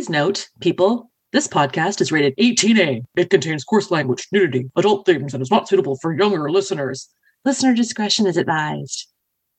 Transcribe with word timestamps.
Please 0.00 0.08
note, 0.08 0.48
people, 0.62 1.10
this 1.34 1.46
podcast 1.46 2.00
is 2.00 2.10
rated 2.10 2.34
18A. 2.38 3.02
It 3.18 3.28
contains 3.28 3.64
coarse 3.64 3.90
language, 3.90 4.26
nudity, 4.32 4.70
adult 4.74 5.04
themes, 5.04 5.34
and 5.34 5.42
is 5.42 5.50
not 5.50 5.68
suitable 5.68 5.98
for 5.98 6.16
younger 6.16 6.50
listeners. 6.50 7.10
Listener 7.44 7.74
discretion 7.74 8.26
is 8.26 8.38
advised. 8.38 9.08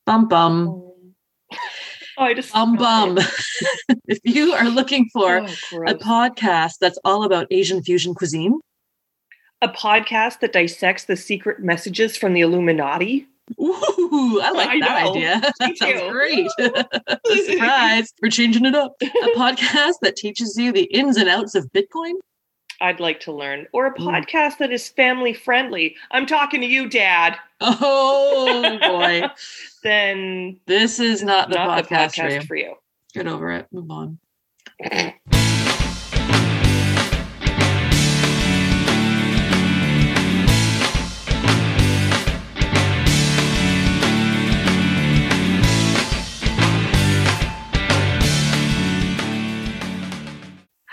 Bum 0.08 0.28
bum. 0.28 0.82
Oh, 1.52 1.58
I 2.18 2.34
just 2.34 2.52
Bum 2.52 2.76
bum. 2.76 3.20
if 4.08 4.18
you 4.24 4.54
are 4.54 4.68
looking 4.68 5.08
for 5.14 5.42
Oh, 5.42 5.84
a 5.86 5.94
podcast 5.94 6.80
that's 6.82 6.98
all 7.06 7.24
about 7.24 7.46
Asian 7.52 7.84
fusion 7.84 8.16
cuisine, 8.16 8.60
a 9.62 9.70
podcast 9.70 10.40
that 10.40 10.54
dissects 10.54 11.04
the 11.04 11.18
secret 11.18 11.60
messages 11.60 12.18
from 12.18 12.34
the 12.34 12.42
Illuminati. 12.42 13.28
Ooh, 13.60 14.40
I 14.42 14.52
like 14.52 14.70
I 14.70 14.80
that 14.80 15.04
know. 15.04 15.12
idea. 15.12 15.42
That 15.60 15.78
sounds 15.78 15.80
too. 15.80 16.10
great. 16.12 16.50
Surprise. 17.46 18.14
We're 18.22 18.30
changing 18.30 18.66
it 18.66 18.76
up. 18.76 18.96
A 19.02 19.06
podcast 19.38 19.96
that 20.02 20.16
teaches 20.16 20.56
you 20.58 20.72
the 20.72 20.84
ins 20.86 21.18
and 21.18 21.28
outs 21.30 21.56
of 21.56 21.72
Bitcoin. 21.74 22.14
I'd 22.80 23.00
like 23.00 23.20
to 23.22 23.32
learn, 23.32 23.68
or 23.74 23.86
a 23.88 23.94
Mm. 23.94 24.08
podcast 24.08 24.58
that 24.58 24.72
is 24.72 24.90
family 24.90 25.34
friendly. 25.34 25.96
I'm 26.10 26.26
talking 26.26 26.62
to 26.62 26.68
you, 26.68 26.90
Dad. 26.90 27.38
Oh 27.60 28.80
boy. 28.82 29.28
Then 29.84 30.60
This 30.66 31.00
is 31.00 31.22
not 31.24 31.50
the, 31.50 31.56
not 31.56 31.86
podcast, 31.86 32.16
the 32.16 32.22
podcast 32.22 32.28
for 32.28 32.30
you. 32.34 32.42
for 32.42 32.56
you. 32.56 32.76
Get 33.14 33.28
over 33.28 33.52
it. 33.52 33.68
Move 33.72 33.92
on. 33.92 34.18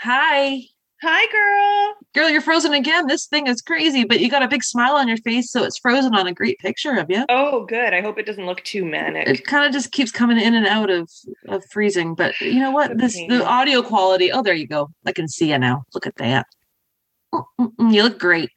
Hi. 0.01 0.61
Hi, 1.01 1.31
girl. 1.31 1.95
Girl, 2.15 2.29
you're 2.29 2.41
frozen 2.41 2.73
again. 2.73 3.07
This 3.07 3.25
thing 3.25 3.47
is 3.47 3.61
crazy, 3.61 4.05
but 4.05 4.21
you 4.21 4.29
got 4.29 4.43
a 4.43 4.47
big 4.47 4.63
smile 4.63 4.95
on 4.95 5.09
your 5.09 5.17
face, 5.17 5.51
so 5.51 5.63
it's 5.63 5.77
frozen 5.77 6.15
on 6.15 6.25
a 6.25 6.33
great 6.33 6.57
picture 6.59 6.97
of 6.97 7.07
you. 7.09 7.25
Oh, 7.27 7.65
good. 7.65 7.93
I 7.93 7.99
hope 7.99 8.17
it 8.17 8.25
doesn't 8.25 8.45
look 8.45 8.63
too 8.63 8.85
manic. 8.85 9.27
It 9.27 9.45
kind 9.45 9.65
of 9.65 9.73
just 9.73 9.91
keeps 9.91 10.09
coming 10.09 10.39
in 10.39 10.53
and 10.53 10.65
out 10.65 10.89
of, 10.89 11.09
of 11.49 11.65
freezing. 11.69 12.15
But 12.15 12.39
you 12.39 12.61
know 12.61 12.71
what? 12.71 12.97
This 12.97 13.15
the 13.15 13.45
audio 13.45 13.81
quality. 13.81 14.31
Oh, 14.31 14.41
there 14.41 14.53
you 14.53 14.67
go. 14.67 14.89
I 15.05 15.11
can 15.11 15.27
see 15.27 15.49
you 15.49 15.57
now. 15.57 15.83
Look 15.93 16.07
at 16.07 16.15
that. 16.15 16.47
You 17.33 18.03
look 18.03 18.19
great. 18.19 18.49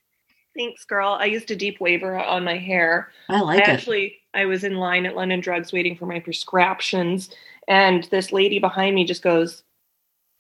Thanks, 0.56 0.84
girl. 0.84 1.16
I 1.18 1.24
used 1.24 1.50
a 1.50 1.56
deep 1.56 1.80
waver 1.80 2.16
on 2.18 2.44
my 2.44 2.56
hair. 2.56 3.10
I 3.28 3.40
like 3.40 3.58
I 3.58 3.62
it. 3.62 3.68
actually 3.68 4.20
I 4.32 4.44
was 4.44 4.62
in 4.62 4.76
line 4.76 5.06
at 5.06 5.16
London 5.16 5.40
Drugs 5.40 5.72
waiting 5.72 5.96
for 5.96 6.06
my 6.06 6.20
prescriptions, 6.20 7.30
and 7.66 8.04
this 8.04 8.30
lady 8.30 8.60
behind 8.60 8.94
me 8.94 9.04
just 9.04 9.22
goes, 9.22 9.64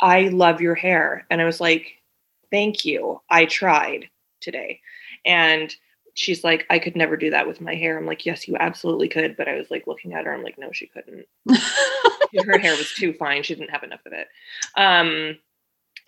"I 0.02 0.28
love 0.28 0.60
your 0.60 0.74
hair," 0.74 1.26
and 1.30 1.40
I 1.40 1.44
was 1.46 1.60
like, 1.60 2.02
"Thank 2.50 2.84
you. 2.84 3.20
I 3.30 3.46
tried 3.46 4.08
today," 4.40 4.80
and 5.24 5.74
she's 6.14 6.44
like, 6.44 6.66
"I 6.68 6.78
could 6.78 6.96
never 6.96 7.16
do 7.16 7.30
that 7.30 7.46
with 7.46 7.60
my 7.62 7.74
hair." 7.74 7.96
I'm 7.96 8.04
like, 8.06 8.26
"Yes, 8.26 8.46
you 8.46 8.56
absolutely 8.60 9.08
could," 9.08 9.36
but 9.36 9.48
I 9.48 9.54
was 9.54 9.70
like 9.70 9.86
looking 9.86 10.12
at 10.12 10.24
her. 10.26 10.34
I'm 10.34 10.42
like, 10.42 10.58
"No, 10.58 10.70
she 10.72 10.86
couldn't. 10.88 11.26
Her 12.46 12.58
hair 12.58 12.74
was 12.76 12.92
too 12.94 13.12
fine. 13.12 13.42
She 13.42 13.54
didn't 13.54 13.70
have 13.70 13.82
enough 13.84 14.04
of 14.06 14.12
it." 14.12 14.28
Um. 14.76 15.38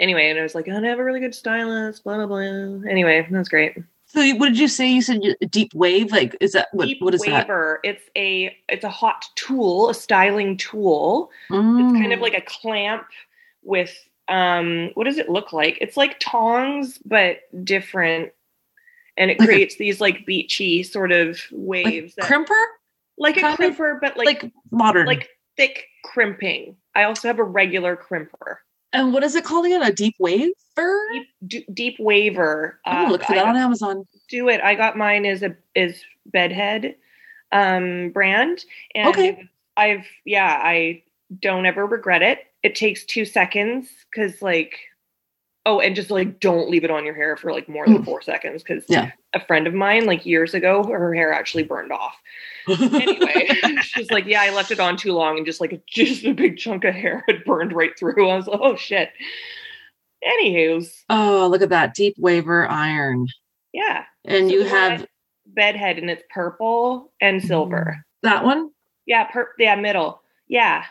Anyway, 0.01 0.29
and 0.29 0.39
I 0.39 0.43
was 0.43 0.55
like, 0.55 0.69
"I 0.69 0.75
have 0.75 0.99
a 0.99 1.05
really 1.05 1.21
good 1.21 1.35
stylist." 1.35 2.03
Blah 2.05 2.17
blah 2.17 2.27
blah. 2.27 2.89
Anyway, 2.91 3.27
that's 3.31 3.49
great. 3.49 3.77
so, 4.07 4.21
what 4.37 4.49
did 4.49 4.59
you 4.59 4.69
say? 4.69 4.89
You 4.91 5.03
said 5.03 5.21
deep 5.51 5.73
wave. 5.75 6.11
Like, 6.11 6.37
is 6.41 6.53
that 6.53 6.69
what? 6.73 6.87
Deep 6.89 7.01
what 7.01 7.15
is 7.15 7.21
that? 7.23 7.47
waver. 7.47 7.81
It's 7.85 8.05
a 8.17 8.57
it's 8.69 8.85
a 8.85 8.91
hot 8.91 9.25
tool, 9.37 9.91
a 9.91 9.95
styling 9.95 10.57
tool. 10.57 11.31
It's 11.51 11.53
kind 12.01 12.13
of 12.13 12.19
Mm. 12.19 12.23
like 12.23 12.35
a 12.35 12.41
clamp 12.41 13.05
with 13.65 13.93
um 14.29 14.91
what 14.95 15.05
does 15.05 15.19
it 15.19 15.29
look 15.29 15.53
like? 15.53 15.79
It's 15.81 15.97
like 15.97 16.19
tongs 16.21 16.99
but 17.05 17.39
different. 17.65 18.33
And 19.17 19.31
it 19.31 19.39
Like 19.39 19.49
a- 19.49 19.53
creates 19.53 19.77
these 19.77 20.01
like 20.01 20.27
beachy 20.27 20.83
sort 20.83 21.13
of 21.13 21.39
like 21.53 21.85
waves 21.85 22.15
that, 22.17 22.25
crimper, 22.25 22.65
like 23.19 23.37
a 23.37 23.41
crimper 23.43 24.01
but 24.01 24.17
like 24.17 24.43
like, 24.43 24.53
modern. 24.71 25.07
like 25.07 25.29
thick 25.57 25.85
crimping. 26.05 26.77
I 26.97 27.05
also 27.05 27.29
have 27.29 27.39
a 27.39 27.45
regular 27.45 27.97
crimper. 27.97 28.57
and 28.93 29.13
what 29.13 29.23
is 29.23 29.35
it 29.37 29.45
called 29.45 29.67
again? 29.67 29.83
A 29.83 29.93
deep 29.93 30.15
waver. 30.19 30.51
Deep, 30.77 31.27
d- 31.47 31.67
deep 31.73 31.97
waver. 32.01 32.81
I'm 32.85 32.95
gonna 32.97 33.09
Uh, 33.09 33.13
look 33.13 33.23
for 33.25 33.33
I 33.33 33.37
that 33.37 33.47
on 33.47 33.57
Amazon. 33.57 34.05
do 34.29 34.49
it. 34.49 34.61
I 34.63 34.75
got 34.75 34.97
mine 34.97 35.25
is 35.25 35.43
a 35.45 35.55
is 35.77 36.03
bedhead 36.27 36.97
um 37.53 38.11
brand 38.11 38.65
and 38.97 39.09
Okay. 39.09 39.49
I've 39.77 40.07
yeah, 40.25 40.59
I 40.63 41.03
don't 41.41 41.67
ever 41.67 41.87
regret 41.87 42.23
it. 42.23 42.39
It 42.65 42.75
takes 42.75 43.05
2 43.05 43.25
seconds 43.25 43.89
cuz 44.15 44.43
like 44.43 44.79
oh, 45.67 45.81
and 45.81 45.97
just 45.97 46.11
like 46.11 46.41
don't 46.41 46.69
leave 46.69 46.85
it 46.85 46.91
on 46.91 47.07
your 47.07 47.15
hair 47.15 47.37
for 47.39 47.51
like 47.53 47.69
more 47.71 47.87
than 47.87 47.99
Mm. 48.03 48.05
4 48.05 48.21
seconds 48.23 48.63
cuz 48.63 48.85
Yeah. 48.89 49.13
a 49.33 49.41
friend 49.47 49.67
of 49.67 49.73
mine 49.73 50.05
like 50.05 50.27
years 50.27 50.53
ago 50.53 50.83
her 50.85 51.15
hair 51.15 51.33
actually 51.33 51.63
burned 51.63 51.93
off. 51.93 52.17
Anyway, 52.69 53.49
she's 53.83 54.11
like, 54.11 54.27
"Yeah, 54.27 54.43
I 54.43 54.51
left 54.51 54.71
it 54.73 54.81
on 54.81 54.97
too 54.97 55.13
long 55.13 55.37
and 55.39 55.47
just 55.47 55.61
like 55.61 55.81
just 55.87 56.25
a 56.25 56.33
big 56.33 56.57
chunk 56.59 56.85
of 56.85 56.95
hair 56.95 57.23
had 57.29 57.45
burned 57.45 57.73
right 57.73 57.97
through." 57.99 58.29
I 58.29 58.37
was 58.37 58.47
like, 58.47 58.61
"Oh 58.63 58.77
shit." 58.77 59.11
Anywho's, 60.27 61.05
oh, 61.11 61.49
look 61.51 61.61
at 61.63 61.69
that 61.69 61.95
deep 61.95 62.15
waver 62.19 62.67
iron. 62.71 63.27
yeah. 63.75 64.05
And 64.25 64.49
So 64.49 64.55
you 64.55 64.65
have 64.65 65.07
bedhead 65.47 65.99
and 65.99 66.09
it's 66.09 66.23
purple 66.31 67.13
and 67.21 67.43
silver. 67.43 68.03
that 68.23 68.43
one. 68.45 68.71
Yeah, 69.07 69.25
per- 69.25 69.53
yeah, 69.59 69.75
middle. 69.75 70.23
Yeah. 70.49 70.85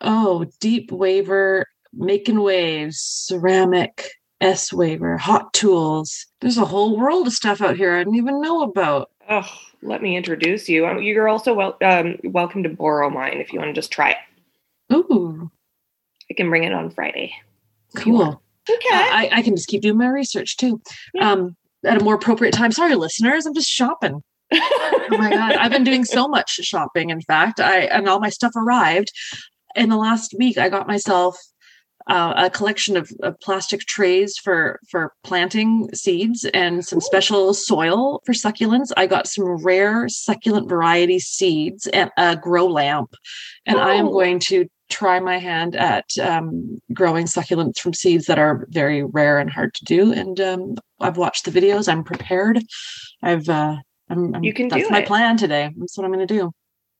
Oh, 0.00 0.46
deep 0.60 0.92
waver, 0.92 1.66
making 1.92 2.40
waves, 2.42 2.98
ceramic, 3.00 4.10
S 4.40 4.72
waver, 4.72 5.16
hot 5.16 5.52
tools. 5.54 6.26
There's 6.40 6.58
a 6.58 6.64
whole 6.64 6.98
world 6.98 7.26
of 7.26 7.32
stuff 7.32 7.60
out 7.62 7.76
here 7.76 7.94
I 7.94 7.98
didn't 8.00 8.16
even 8.16 8.40
know 8.42 8.62
about. 8.62 9.10
Oh, 9.28 9.48
let 9.82 10.02
me 10.02 10.16
introduce 10.16 10.68
you. 10.68 10.86
Um, 10.86 11.02
You're 11.02 11.28
also 11.28 11.54
wel- 11.54 11.78
um, 11.82 12.16
welcome 12.24 12.62
to 12.62 12.68
borrow 12.68 13.08
mine 13.10 13.38
if 13.38 13.52
you 13.52 13.58
want 13.58 13.70
to 13.70 13.74
just 13.74 13.90
try 13.90 14.10
it. 14.10 14.94
Ooh, 14.94 15.50
I 16.30 16.34
can 16.34 16.48
bring 16.50 16.64
it 16.64 16.72
on 16.72 16.90
Friday. 16.90 17.32
if 17.94 18.06
you 18.06 18.12
want. 18.12 18.38
cool. 18.68 18.76
Okay. 18.76 18.88
I, 18.94 19.28
I 19.32 19.42
can 19.42 19.54
just 19.56 19.68
keep 19.68 19.82
doing 19.82 19.96
my 19.98 20.08
research 20.08 20.56
too. 20.56 20.80
Yeah. 21.14 21.30
Um, 21.32 21.56
at 21.84 22.00
a 22.00 22.04
more 22.04 22.14
appropriate 22.16 22.52
time. 22.52 22.72
Sorry, 22.72 22.94
listeners, 22.96 23.46
I'm 23.46 23.54
just 23.54 23.70
shopping. 23.70 24.22
Oh 25.08 25.18
my 25.18 25.30
god, 25.30 25.52
I've 25.52 25.70
been 25.70 25.84
doing 25.84 26.04
so 26.04 26.26
much 26.26 26.50
shopping. 26.50 27.10
In 27.10 27.20
fact, 27.20 27.60
I 27.60 27.82
and 27.82 28.08
all 28.08 28.18
my 28.18 28.28
stuff 28.28 28.50
arrived 28.56 29.12
in 29.76 29.88
the 29.88 29.96
last 29.96 30.34
week. 30.38 30.58
I 30.58 30.68
got 30.68 30.86
myself 30.86 31.38
uh, 32.08 32.34
a 32.36 32.50
collection 32.50 32.96
of, 32.96 33.10
of 33.22 33.38
plastic 33.40 33.80
trays 33.80 34.36
for 34.38 34.78
for 34.88 35.12
planting 35.24 35.88
seeds 35.92 36.44
and 36.54 36.84
some 36.84 36.98
Ooh. 36.98 37.00
special 37.00 37.54
soil 37.54 38.20
for 38.24 38.32
succulents. 38.32 38.92
I 38.96 39.06
got 39.06 39.26
some 39.26 39.44
rare 39.64 40.08
succulent 40.08 40.68
variety 40.68 41.18
seeds 41.18 41.86
and 41.88 42.10
a 42.16 42.36
grow 42.36 42.66
lamp, 42.66 43.14
and 43.66 43.78
I 43.78 43.94
am 43.94 44.06
going 44.06 44.38
to 44.40 44.66
try 44.88 45.18
my 45.18 45.38
hand 45.38 45.74
at 45.74 46.04
um, 46.22 46.80
growing 46.92 47.26
succulents 47.26 47.78
from 47.78 47.92
seeds 47.92 48.26
that 48.26 48.38
are 48.38 48.68
very 48.70 49.02
rare 49.02 49.40
and 49.40 49.50
hard 49.50 49.74
to 49.74 49.84
do. 49.84 50.12
And 50.12 50.40
um, 50.40 50.74
I've 51.00 51.16
watched 51.16 51.44
the 51.44 51.50
videos. 51.50 51.88
I'm 51.90 52.04
prepared. 52.04 52.62
I've 53.22 53.48
uh, 53.48 53.76
I'm, 54.08 54.34
I'm 54.34 54.44
You 54.44 54.54
can 54.54 54.68
that's 54.68 54.90
my 54.90 55.02
plan 55.02 55.36
today. 55.36 55.72
That's 55.76 55.96
what 55.98 56.04
I'm 56.04 56.12
going 56.12 56.26
to 56.26 56.34
do. 56.34 56.52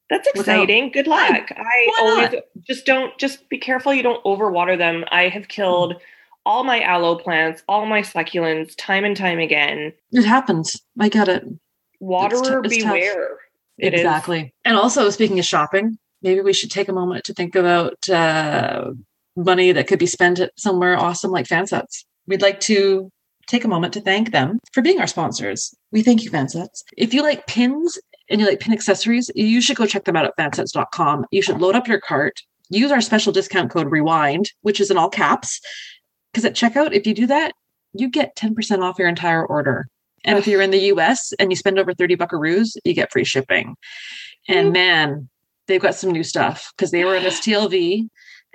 That's 0.08 0.28
exciting. 0.28 0.92
Good 0.92 1.06
luck. 1.06 1.50
I 1.56 1.92
always 1.98 2.42
just 2.66 2.86
don't 2.86 3.16
just 3.18 3.48
be 3.48 3.58
careful 3.58 3.92
you 3.92 4.02
don't 4.02 4.22
overwater 4.24 4.78
them. 4.78 5.04
I 5.10 5.28
have 5.28 5.48
killed 5.48 6.00
all 6.44 6.62
my 6.62 6.80
aloe 6.80 7.16
plants, 7.16 7.62
all 7.68 7.86
my 7.86 8.02
succulents, 8.02 8.74
time 8.76 9.04
and 9.04 9.16
time 9.16 9.40
again. 9.40 9.92
It 10.12 10.24
happens. 10.24 10.80
I 10.98 11.08
get 11.08 11.28
it. 11.28 11.44
Waterer 11.98 12.62
it's 12.64 12.78
tough. 12.78 12.92
beware. 12.92 13.38
It 13.78 13.94
is. 13.94 14.00
exactly. 14.00 14.54
And 14.64 14.76
also, 14.76 15.10
speaking 15.10 15.38
of 15.38 15.44
shopping, 15.44 15.98
maybe 16.22 16.40
we 16.40 16.52
should 16.52 16.70
take 16.70 16.88
a 16.88 16.92
moment 16.92 17.24
to 17.24 17.34
think 17.34 17.54
about 17.54 18.08
uh, 18.08 18.92
money 19.36 19.72
that 19.72 19.86
could 19.86 19.98
be 19.98 20.06
spent 20.06 20.38
at 20.38 20.52
somewhere 20.56 20.96
awesome 20.96 21.30
like 21.30 21.46
Fansets. 21.46 22.04
We'd 22.26 22.42
like 22.42 22.60
to 22.60 23.10
take 23.46 23.64
a 23.64 23.68
moment 23.68 23.92
to 23.94 24.00
thank 24.00 24.32
them 24.32 24.58
for 24.72 24.82
being 24.82 25.00
our 25.00 25.06
sponsors. 25.06 25.74
We 25.92 26.02
thank 26.02 26.24
you, 26.24 26.30
Fansets. 26.30 26.82
If 26.96 27.14
you 27.14 27.22
like 27.22 27.46
pins 27.46 27.98
and 28.28 28.40
you 28.40 28.46
like 28.46 28.60
pin 28.60 28.72
accessories, 28.72 29.30
you 29.34 29.60
should 29.60 29.76
go 29.76 29.86
check 29.86 30.04
them 30.04 30.16
out 30.16 30.24
at 30.26 30.36
fansets.com. 30.36 31.26
You 31.30 31.42
should 31.42 31.60
load 31.60 31.74
up 31.74 31.86
your 31.88 32.00
cart, 32.00 32.40
use 32.68 32.90
our 32.90 33.00
special 33.00 33.32
discount 33.32 33.70
code 33.70 33.90
REWIND, 33.90 34.50
which 34.62 34.80
is 34.80 34.90
in 34.90 34.96
all 34.96 35.08
caps. 35.08 35.60
Because 36.32 36.44
at 36.44 36.54
checkout, 36.54 36.92
if 36.92 37.06
you 37.06 37.14
do 37.14 37.26
that, 37.28 37.52
you 37.92 38.08
get 38.10 38.36
10% 38.36 38.82
off 38.82 38.98
your 38.98 39.08
entire 39.08 39.44
order. 39.46 39.88
And 40.24 40.38
if 40.38 40.46
you're 40.46 40.60
in 40.60 40.70
the 40.70 40.92
US 40.92 41.32
and 41.38 41.50
you 41.50 41.56
spend 41.56 41.78
over 41.78 41.94
30 41.94 42.16
buckaroos, 42.16 42.76
you 42.84 42.92
get 42.94 43.12
free 43.12 43.24
shipping. 43.24 43.76
And 44.48 44.72
man, 44.72 45.28
they've 45.66 45.80
got 45.80 45.94
some 45.94 46.10
new 46.10 46.24
stuff 46.24 46.72
because 46.76 46.90
they 46.90 47.04
were 47.04 47.14
in 47.14 47.22
this 47.22 47.40
TLV 47.40 48.08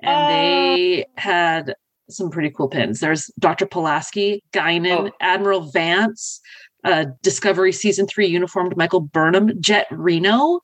and 0.03 0.15
Oh. 0.15 0.27
they 0.27 1.06
had 1.15 1.75
some 2.09 2.29
pretty 2.29 2.50
cool 2.50 2.68
pins. 2.68 3.00
There's 3.00 3.31
Dr. 3.39 3.65
Pulaski, 3.65 4.44
Guinan, 4.51 5.09
Oh. 5.09 5.15
Admiral 5.21 5.71
Vance, 5.71 6.41
uh, 6.83 7.06
Discovery 7.22 7.72
Season 7.72 8.07
3 8.07 8.28
uniformed 8.28 8.75
Michael 8.78 9.01
Burnham, 9.01 9.60
Jet 9.62 9.88
Reno. 9.92 10.62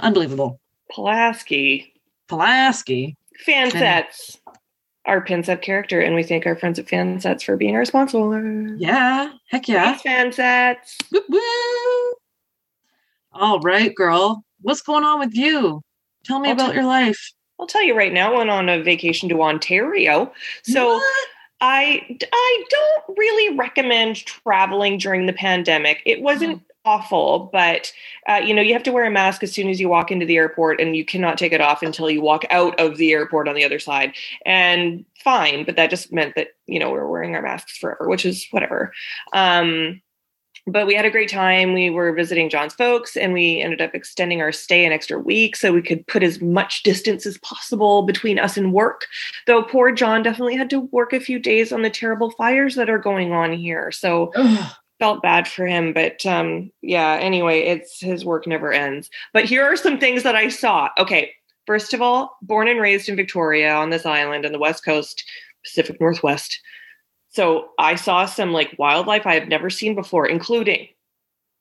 Unbelievable. 0.00 0.60
Pulaski. 0.90 1.92
Pulaski. 2.28 3.16
Fansets. 3.46 4.38
our 5.06 5.20
pin 5.20 5.42
set 5.42 5.62
character, 5.62 6.00
and 6.00 6.14
we 6.14 6.22
thank 6.22 6.46
our 6.46 6.54
friends 6.56 6.78
at 6.78 6.86
Fansets 6.86 7.42
for 7.44 7.56
being 7.56 7.74
our 7.74 7.84
sponsor. 7.84 8.74
Yeah. 8.78 9.32
Heck 9.48 9.68
yeah. 9.68 9.94
Thanks, 9.96 10.36
Fansets. 10.36 10.96
Woo 11.10 11.20
woo. 11.28 12.14
All 13.32 13.60
right, 13.60 13.94
girl. 13.94 14.44
What's 14.60 14.82
going 14.82 15.04
on 15.04 15.18
with 15.18 15.34
you? 15.34 15.82
Tell 16.24 16.38
me 16.38 16.48
I'll 16.50 16.54
about 16.54 16.66
tell- 16.66 16.74
your 16.74 16.84
life. 16.84 17.32
I'll 17.58 17.66
tell 17.66 17.82
you 17.82 17.96
right 17.96 18.12
now, 18.12 18.32
I 18.34 18.38
went 18.38 18.50
on 18.50 18.68
a 18.68 18.82
vacation 18.82 19.28
to 19.28 19.40
Ontario. 19.42 20.32
So 20.64 20.94
What? 20.94 21.26
I 21.62 22.18
I 22.32 22.64
don't 22.68 23.16
really 23.16 23.56
recommend 23.56 24.16
traveling 24.26 24.98
during 24.98 25.26
the 25.26 25.32
pandemic. 25.32 26.02
It 26.04 26.20
wasn't 26.20 26.60
awful, 26.84 27.48
but 27.52 27.92
uh, 28.28 28.40
you 28.44 28.52
know 28.52 28.60
you 28.60 28.72
have 28.72 28.82
to 28.82 28.92
wear 28.92 29.04
a 29.04 29.10
mask 29.10 29.44
as 29.44 29.52
soon 29.52 29.68
as 29.68 29.80
you 29.80 29.88
walk 29.88 30.10
into 30.10 30.26
the 30.26 30.36
airport, 30.36 30.80
and 30.80 30.96
you 30.96 31.04
cannot 31.04 31.38
take 31.38 31.52
it 31.52 31.60
off 31.60 31.82
until 31.82 32.10
you 32.10 32.20
walk 32.20 32.44
out 32.50 32.78
of 32.80 32.96
the 32.96 33.12
airport 33.12 33.46
on 33.46 33.54
the 33.54 33.64
other 33.64 33.78
side. 33.78 34.12
And 34.44 35.04
fine, 35.22 35.64
but 35.64 35.76
that 35.76 35.88
just 35.88 36.12
meant 36.12 36.34
that 36.34 36.48
you 36.66 36.80
know 36.80 36.88
we 36.88 36.98
were 36.98 37.08
wearing 37.08 37.36
our 37.36 37.42
masks 37.42 37.78
forever, 37.78 38.08
which 38.08 38.26
is 38.26 38.46
whatever. 38.50 38.92
Um, 39.32 40.02
but 40.66 40.86
we 40.86 40.94
had 40.94 41.04
a 41.04 41.10
great 41.10 41.30
time. 41.30 41.74
We 41.74 41.90
were 41.90 42.12
visiting 42.12 42.48
John's 42.48 42.74
folks, 42.74 43.16
and 43.16 43.32
we 43.32 43.60
ended 43.60 43.80
up 43.80 43.94
extending 43.94 44.40
our 44.40 44.52
stay 44.52 44.84
an 44.84 44.92
extra 44.92 45.18
week 45.18 45.56
so 45.56 45.72
we 45.72 45.82
could 45.82 46.06
put 46.06 46.22
as 46.22 46.40
much 46.40 46.82
distance 46.82 47.26
as 47.26 47.38
possible 47.38 48.02
between 48.02 48.38
us 48.38 48.56
and 48.56 48.72
work. 48.72 49.06
Though 49.46 49.62
poor 49.62 49.92
John 49.92 50.22
definitely 50.22 50.56
had 50.56 50.70
to 50.70 50.80
work 50.92 51.12
a 51.12 51.20
few 51.20 51.38
days 51.38 51.72
on 51.72 51.82
the 51.82 51.90
terrible 51.90 52.30
fires 52.30 52.76
that 52.76 52.90
are 52.90 52.98
going 52.98 53.32
on 53.32 53.52
here. 53.52 53.90
So 53.90 54.32
felt 55.02 55.20
bad 55.20 55.48
for 55.48 55.66
him. 55.66 55.92
But 55.92 56.24
um, 56.24 56.70
yeah, 56.80 57.18
anyway, 57.20 57.62
it's 57.62 58.00
his 58.00 58.24
work 58.24 58.46
never 58.46 58.72
ends. 58.72 59.10
But 59.32 59.46
here 59.46 59.64
are 59.64 59.76
some 59.76 59.98
things 59.98 60.22
that 60.22 60.36
I 60.36 60.48
saw. 60.48 60.90
Okay, 60.96 61.32
first 61.66 61.92
of 61.92 62.00
all, 62.00 62.36
born 62.40 62.68
and 62.68 62.80
raised 62.80 63.08
in 63.08 63.16
Victoria 63.16 63.74
on 63.74 63.90
this 63.90 64.06
island 64.06 64.46
on 64.46 64.52
the 64.52 64.60
west 64.60 64.84
coast, 64.84 65.24
Pacific 65.64 66.00
Northwest. 66.00 66.60
So 67.32 67.70
I 67.78 67.94
saw 67.94 68.26
some 68.26 68.52
like 68.52 68.76
wildlife 68.78 69.26
I 69.26 69.34
have 69.34 69.48
never 69.48 69.70
seen 69.70 69.94
before, 69.94 70.26
including 70.26 70.88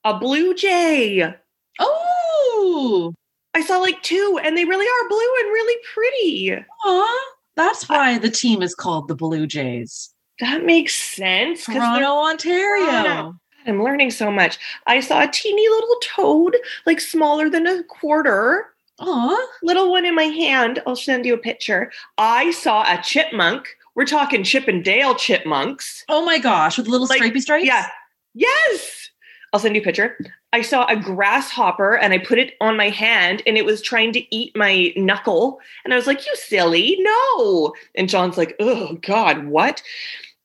a 0.03 0.17
blue 0.17 0.53
jay. 0.53 1.33
Oh, 1.79 3.13
I 3.53 3.61
saw 3.61 3.77
like 3.77 4.01
two, 4.03 4.39
and 4.43 4.57
they 4.57 4.65
really 4.65 4.85
are 4.85 5.09
blue 5.09 5.19
and 5.39 5.51
really 5.51 5.81
pretty. 5.93 6.65
aw. 6.85 7.19
that's 7.55 7.87
why 7.87 8.17
the 8.17 8.29
team 8.29 8.61
is 8.61 8.75
called 8.75 9.07
the 9.07 9.15
Blue 9.15 9.47
Jays. 9.47 10.13
That 10.39 10.65
makes 10.65 10.95
sense. 10.95 11.65
Toronto, 11.65 12.07
Ontario. 12.07 12.85
Toronto. 12.85 13.39
I'm 13.67 13.83
learning 13.83 14.11
so 14.11 14.31
much. 14.31 14.57
I 14.87 14.99
saw 15.01 15.21
a 15.21 15.27
teeny 15.27 15.67
little 15.69 15.97
toad, 16.01 16.57
like 16.85 16.99
smaller 16.99 17.49
than 17.49 17.67
a 17.67 17.83
quarter, 17.83 18.73
Aw, 18.99 19.47
little 19.63 19.91
one 19.91 20.05
in 20.05 20.15
my 20.15 20.23
hand. 20.23 20.81
I'll 20.85 20.95
send 20.95 21.25
you 21.25 21.33
a 21.33 21.37
picture. 21.37 21.91
I 22.17 22.51
saw 22.51 22.83
a 22.83 23.01
chipmunk. 23.01 23.67
We're 23.95 24.05
talking 24.05 24.43
Chip 24.43 24.67
and 24.67 24.83
Dale 24.83 25.15
chipmunks. 25.15 26.03
oh 26.09 26.23
my 26.25 26.39
gosh, 26.39 26.77
with 26.77 26.87
little 26.87 27.07
Like, 27.07 27.17
stripy 27.17 27.41
stripes. 27.41 27.65
Yeah. 27.65 27.87
Yes. 28.33 29.09
I'll 29.53 29.59
send 29.59 29.75
you 29.75 29.81
a 29.81 29.83
picture. 29.83 30.17
I 30.53 30.61
saw 30.61 30.85
a 30.85 30.95
grasshopper 30.95 31.95
and 31.97 32.13
I 32.13 32.17
put 32.19 32.39
it 32.39 32.53
on 32.61 32.77
my 32.77 32.89
hand 32.89 33.41
and 33.45 33.57
it 33.57 33.65
was 33.65 33.81
trying 33.81 34.13
to 34.13 34.35
eat 34.35 34.55
my 34.55 34.93
knuckle. 34.95 35.59
And 35.83 35.93
I 35.93 35.97
was 35.97 36.07
like, 36.07 36.25
You 36.25 36.33
silly, 36.37 36.97
no. 36.99 37.73
And 37.95 38.07
John's 38.09 38.37
like, 38.37 38.55
Oh, 38.61 38.95
God, 39.01 39.45
what? 39.47 39.81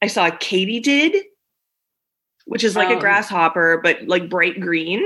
I 0.02 0.08
saw 0.08 0.26
a 0.26 0.30
katydid, 0.32 1.22
which 2.46 2.64
is 2.64 2.74
like 2.76 2.90
a 2.90 2.94
Um, 2.94 2.98
grasshopper, 2.98 3.80
but 3.82 4.06
like 4.08 4.28
bright 4.28 4.60
green. 4.60 5.02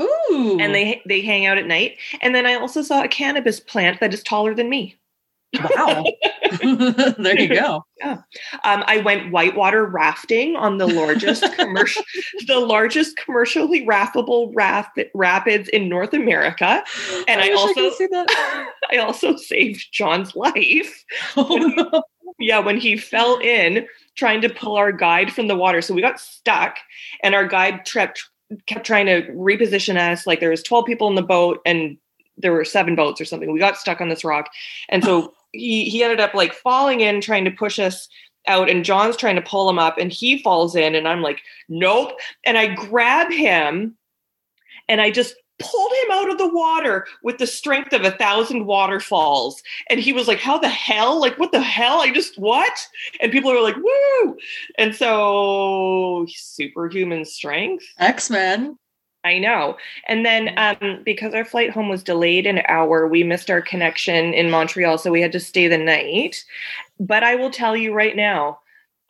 Ooh, 0.00 0.58
And 0.60 0.74
they 0.74 1.00
they 1.06 1.20
hang 1.20 1.46
out 1.46 1.58
at 1.58 1.66
night. 1.66 1.96
And 2.20 2.34
then 2.34 2.44
I 2.46 2.54
also 2.54 2.82
saw 2.82 3.02
a 3.02 3.08
cannabis 3.08 3.60
plant 3.60 4.00
that 4.00 4.12
is 4.14 4.22
taller 4.22 4.54
than 4.54 4.68
me. 4.68 4.96
wow. 5.76 6.04
there 7.18 7.38
you 7.38 7.48
go. 7.48 7.84
Um, 8.02 8.22
I 8.62 9.02
went 9.04 9.32
whitewater 9.32 9.84
rafting 9.84 10.56
on 10.56 10.78
the 10.78 10.86
largest 10.86 11.44
commercial, 11.56 12.02
the 12.46 12.60
largest 12.60 13.16
commercially 13.16 13.86
raftable 13.86 14.52
rap- 14.54 14.96
rapids 15.14 15.68
in 15.68 15.88
North 15.88 16.12
America. 16.14 16.82
And 17.28 17.40
I 17.40 17.48
wish 17.50 17.58
also- 17.58 18.06
that. 18.10 18.66
I 18.90 18.96
also 18.98 19.36
saved 19.36 19.88
John's 19.92 20.34
life. 20.34 21.04
Oh, 21.36 21.56
no. 21.56 22.02
Yeah, 22.38 22.60
when 22.60 22.78
he 22.78 22.96
fell 22.96 23.38
in 23.38 23.86
trying 24.16 24.40
to 24.42 24.48
pull 24.48 24.76
our 24.76 24.92
guide 24.92 25.32
from 25.32 25.48
the 25.48 25.56
water, 25.56 25.82
so 25.82 25.92
we 25.94 26.00
got 26.00 26.20
stuck, 26.20 26.76
and 27.22 27.34
our 27.34 27.46
guide 27.46 27.84
kept 27.84 28.28
kept 28.66 28.86
trying 28.86 29.06
to 29.06 29.22
reposition 29.32 29.96
us. 29.98 30.26
Like 30.26 30.40
there 30.40 30.50
was 30.50 30.62
twelve 30.62 30.86
people 30.86 31.08
in 31.08 31.16
the 31.16 31.22
boat, 31.22 31.60
and 31.66 31.98
there 32.36 32.52
were 32.52 32.64
seven 32.64 32.94
boats 32.94 33.20
or 33.20 33.24
something. 33.24 33.50
We 33.52 33.58
got 33.58 33.76
stuck 33.76 34.00
on 34.00 34.08
this 34.08 34.24
rock, 34.24 34.50
and 34.88 35.02
so 35.02 35.32
he 35.52 35.88
he 35.88 36.02
ended 36.02 36.20
up 36.20 36.34
like 36.34 36.52
falling 36.52 37.00
in, 37.00 37.20
trying 37.20 37.44
to 37.44 37.50
push 37.50 37.78
us 37.78 38.08
out, 38.46 38.70
and 38.70 38.84
John's 38.84 39.16
trying 39.16 39.36
to 39.36 39.42
pull 39.42 39.68
him 39.68 39.78
up, 39.78 39.98
and 39.98 40.12
he 40.12 40.42
falls 40.42 40.74
in, 40.74 40.94
and 40.94 41.06
I'm 41.06 41.22
like, 41.22 41.42
nope, 41.68 42.12
and 42.44 42.56
I 42.56 42.74
grab 42.74 43.30
him, 43.30 43.96
and 44.88 45.00
I 45.00 45.10
just 45.10 45.34
pulled 45.58 45.92
him 46.04 46.10
out 46.12 46.30
of 46.30 46.38
the 46.38 46.52
water 46.52 47.06
with 47.22 47.38
the 47.38 47.46
strength 47.46 47.92
of 47.92 48.04
a 48.04 48.12
thousand 48.12 48.66
waterfalls. 48.66 49.62
And 49.90 49.98
he 49.98 50.12
was 50.12 50.28
like 50.28 50.38
how 50.38 50.58
the 50.58 50.68
hell? 50.68 51.20
Like 51.20 51.38
what 51.38 51.52
the 51.52 51.60
hell? 51.60 52.00
I 52.00 52.12
just 52.12 52.38
what? 52.38 52.86
And 53.20 53.32
people 53.32 53.50
are 53.50 53.62
like 53.62 53.76
woo! 53.76 54.36
And 54.78 54.94
so 54.94 56.26
superhuman 56.28 57.24
strength. 57.24 57.84
X 57.98 58.30
Men. 58.30 58.78
I 59.24 59.38
know 59.38 59.76
and 60.06 60.24
then 60.24 60.50
um 60.56 61.02
because 61.04 61.34
our 61.34 61.44
flight 61.44 61.70
home 61.70 61.88
was 61.88 62.02
delayed 62.02 62.46
an 62.46 62.62
hour 62.68 63.06
we 63.06 63.22
missed 63.22 63.50
our 63.50 63.60
connection 63.60 64.32
in 64.34 64.50
montreal 64.50 64.98
so 64.98 65.10
we 65.10 65.20
had 65.20 65.32
to 65.32 65.40
stay 65.40 65.68
the 65.68 65.78
night 65.78 66.44
but 67.00 67.22
i 67.22 67.34
will 67.34 67.50
tell 67.50 67.76
you 67.76 67.92
right 67.92 68.16
now 68.16 68.58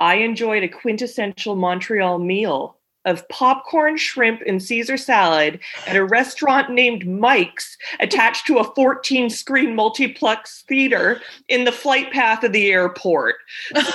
i 0.01 0.17
enjoyed 0.17 0.63
a 0.63 0.69
quintessential 0.69 1.57
montreal 1.57 2.19
meal 2.19 2.79
of 3.09 3.29
popcorn, 3.29 3.97
shrimp, 3.97 4.43
and 4.47 4.63
Caesar 4.63 4.97
salad 4.97 5.59
at 5.87 5.97
a 5.97 6.05
restaurant 6.05 6.71
named 6.71 7.09
Mike's 7.09 7.77
attached 8.01 8.47
to 8.47 8.59
a 8.59 8.75
14 8.75 9.31
screen 9.31 9.75
multiplex 9.75 10.65
theater 10.69 11.21
in 11.49 11.65
the 11.65 11.73
flight 11.73 12.13
path 12.13 12.45
of 12.45 12.53
the 12.53 12.71
airport. 12.71 13.37
So 13.75 13.83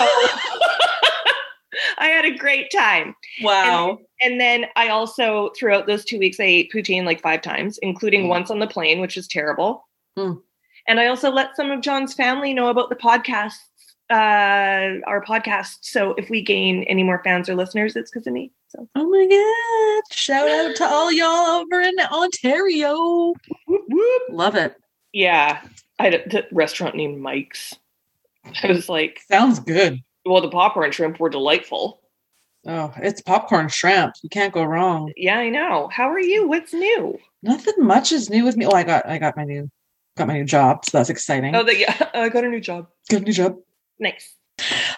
I 1.98 2.07
had 2.07 2.25
a 2.25 2.36
great 2.36 2.71
time. 2.71 3.15
wow. 3.42 3.89
And 3.89 4.00
then 4.39 4.65
I 4.75 4.89
also, 4.89 5.50
throughout 5.57 5.88
those 5.88 6.05
two 6.05 6.19
weeks, 6.19 6.39
I 6.39 6.43
ate 6.43 6.71
poutine 6.71 7.05
like 7.05 7.21
five 7.21 7.41
times, 7.41 7.77
including 7.81 8.25
Mm. 8.25 8.29
once 8.29 8.51
on 8.51 8.59
the 8.59 8.67
plane, 8.67 9.00
which 9.01 9.17
is 9.17 9.27
terrible. 9.27 9.88
Mm. 10.17 10.41
And 10.88 11.00
I 11.00 11.07
also 11.07 11.31
let 11.31 11.55
some 11.55 11.71
of 11.71 11.81
John's 11.81 12.13
family 12.13 12.53
know 12.53 12.67
about 12.69 12.89
the 12.89 12.95
podcast, 12.95 13.55
uh, 14.09 15.00
our 15.07 15.24
podcast. 15.25 15.77
So 15.81 16.12
if 16.17 16.29
we 16.29 16.41
gain 16.41 16.83
any 16.83 17.03
more 17.03 17.21
fans 17.24 17.48
or 17.50 17.55
listeners, 17.55 17.95
it's 17.95 18.12
because 18.12 18.27
of 18.27 18.33
me. 18.33 18.51
So 18.69 18.88
Oh 18.95 19.09
my 19.09 19.27
god. 19.27 20.15
Shout 20.15 20.50
out 20.50 20.75
to 20.77 20.86
all 20.86 21.12
y'all 21.12 21.62
over 21.62 21.81
in 21.81 21.95
Ontario. 22.12 23.33
whoop, 23.67 23.81
whoop. 23.88 24.21
Love 24.29 24.55
it. 24.55 24.75
yeah, 25.13 25.62
I 26.00 26.03
had 26.03 26.13
a 26.15 26.29
the 26.29 26.48
restaurant 26.51 26.95
named 26.95 27.21
Mike's. 27.21 27.74
I 28.63 28.67
was 28.67 28.89
like, 28.89 29.21
Sounds 29.31 29.59
good. 29.59 30.00
well, 30.25 30.41
the 30.41 30.50
popper 30.50 30.83
and 30.83 30.93
shrimp 30.93 31.19
were 31.19 31.29
delightful. 31.29 32.01
Oh, 32.65 32.93
it's 32.98 33.22
popcorn 33.22 33.67
shrimp. 33.67 34.15
You 34.22 34.29
can't 34.29 34.53
go 34.53 34.63
wrong. 34.63 35.12
Yeah, 35.17 35.38
I 35.38 35.50
know. 35.50 35.89
How 35.91 36.10
are 36.10 36.20
you? 36.20 36.48
What's 36.48 36.74
new? 36.74 37.20
Nothing 37.41 37.75
much 37.79 38.12
is 38.12 38.29
new 38.29 38.46
with 38.46 38.55
me. 38.55 38.65
Oh, 38.65 38.72
I 38.72 38.84
got 38.84 39.05
I 39.08 39.17
got 39.17 39.36
my 39.36 39.43
new 39.43 39.70
got 40.15 40.27
my 40.27 40.36
new 40.36 40.46
job, 40.46 40.86
so 40.86 40.98
that's 40.98 41.10
exciting. 41.10 41.55
Oh, 41.55 41.63
the, 41.63 41.77
yeah, 41.77 42.10
I 42.13 42.29
got 42.29 42.46
a 42.46 42.50
new 42.50 42.62
job. 42.62 42.88
Got 43.10 43.22
a 43.22 43.25
new 43.25 43.34
job. 43.34 43.58
Nice. 44.00 44.36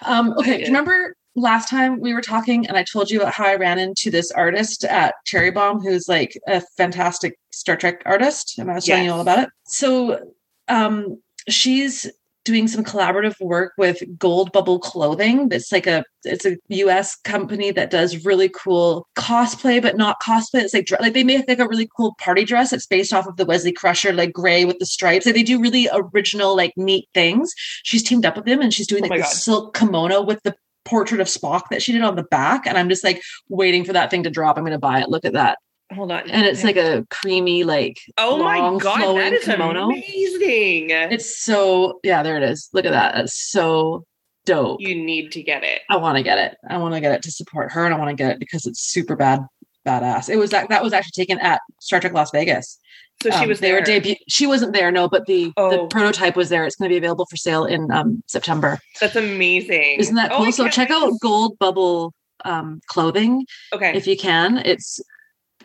Um, 0.04 0.34
okay, 0.38 0.58
do 0.58 0.60
you 0.60 0.66
remember 0.66 1.16
last 1.34 1.68
time 1.68 2.00
we 2.00 2.14
were 2.14 2.22
talking 2.22 2.66
and 2.66 2.76
I 2.76 2.82
told 2.82 3.10
you 3.10 3.20
about 3.20 3.34
how 3.34 3.46
I 3.46 3.56
ran 3.56 3.78
into 3.78 4.10
this 4.10 4.30
artist 4.30 4.84
at 4.84 5.14
Cherry 5.24 5.50
Bomb 5.50 5.80
who's 5.80 6.08
like 6.08 6.38
a 6.46 6.62
fantastic 6.76 7.38
Star 7.52 7.76
Trek 7.76 8.02
artist? 8.06 8.58
And 8.58 8.70
I 8.70 8.74
was 8.74 8.84
telling 8.84 9.04
you 9.04 9.12
all 9.12 9.20
about 9.20 9.40
it. 9.40 9.48
So 9.66 10.32
um 10.68 11.20
she's 11.48 12.10
doing 12.46 12.68
some 12.68 12.84
collaborative 12.84 13.38
work 13.40 13.72
with 13.76 14.02
Gold 14.18 14.52
Bubble 14.52 14.78
Clothing. 14.78 15.48
It's 15.50 15.72
like 15.72 15.86
a 15.86 16.04
it's 16.24 16.46
a 16.46 16.56
US 16.68 17.16
company 17.16 17.72
that 17.72 17.90
does 17.90 18.24
really 18.24 18.48
cool 18.48 19.06
cosplay, 19.18 19.82
but 19.82 19.96
not 19.96 20.22
cosplay. 20.22 20.62
It's 20.62 20.72
like 20.72 20.88
like 21.00 21.12
they 21.12 21.24
make 21.24 21.46
like 21.48 21.58
a 21.58 21.68
really 21.68 21.88
cool 21.96 22.14
party 22.18 22.44
dress. 22.44 22.72
It's 22.72 22.86
based 22.86 23.12
off 23.12 23.26
of 23.26 23.36
the 23.36 23.44
Wesley 23.44 23.72
Crusher, 23.72 24.12
like 24.12 24.32
gray 24.32 24.64
with 24.64 24.78
the 24.78 24.86
stripes. 24.86 25.26
Like 25.26 25.34
they 25.34 25.42
do 25.42 25.60
really 25.60 25.88
original, 25.92 26.56
like 26.56 26.72
neat 26.76 27.08
things. 27.12 27.52
She's 27.82 28.02
teamed 28.04 28.24
up 28.24 28.36
with 28.36 28.46
them 28.46 28.62
and 28.62 28.72
she's 28.72 28.86
doing 28.86 29.02
Oh 29.02 29.08
like 29.08 29.10
my 29.10 29.16
the 29.18 29.22
God. 29.24 29.32
silk 29.32 29.76
kimono 29.76 30.22
with 30.22 30.40
the 30.44 30.54
portrait 30.84 31.20
of 31.20 31.26
Spock 31.26 31.62
that 31.70 31.82
she 31.82 31.92
did 31.92 32.02
on 32.02 32.14
the 32.14 32.22
back. 32.22 32.64
And 32.66 32.78
I'm 32.78 32.88
just 32.88 33.02
like 33.02 33.20
waiting 33.48 33.84
for 33.84 33.92
that 33.92 34.08
thing 34.10 34.22
to 34.22 34.30
drop. 34.30 34.56
I'm 34.56 34.64
gonna 34.64 34.78
buy 34.78 35.00
it. 35.00 35.08
Look 35.08 35.24
at 35.24 35.32
that. 35.32 35.58
Hold 35.94 36.10
on. 36.10 36.28
And 36.30 36.44
it's 36.46 36.64
like 36.64 36.76
a 36.76 37.06
creamy, 37.10 37.62
like 37.64 37.98
oh 38.18 38.38
my 38.42 38.58
god, 38.82 39.16
that 39.18 39.32
is 39.32 39.44
kimono. 39.44 39.84
amazing. 39.84 40.90
It's 40.90 41.38
so 41.42 42.00
yeah, 42.02 42.22
there 42.22 42.36
it 42.36 42.42
is. 42.42 42.68
Look 42.72 42.84
at 42.84 42.90
that. 42.92 43.14
That's 43.14 43.34
so 43.50 44.04
dope. 44.44 44.80
you 44.80 44.94
need 44.96 45.32
to 45.32 45.42
get 45.42 45.62
it. 45.62 45.82
I 45.88 45.96
want 45.96 46.16
to 46.16 46.22
get 46.24 46.38
it. 46.38 46.56
I 46.68 46.78
want 46.78 46.94
to 46.94 47.00
get 47.00 47.12
it 47.12 47.22
to 47.22 47.30
support 47.30 47.70
her, 47.72 47.84
and 47.84 47.94
I 47.94 47.98
want 47.98 48.10
to 48.10 48.16
get 48.16 48.32
it 48.32 48.38
because 48.40 48.66
it's 48.66 48.80
super 48.80 49.14
bad, 49.14 49.40
badass. 49.86 50.28
It 50.28 50.36
was 50.36 50.50
that 50.50 50.68
that 50.70 50.82
was 50.82 50.92
actually 50.92 51.22
taken 51.24 51.38
at 51.38 51.60
Star 51.80 52.00
Trek 52.00 52.12
Las 52.12 52.30
Vegas. 52.32 52.78
So 53.22 53.30
she 53.30 53.36
Um, 53.36 53.48
was 53.48 53.60
they 53.60 53.68
there. 53.70 53.78
were 53.80 53.86
debut. 53.86 54.16
She 54.28 54.46
wasn't 54.46 54.72
there, 54.74 54.90
no, 54.90 55.08
but 55.08 55.24
the, 55.26 55.46
the 55.56 55.80
Oh. 55.80 55.86
prototype 55.86 56.36
was 56.36 56.48
there. 56.50 56.66
It's 56.66 56.76
going 56.76 56.88
to 56.90 56.92
be 56.92 56.98
available 56.98 57.26
for 57.30 57.36
sale 57.36 57.64
in 57.64 57.90
um, 57.90 58.22
September. 58.26 58.78
That's 59.00 59.16
amazing. 59.16 59.98
Isn't 60.00 60.16
that 60.16 60.32
Oh, 60.32 60.38
cool? 60.38 60.52
So 60.52 60.68
check 60.68 60.90
out 60.90 61.12
Gold 61.22 61.58
Bubble 61.58 62.12
um, 62.44 62.80
clothing 62.88 63.46
Okay. 63.72 63.96
if 63.96 64.06
you 64.06 64.18
can. 64.18 64.58
It's 64.58 65.00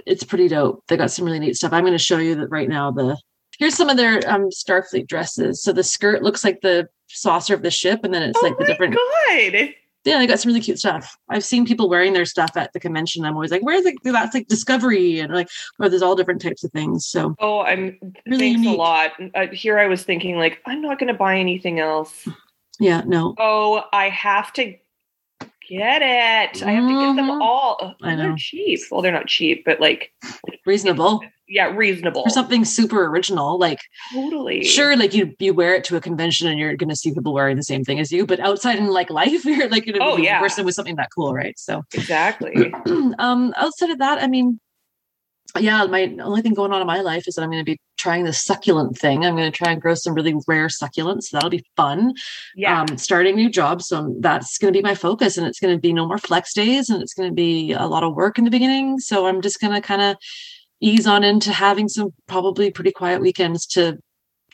it's 0.05 0.24
pretty 0.24 0.48
dope. 0.48 0.83
They 0.88 0.98
got 0.98 1.12
some 1.12 1.25
really 1.25 1.39
neat 1.39 1.55
stuff. 1.55 1.74
I'm 1.74 1.83
going 1.83 1.93
to 1.93 1.98
show 2.00 2.17
you 2.17 2.36
that 2.36 2.48
right 2.50 2.69
now. 2.69 2.91
The 2.91 3.17
here's 3.60 3.75
some 3.75 3.89
of 3.89 3.98
their 3.98 4.17
um, 4.29 4.50
Starfleet 4.50 5.07
dresses. 5.07 5.62
So 5.62 5.71
the 5.71 5.83
skirt 5.83 6.24
looks 6.24 6.43
like 6.43 6.62
the 6.62 6.88
saucer 7.07 7.53
of 7.53 7.62
the 7.62 7.71
ship, 7.71 8.01
and 8.03 8.13
then 8.13 8.24
it's 8.24 8.39
oh 8.41 8.45
like 8.45 8.57
the 8.57 8.63
my 8.63 8.67
different. 8.67 8.95
God. 8.95 9.74
Yeah, 10.03 10.17
they 10.17 10.25
got 10.25 10.39
some 10.39 10.50
really 10.50 10.62
cute 10.62 10.79
stuff. 10.79 11.15
I've 11.29 11.43
seen 11.43 11.63
people 11.63 11.88
wearing 11.88 12.13
their 12.13 12.25
stuff 12.25 12.57
at 12.57 12.74
the 12.74 12.79
convention. 12.79 13.24
I'm 13.24 13.36
always 13.36 13.51
like, 13.51 13.62
where's 13.62 13.86
it? 13.86 13.93
That's 14.03 14.33
like 14.33 14.48
Discovery, 14.48 15.19
and 15.19 15.31
like, 15.31 15.48
or 15.79 15.89
there's 15.89 16.01
all 16.01 16.15
different 16.15 16.41
types 16.41 16.63
of 16.63 16.71
things. 16.71 17.05
So 17.05 17.36
Oh, 17.38 17.60
I'm 17.62 18.00
Really 18.25 18.55
thanks 18.55 18.67
a 18.67 18.71
lot. 18.71 19.12
Uh, 19.36 19.48
here 19.51 19.77
I 19.77 19.86
was 19.86 20.03
thinking 20.03 20.38
like 20.38 20.60
I'm 20.65 20.81
not 20.81 20.98
going 20.98 21.10
to 21.12 21.13
buy 21.17 21.38
anything 21.38 21.79
else. 21.79 22.27
yeah, 22.79 23.03
no, 23.05 23.36
Oh, 23.38 23.83
I 23.93 24.10
have 24.10 24.51
to 24.53 24.74
get 25.77 26.01
it. 26.01 26.63
I 26.63 26.71
have 26.71 26.87
to 26.87 26.93
get 26.93 27.15
them 27.15 27.29
Mhm. 27.31 27.41
all. 27.41 27.77
Ugh, 27.81 27.95
I 28.03 28.15
They're 28.15 28.29
know. 28.29 28.35
cheap. 28.37 28.79
Well, 28.91 29.01
they're 29.01 29.11
not 29.11 29.27
cheap, 29.27 29.63
but 29.65 29.79
like 29.79 30.11
reasonable 30.65 31.21
yeah, 31.47 31.65
reasonable. 31.75 32.23
for 32.23 32.29
something 32.29 32.63
super 32.63 33.05
original. 33.07 33.57
Like 33.59 33.79
Totally. 34.13 34.63
sure 34.63 34.95
like 34.95 35.13
you 35.13 35.33
you 35.39 35.53
wear 35.53 35.75
it 35.75 35.83
to 35.85 35.95
a 35.97 36.01
convention 36.01 36.47
and 36.47 36.57
you're 36.59 36.75
going 36.75 36.89
to 36.89 36.95
see 36.95 37.13
people 37.13 37.33
wearing 37.33 37.57
the 37.57 37.63
same 37.63 37.83
thing 37.83 37.99
as 37.99 38.11
you 38.11 38.25
but 38.25 38.39
outside 38.39 38.77
in 38.77 38.87
like 38.87 39.09
life 39.21 39.43
you're 39.45 39.67
like 39.69 39.85
to 39.85 39.97
Oh, 39.99 40.15
be 40.17 40.23
yeah. 40.23 40.37
a 40.37 40.41
person 40.41 40.63
with 40.65 40.75
something 40.75 40.95
that 40.97 41.09
cool 41.13 41.33
right 41.33 41.57
so 41.59 41.81
Exactly. 41.93 42.73
um 43.19 43.53
outside 43.57 43.89
of 43.89 43.99
that 43.99 44.21
i 44.23 44.27
mean 44.27 44.59
yeah 45.60 45.86
my 45.86 46.15
only 46.22 46.41
thing 46.41 46.53
going 46.53 46.72
on 46.72 46.81
in 46.81 46.88
my 46.88 47.01
life 47.01 47.27
is 47.27 47.36
that 47.36 47.41
i'm 47.43 47.50
going 47.51 47.63
to 47.63 47.72
be 47.72 47.77
trying 47.98 48.24
this 48.24 48.41
succulent 48.43 48.98
thing. 48.98 49.24
I'm 49.24 49.36
going 49.36 49.51
to 49.51 49.55
try 49.55 49.72
and 49.72 49.79
grow 49.79 49.93
some 49.93 50.15
really 50.15 50.34
rare 50.48 50.65
succulents. 50.70 51.25
So 51.25 51.38
that'll 51.38 51.51
be 51.51 51.63
fun. 51.77 52.13
Yeah. 52.55 52.81
um 52.81 52.98
starting 52.98 53.36
new 53.36 53.48
jobs 53.48 53.86
so 53.88 54.15
that's 54.22 54.58
going 54.58 54.74
to 54.74 54.77
be 54.79 54.81
my 54.81 54.96
focus 54.96 55.38
and 55.38 55.46
it's 55.46 55.60
going 55.60 55.75
to 55.75 55.79
be 55.79 55.93
no 55.93 56.08
more 56.08 56.17
flex 56.17 56.51
days 56.55 56.89
and 56.89 57.00
it's 57.03 57.13
going 57.13 57.29
to 57.29 57.36
be 57.36 57.74
a 57.74 57.86
lot 57.86 58.01
of 58.03 58.15
work 58.15 58.39
in 58.39 58.43
the 58.46 58.50
beginning. 58.50 58.98
So 59.00 59.27
i'm 59.27 59.39
just 59.39 59.62
going 59.62 59.74
to 59.74 59.81
kind 59.81 60.01
of 60.01 60.17
ease 60.79 61.05
on 61.05 61.24
into 61.24 61.51
having 61.51 61.88
some 61.88 62.10
probably 62.27 62.72
pretty 62.72 62.91
quiet 62.91 63.22
weekends 63.22 63.67
to 63.67 64.00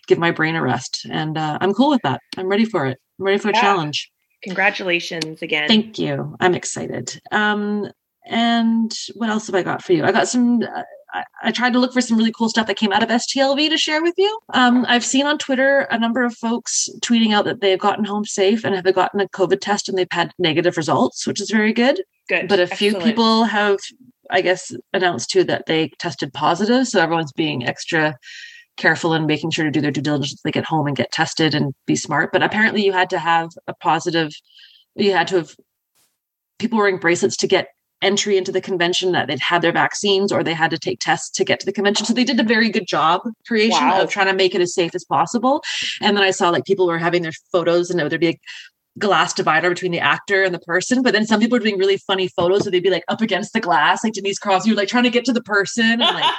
give 0.08 0.18
my 0.20 0.32
brain 0.32 0.58
a 0.58 0.62
rest. 0.62 1.06
And 1.10 1.38
uh, 1.38 1.58
i'm 1.62 1.74
cool 1.74 1.89
with 1.89 2.01
that. 2.04 2.20
I'm 2.38 2.50
ready 2.50 2.66
for 2.66 2.86
it. 2.86 2.98
I'm 3.18 3.25
ready 3.25 3.38
for 3.38 3.50
a 3.50 3.54
Yeah. 3.54 3.62
challenge. 3.62 4.12
Congratulations 4.44 5.42
again. 5.42 5.70
thank 5.70 5.98
you. 6.00 6.36
I'm 6.42 6.54
excited. 6.54 7.18
Um 7.32 7.89
and 8.29 8.93
what 9.15 9.29
else 9.29 9.48
have 9.48 9.55
i 9.55 9.63
got 9.63 9.84
for 9.84 9.93
you 9.93 10.03
i 10.03 10.12
got 10.12 10.27
some 10.27 10.62
uh, 10.62 10.84
I, 11.13 11.24
I 11.41 11.51
tried 11.51 11.72
to 11.74 11.79
look 11.79 11.93
for 11.93 12.01
some 12.01 12.17
really 12.17 12.34
cool 12.34 12.50
stuff 12.50 12.67
that 12.67 12.75
came 12.75 12.91
out 12.91 13.01
of 13.01 13.07
STLV 13.07 13.69
to 13.69 13.77
share 13.77 14.03
with 14.03 14.15
you. 14.17 14.39
Um, 14.53 14.86
I've 14.89 15.05
seen 15.05 15.25
on 15.25 15.38
Twitter 15.38 15.88
a 15.89 15.98
number 15.98 16.22
of 16.22 16.36
folks 16.36 16.89
tweeting 17.00 17.34
out 17.34 17.46
that 17.46 17.62
they've 17.62 17.79
gotten 17.79 18.03
home 18.03 18.25
safe 18.25 18.65
and 18.65 18.75
have 18.75 18.93
gotten 18.93 19.22
a 19.22 19.29
COVID 19.29 19.62
test 19.62 19.88
and 19.88 19.98
they've 19.98 20.05
had 20.12 20.34
negative 20.38 20.75
results, 20.75 21.25
which 21.25 21.39
is 21.39 21.50
very 21.50 21.72
good 21.72 22.01
Good. 22.27 22.48
but 22.48 22.60
a 22.60 22.67
few 22.67 22.89
Excellent. 22.89 23.05
people 23.05 23.43
have 23.46 23.77
i 24.29 24.41
guess 24.41 24.74
announced 24.93 25.29
too 25.29 25.43
that 25.46 25.65
they 25.65 25.89
tested 26.00 26.34
positive 26.34 26.88
so 26.88 27.01
everyone's 27.01 27.31
being 27.31 27.65
extra 27.65 28.17
careful 28.75 29.13
and 29.13 29.25
making 29.25 29.50
sure 29.50 29.65
to 29.65 29.72
do 29.72 29.81
their 29.81 29.91
due 29.91 30.01
diligence 30.01 30.41
they 30.41 30.51
get 30.51 30.65
home 30.65 30.88
and 30.88 30.98
get 30.98 31.12
tested 31.12 31.55
and 31.55 31.74
be 31.86 31.96
smart 31.96 32.31
but 32.34 32.43
apparently 32.43 32.84
you 32.84 32.91
had 32.91 33.10
to 33.10 33.19
have 33.19 33.50
a 33.67 33.74
positive 33.74 34.31
you 34.96 35.13
had 35.13 35.27
to 35.27 35.38
have 35.38 35.55
people 36.60 36.77
wearing 36.77 36.98
bracelets 36.98 37.38
to 37.38 37.48
get 37.48 37.69
entry 38.01 38.38
into 38.38 38.51
the 38.51 38.62
convention 38.62 39.12
that 39.12 39.27
they'd 39.27 39.39
had 39.39 39.62
their 39.62 39.72
vaccines 39.72 40.32
or 40.32 40.44
they 40.44 40.54
had 40.54 40.70
to 40.72 40.77
take 40.77 41.00
tests 41.00 41.30
to 41.32 41.44
get 41.44 41.60
to 41.60 41.66
the 41.66 41.72
convention 41.74 42.06
so 42.06 42.13
they 42.13 42.24
did 42.24 42.39
a 42.39 42.44
very 42.44 42.70
good 42.70 42.86
job 42.88 43.22
creation 43.48 43.84
Wow. 43.88 44.01
of 44.01 44.10
trying 44.10 44.27
to 44.27 44.34
make 44.34 44.54
it 44.54 44.62
as 44.62 44.74
safe 44.74 44.94
as 44.94 45.04
possible 45.04 45.63
and 46.01 46.16
then 46.16 46.24
i 46.24 46.32
saw 46.32 46.50
like 46.50 46.66
people 46.66 46.86
were 46.88 47.00
having 47.00 47.24
their 47.24 47.32
photos 47.51 47.89
and 47.89 48.00
there'd 48.00 48.20
be 48.20 48.27
a 48.30 48.39
glass 48.98 49.34
divider 49.34 49.70
between 49.70 49.92
the 49.92 50.00
actor 50.00 50.44
and 50.44 50.54
the 50.54 50.60
person. 50.60 51.04
But 51.04 51.13
then 51.13 51.25
some 51.25 51.39
people 51.39 51.56
are 51.58 51.60
doing 51.60 51.77
really 51.77 51.98
funny 51.98 52.27
photos 52.30 52.63
where 52.63 52.72
they'd 52.72 52.82
be 52.82 52.89
like 52.89 53.04
up 53.08 53.22
against 53.22 53.54
the 53.54 53.60
glass, 53.60 54.04
like 54.04 54.13
Denise 54.13 54.39
Crosby, 54.39 54.74
like 54.74 54.88
trying 54.88 55.04
to 55.04 55.10
get 55.10 55.25
to 55.25 55.34
the 55.34 55.44
person. 55.44 55.84
And 55.84 56.00
like, 56.01 56.34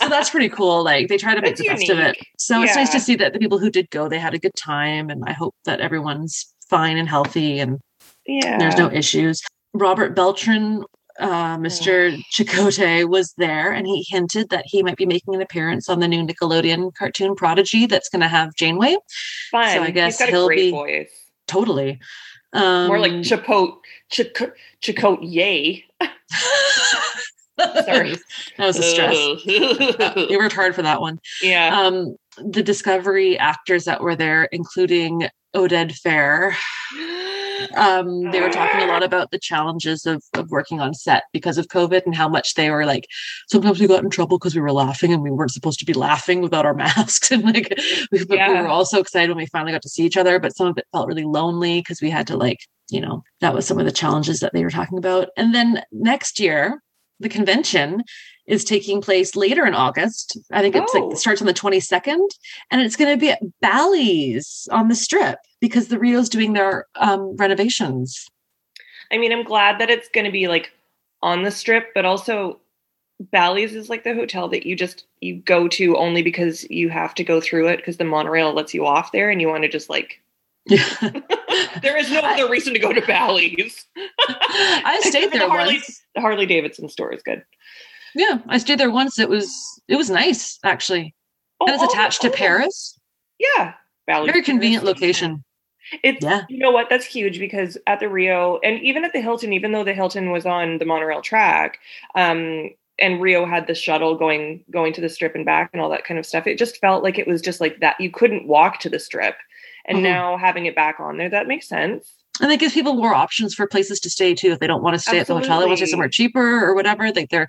so 0.00 0.08
that's 0.08 0.30
pretty 0.30 0.48
cool. 0.48 0.82
Like 0.82 1.08
they 1.08 1.18
try 1.18 1.34
to 1.34 1.42
make 1.42 1.56
That's 1.56 1.60
the 1.62 1.68
best 1.68 1.90
of 1.90 1.98
it. 1.98 2.02
unique. 2.02 2.26
So 2.38 2.62
it's 2.62 2.74
nice 2.74 2.90
to 2.92 3.00
see 3.00 3.16
that 3.16 3.32
the 3.32 3.38
people 3.38 3.58
who 3.58 3.70
did 3.70 3.90
go, 3.90 4.08
they 4.08 4.18
had 4.18 4.34
a 4.34 4.38
good 4.38 4.54
time. 4.56 5.10
And 5.10 5.22
I 5.26 5.32
hope 5.32 5.54
that 5.66 5.80
everyone's 5.80 6.46
fine 6.68 6.96
and 6.96 7.08
healthy 7.08 7.58
and 7.58 7.78
yeah. 8.26 8.58
there's 8.58 8.76
no 8.76 8.90
issues. 8.90 9.42
Robert 9.74 10.14
Beltran, 10.14 10.84
uh, 11.18 11.56
Mr. 11.58 12.22
Chicote 12.32 13.08
was 13.08 13.34
there 13.36 13.72
and 13.72 13.86
he 13.86 14.04
hinted 14.08 14.50
that 14.50 14.64
he 14.66 14.82
might 14.82 14.96
be 14.96 15.06
making 15.06 15.34
an 15.34 15.42
appearance 15.42 15.88
on 15.88 16.00
the 16.00 16.08
new 16.08 16.26
Nickelodeon 16.26 16.94
cartoon 16.94 17.34
Prodigy 17.34 17.86
that's 17.86 18.08
going 18.08 18.20
to 18.22 18.28
have 18.28 18.54
Janeway. 18.54 18.96
fun. 19.50 19.74
so 19.74 19.82
I 19.82 19.90
guess 19.90 20.20
he'll 20.20 20.46
great 20.46 20.56
be- 20.56 20.70
voice. 20.70 21.10
Totally. 21.46 21.98
Um, 22.52 22.88
More 22.88 22.98
like 22.98 23.12
Chipote, 23.12 23.78
Chicote, 24.10 24.52
Chicote, 24.82 25.18
yay. 25.22 25.84
Sorry. 27.84 28.16
that 28.56 28.66
was 28.66 28.78
a 28.78 28.82
stress. 28.82 29.16
you 29.46 30.38
worked 30.38 30.54
hard 30.54 30.74
for 30.74 30.82
that 30.82 31.00
one. 31.00 31.20
yeah. 31.42 31.78
Um, 31.80 32.16
the 32.38 32.62
Discovery 32.62 33.38
actors 33.38 33.84
that 33.84 34.00
were 34.00 34.16
there, 34.16 34.44
including 34.44 35.28
Oded 35.54 35.92
Fehr, 36.00 36.54
um, 37.76 38.30
they 38.30 38.40
were 38.40 38.50
talking 38.50 38.80
a 38.80 38.86
lot 38.86 39.02
about 39.02 39.30
the 39.30 39.38
challenges 39.38 40.06
of, 40.06 40.22
of 40.34 40.50
working 40.50 40.80
on 40.80 40.94
set 40.94 41.24
because 41.32 41.58
of 41.58 41.68
COVID 41.68 42.04
and 42.04 42.14
how 42.14 42.28
much 42.28 42.54
they 42.54 42.70
were 42.70 42.84
like, 42.84 43.06
sometimes 43.48 43.80
we 43.80 43.86
got 43.86 44.02
in 44.04 44.10
trouble 44.10 44.38
because 44.38 44.54
we 44.54 44.60
were 44.60 44.72
laughing 44.72 45.12
and 45.12 45.22
we 45.22 45.30
weren't 45.30 45.52
supposed 45.52 45.78
to 45.80 45.84
be 45.84 45.92
laughing 45.92 46.40
without 46.40 46.66
our 46.66 46.74
masks. 46.84 47.30
And 47.30 47.44
like, 47.44 47.72
we, 48.12 48.24
but 48.24 48.38
we 48.38 48.54
were 48.54 48.68
all 48.68 48.84
so 48.84 48.98
excited 49.00 49.28
when 49.30 49.38
we 49.38 49.46
finally 49.46 49.72
got 49.72 49.82
to 49.82 49.88
see 49.88 50.04
each 50.04 50.16
other, 50.16 50.38
but 50.38 50.56
some 50.56 50.66
of 50.66 50.78
it 50.78 50.86
felt 50.92 51.08
really 51.08 51.24
lonely 51.24 51.80
because 51.80 52.00
we 52.00 52.10
had 52.10 52.26
to 52.28 52.36
like, 52.36 52.58
you 52.90 53.00
know, 53.00 53.22
that 53.40 53.54
was 53.54 53.66
some 53.66 53.78
of 53.78 53.84
the 53.84 53.92
challenges 53.92 54.40
that 54.40 54.52
they 54.52 54.64
were 54.64 54.70
talking 54.70 54.98
about. 54.98 55.28
And 55.36 55.54
then 55.54 55.82
next 55.92 56.40
year, 56.40 56.82
the 57.20 57.28
convention 57.28 58.02
is 58.46 58.64
taking 58.64 59.00
place 59.00 59.36
later 59.36 59.64
in 59.64 59.74
August. 59.74 60.36
I 60.50 60.60
think 60.60 60.74
it's 60.74 60.92
Oh. 60.94 60.98
like 61.00 61.12
it 61.12 61.18
starts 61.18 61.40
on 61.40 61.46
the 61.46 61.54
22nd 61.54 62.28
and 62.70 62.80
it's 62.80 62.96
going 62.96 63.12
to 63.14 63.20
be 63.20 63.30
at 63.30 63.40
Bally's 63.60 64.66
on 64.72 64.88
the 64.88 64.94
strip 64.94 65.38
because 65.60 65.88
the 65.88 65.98
Rio's 65.98 66.28
doing 66.28 66.52
their 66.52 66.86
um, 66.96 67.36
renovations. 67.36 68.26
I 69.12 69.18
mean, 69.18 69.32
I'm 69.32 69.44
glad 69.44 69.80
that 69.80 69.90
it's 69.90 70.08
going 70.08 70.24
to 70.24 70.30
be 70.30 70.48
like 70.48 70.72
on 71.22 71.42
the 71.42 71.50
strip, 71.50 71.88
but 71.94 72.04
also 72.04 72.60
Bally's 73.20 73.74
is 73.74 73.90
like 73.90 74.04
the 74.04 74.14
hotel 74.14 74.48
that 74.48 74.64
you 74.64 74.74
just 74.74 75.04
you 75.20 75.36
go 75.36 75.68
to 75.68 75.96
only 75.96 76.22
because 76.22 76.68
you 76.70 76.88
have 76.88 77.14
to 77.14 77.24
go 77.24 77.40
through 77.40 77.68
it 77.68 77.76
because 77.76 77.98
the 77.98 78.04
monorail 78.04 78.52
lets 78.52 78.72
you 78.72 78.86
off 78.86 79.12
there 79.12 79.30
and 79.30 79.40
you 79.40 79.48
want 79.48 79.62
to 79.62 79.68
just 79.68 79.90
like 79.90 80.22
Yeah. 80.66 80.84
there 81.82 81.96
is 81.98 82.10
no 82.10 82.20
other 82.20 82.48
reason 82.48 82.72
to 82.72 82.78
go 82.78 82.92
to 82.92 83.02
Bally's. 83.02 83.86
I 84.28 85.00
stayed 85.02 85.32
there 85.32 85.40
the 85.40 85.48
Harley, 85.48 85.74
once. 85.74 86.02
The 86.14 86.20
Harley 86.22 86.46
Davidson 86.46 86.88
store 86.88 87.12
is 87.12 87.22
good. 87.22 87.44
Yeah, 88.14 88.38
I 88.48 88.58
stayed 88.58 88.78
there 88.78 88.90
once. 88.90 89.18
It 89.18 89.28
was 89.28 89.52
it 89.86 89.96
was 89.96 90.08
nice 90.08 90.58
actually. 90.64 91.14
Oh, 91.60 91.66
and 91.66 91.74
it's 91.74 91.84
oh, 91.84 91.90
attached 91.90 92.22
to 92.22 92.28
oh, 92.28 92.32
Paris. 92.32 92.98
Yeah, 93.38 93.74
Bally's. 94.06 94.32
Very 94.32 94.42
convenient 94.42 94.84
location. 94.84 95.44
It's 96.02 96.24
Yeah. 96.24 96.42
you 96.48 96.58
know 96.58 96.70
what 96.70 96.88
that's 96.88 97.04
huge 97.04 97.38
because 97.38 97.76
at 97.86 98.00
the 98.00 98.08
Rio 98.08 98.58
and 98.62 98.80
even 98.82 99.04
at 99.04 99.12
the 99.12 99.20
Hilton, 99.20 99.52
even 99.52 99.72
though 99.72 99.84
the 99.84 99.94
Hilton 99.94 100.30
was 100.30 100.46
on 100.46 100.78
the 100.78 100.84
monorail 100.84 101.22
track, 101.22 101.78
um, 102.14 102.70
and 102.98 103.20
Rio 103.20 103.46
had 103.46 103.66
the 103.66 103.74
shuttle 103.74 104.16
going 104.16 104.62
going 104.70 104.92
to 104.92 105.00
the 105.00 105.08
strip 105.08 105.34
and 105.34 105.44
back 105.44 105.70
and 105.72 105.80
all 105.80 105.90
that 105.90 106.04
kind 106.04 106.18
of 106.18 106.26
stuff, 106.26 106.46
it 106.46 106.58
just 106.58 106.78
felt 106.78 107.02
like 107.02 107.18
it 107.18 107.26
was 107.26 107.40
just 107.40 107.60
like 107.60 107.80
that. 107.80 108.00
You 108.00 108.10
couldn't 108.10 108.46
walk 108.46 108.78
to 108.80 108.88
the 108.90 108.98
strip, 108.98 109.36
and 109.86 109.98
Mhm. 109.98 110.02
now 110.02 110.36
having 110.36 110.66
it 110.66 110.74
back 110.74 111.00
on 111.00 111.16
there, 111.16 111.30
that 111.30 111.46
makes 111.48 111.66
sense. 111.68 112.12
And 112.40 112.50
it 112.50 112.58
gives 112.60 112.72
people 112.72 112.94
more 112.94 113.14
options 113.14 113.54
for 113.54 113.66
places 113.66 114.00
to 114.00 114.10
stay 114.10 114.34
too. 114.34 114.52
If 114.52 114.60
they 114.60 114.66
don't 114.66 114.82
want 114.82 114.94
to 114.94 114.98
stay 115.00 115.18
at 115.18 115.26
the 115.26 115.34
hotel, 115.34 115.60
they 115.60 115.66
want 115.66 115.78
to 115.78 115.84
stay 115.86 115.90
somewhere 115.90 116.08
cheaper 116.08 116.64
or 116.64 116.74
whatever. 116.74 117.10
Like 117.12 117.28
they're, 117.30 117.48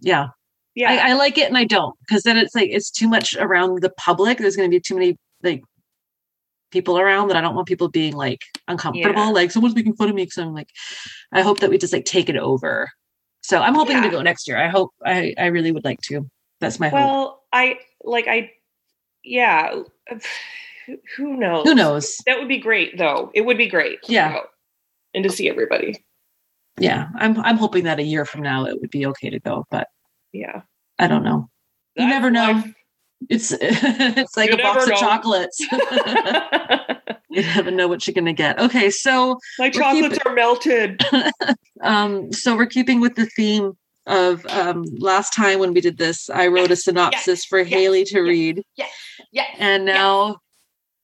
yeah, 0.00 0.28
Yeah, 0.74 0.90
I, 0.90 1.10
I 1.10 1.12
like 1.14 1.36
it 1.36 1.48
and 1.48 1.58
I 1.58 1.64
don't 1.64 1.94
because 2.00 2.22
then 2.22 2.38
it's 2.38 2.54
like 2.54 2.70
it's 2.70 2.90
too 2.90 3.08
much 3.08 3.34
around 3.36 3.82
the 3.82 3.90
public. 3.90 4.38
There's 4.38 4.56
going 4.56 4.70
to 4.70 4.74
be 4.74 4.80
too 4.80 4.94
many 4.94 5.18
like 5.42 5.62
people 6.72 6.98
around 6.98 7.28
that 7.28 7.36
I 7.36 7.40
don't 7.40 7.54
want 7.54 7.68
people 7.68 7.88
being 7.88 8.14
like 8.14 8.40
uncomfortable. 8.66 9.26
Yeah. 9.26 9.30
Like 9.30 9.50
someone's 9.50 9.74
making 9.76 9.94
fun 9.94 10.08
of 10.08 10.14
me 10.14 10.22
because 10.24 10.38
I'm 10.38 10.54
like, 10.54 10.70
I 11.32 11.42
hope 11.42 11.60
that 11.60 11.70
we 11.70 11.78
just 11.78 11.92
like 11.92 12.04
take 12.04 12.28
it 12.28 12.36
over. 12.36 12.90
So 13.42 13.60
I'm 13.60 13.74
hoping 13.74 14.02
to 14.02 14.08
go 14.08 14.22
next 14.22 14.48
year. 14.48 14.56
I 14.56 14.68
hope 14.68 14.90
I 15.04 15.34
I 15.38 15.46
really 15.46 15.72
would 15.72 15.84
like 15.84 16.00
to. 16.02 16.28
That's 16.60 16.80
my 16.80 16.88
hope. 16.88 16.94
well, 16.94 17.42
I 17.52 17.78
like 18.02 18.26
I, 18.28 18.52
yeah. 19.24 19.82
Who 21.16 21.36
knows? 21.36 21.64
Who 21.64 21.74
knows? 21.74 22.16
That 22.26 22.38
would 22.38 22.48
be 22.48 22.58
great, 22.58 22.98
though. 22.98 23.30
It 23.34 23.42
would 23.42 23.58
be 23.58 23.68
great. 23.68 24.00
Yeah. 24.08 24.40
and 25.14 25.22
to 25.24 25.30
see 25.30 25.48
everybody. 25.48 26.04
Yeah, 26.78 27.08
I'm 27.16 27.38
I'm 27.40 27.56
hoping 27.56 27.84
that 27.84 27.98
a 27.98 28.02
year 28.02 28.24
from 28.24 28.42
now 28.42 28.64
it 28.64 28.80
would 28.80 28.90
be 28.90 29.06
okay 29.06 29.30
to 29.30 29.38
go, 29.38 29.66
but 29.70 29.88
Yeah, 30.32 30.62
I 30.98 31.06
don't 31.06 31.22
know. 31.22 31.48
You 31.96 32.08
never 32.08 32.30
know. 32.30 32.64
It's 33.28 33.52
it's 33.60 34.36
like 34.36 34.50
You 34.50 34.56
a 34.56 34.62
box 34.62 34.86
never 34.86 34.92
of 34.92 34.98
chocolates. 34.98 35.60
you 37.30 37.42
never 37.42 37.70
know 37.70 37.88
what 37.88 38.06
you're 38.06 38.14
gonna 38.14 38.32
get. 38.32 38.58
Okay, 38.58 38.90
so 38.90 39.38
My 39.58 39.70
chocolates 39.70 40.18
are 40.24 40.34
melted. 40.34 41.02
um 41.82 42.32
so 42.32 42.56
we're 42.56 42.66
keeping 42.66 43.00
with 43.00 43.14
the 43.14 43.26
theme 43.26 43.72
of 44.06 44.44
um, 44.46 44.84
last 44.98 45.32
time 45.32 45.58
when 45.58 45.72
we 45.72 45.80
did 45.80 45.98
this. 45.98 46.28
I 46.28 46.48
wrote 46.48 46.70
a 46.70 46.76
synopsis 46.76 47.44
for 47.44 47.62
Haley 47.62 48.04
to 48.06 48.20
read. 48.20 48.62
Yes. 48.76 48.90
Yes. 49.30 49.56
And 49.58 49.84
now 49.84 50.38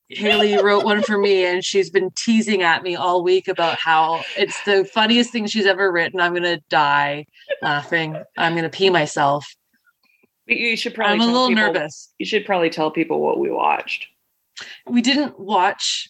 Haley 0.09 0.57
wrote 0.63 0.85
one 0.85 1.03
for 1.03 1.19
me, 1.19 1.45
and 1.45 1.65
she's 1.65 1.91
been 1.91 2.11
teasing 2.17 2.63
at 2.63 2.83
me 2.83 2.97
all 2.97 3.23
week 3.23 3.47
about 3.47 3.79
how 3.79 4.23
it's 4.37 4.63
the 4.65 4.85
funniest 4.85 5.31
thing 5.31 5.47
she's 5.47 5.67
ever 5.67 5.93
written. 5.93 6.21
I'm 6.21 6.35
gonna 6.35 6.61
die 6.71 7.27
laughing. 7.63 8.21
I'm 8.37 8.55
gonna 8.55 8.71
pee 8.71 8.91
myself. 8.91 9.47
You 10.49 10.77
should 10.77 10.95
probably. 10.95 11.15
I'm 11.15 11.21
a 11.21 11.25
tell 11.25 11.33
little 11.33 11.49
people- 11.49 11.73
nervous. 11.75 12.13
You 12.19 12.27
should 12.27 12.45
probably 12.47 12.71
tell 12.71 12.91
people 12.91 13.21
what 13.21 13.39
we 13.39 13.51
watched. 13.51 14.07
We 14.89 15.03
didn't 15.03 15.39
watch 15.39 16.09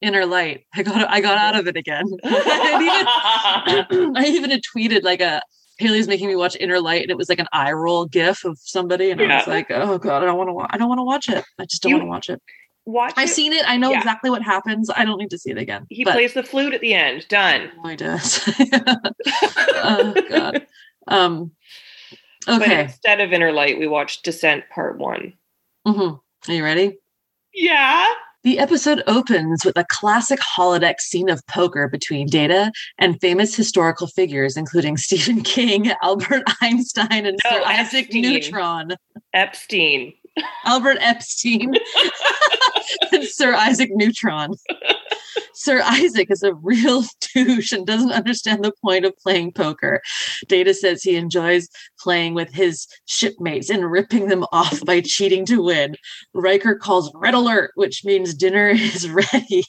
Inner 0.00 0.24
Light. 0.26 0.64
I 0.74 0.82
got 0.82 1.08
I 1.10 1.20
got 1.20 1.36
out 1.38 1.56
of 1.58 1.66
it 1.66 1.76
again. 1.76 2.04
I 2.24 3.84
even, 3.90 4.16
I 4.16 4.24
even 4.26 4.50
had 4.50 4.62
tweeted 4.74 5.02
like 5.02 5.20
a 5.20 5.42
Haley's 5.78 6.08
making 6.08 6.28
me 6.28 6.36
watch 6.36 6.56
Inner 6.58 6.80
Light, 6.80 7.02
and 7.02 7.10
it 7.10 7.16
was 7.18 7.28
like 7.28 7.38
an 7.38 7.48
eye 7.52 7.72
roll 7.72 8.06
gif 8.06 8.44
of 8.44 8.58
somebody, 8.62 9.10
and 9.10 9.20
I 9.20 9.36
was 9.36 9.46
like, 9.46 9.70
oh 9.70 9.98
god, 9.98 10.22
I 10.22 10.26
don't 10.26 10.38
want 10.38 10.48
to. 10.48 10.54
Wa- 10.54 10.66
I 10.70 10.78
don't 10.78 10.88
want 10.88 11.00
to 11.00 11.04
watch 11.04 11.28
it. 11.28 11.44
I 11.58 11.64
just 11.66 11.82
don't 11.82 11.92
want 11.92 12.02
to 12.04 12.08
watch 12.08 12.30
it. 12.30 12.40
Watch. 12.86 13.14
I've 13.16 13.28
it. 13.28 13.32
seen 13.32 13.52
it. 13.52 13.68
I 13.68 13.76
know 13.76 13.90
Yeah. 13.90 13.98
exactly 13.98 14.30
what 14.30 14.42
happens. 14.42 14.88
I 14.94 15.04
don't 15.04 15.18
need 15.18 15.30
to 15.30 15.38
see 15.38 15.50
it 15.50 15.58
again. 15.58 15.86
He 15.90 16.04
plays 16.04 16.34
the 16.34 16.44
flute 16.44 16.72
at 16.72 16.80
the 16.80 16.94
end. 16.94 17.26
Done. 17.28 17.70
Oh, 17.84 17.88
he 17.88 17.96
does. 17.96 18.40
oh 19.26 20.14
god. 20.30 20.66
Um. 21.08 21.50
But 22.46 22.62
Okay. 22.62 22.82
instead 22.84 23.20
of 23.20 23.32
Inner 23.32 23.52
Light, 23.52 23.78
we 23.78 23.86
watched 23.86 24.24
Descent 24.24 24.64
Part 24.70 24.98
One. 24.98 25.32
hmm 25.86 26.00
Are 26.48 26.54
you 26.54 26.62
ready? 26.64 26.96
Yeah. 27.52 28.06
The 28.44 28.60
episode 28.60 29.02
opens 29.08 29.64
with 29.64 29.76
a 29.76 29.84
classic 29.88 30.38
holodeck 30.38 31.00
scene 31.00 31.28
of 31.28 31.44
poker 31.48 31.88
between 31.88 32.28
Data 32.28 32.70
and 32.98 33.20
famous 33.20 33.56
historical 33.56 34.06
figures, 34.06 34.56
including 34.56 34.96
Stephen 35.06 35.42
King, 35.42 35.90
Albert 36.02 36.44
Einstein, 36.62 37.26
and 37.26 37.38
No, 37.44 37.50
Sir 37.50 37.62
Isaac 37.64 38.04
Epstein. 38.06 38.22
Neutron. 38.22 38.96
Epstein. 39.34 40.12
Albert 40.64 40.98
Epstein 41.00 41.74
and 43.12 43.24
Sir 43.24 43.54
Isaac 43.54 43.90
Neutron. 43.92 44.52
Sir 45.56 45.80
Isaac 45.82 46.30
is 46.30 46.42
a 46.42 46.54
real 46.54 47.02
douche 47.34 47.72
and 47.72 47.86
doesn't 47.86 48.12
understand 48.12 48.62
the 48.62 48.72
point 48.82 49.06
of 49.06 49.16
playing 49.16 49.52
poker. 49.52 50.02
Data 50.48 50.74
says 50.74 51.02
he 51.02 51.16
enjoys 51.16 51.68
playing 51.98 52.34
with 52.34 52.52
his 52.52 52.86
shipmates 53.06 53.70
and 53.70 53.90
ripping 53.90 54.28
them 54.28 54.44
off 54.52 54.84
by 54.84 55.00
cheating 55.00 55.46
to 55.46 55.62
win. 55.62 55.96
Riker 56.34 56.74
calls 56.74 57.10
red 57.14 57.32
alert, 57.32 57.72
which 57.74 58.04
means 58.04 58.34
dinner 58.34 58.68
is 58.68 59.08
ready. 59.32 59.64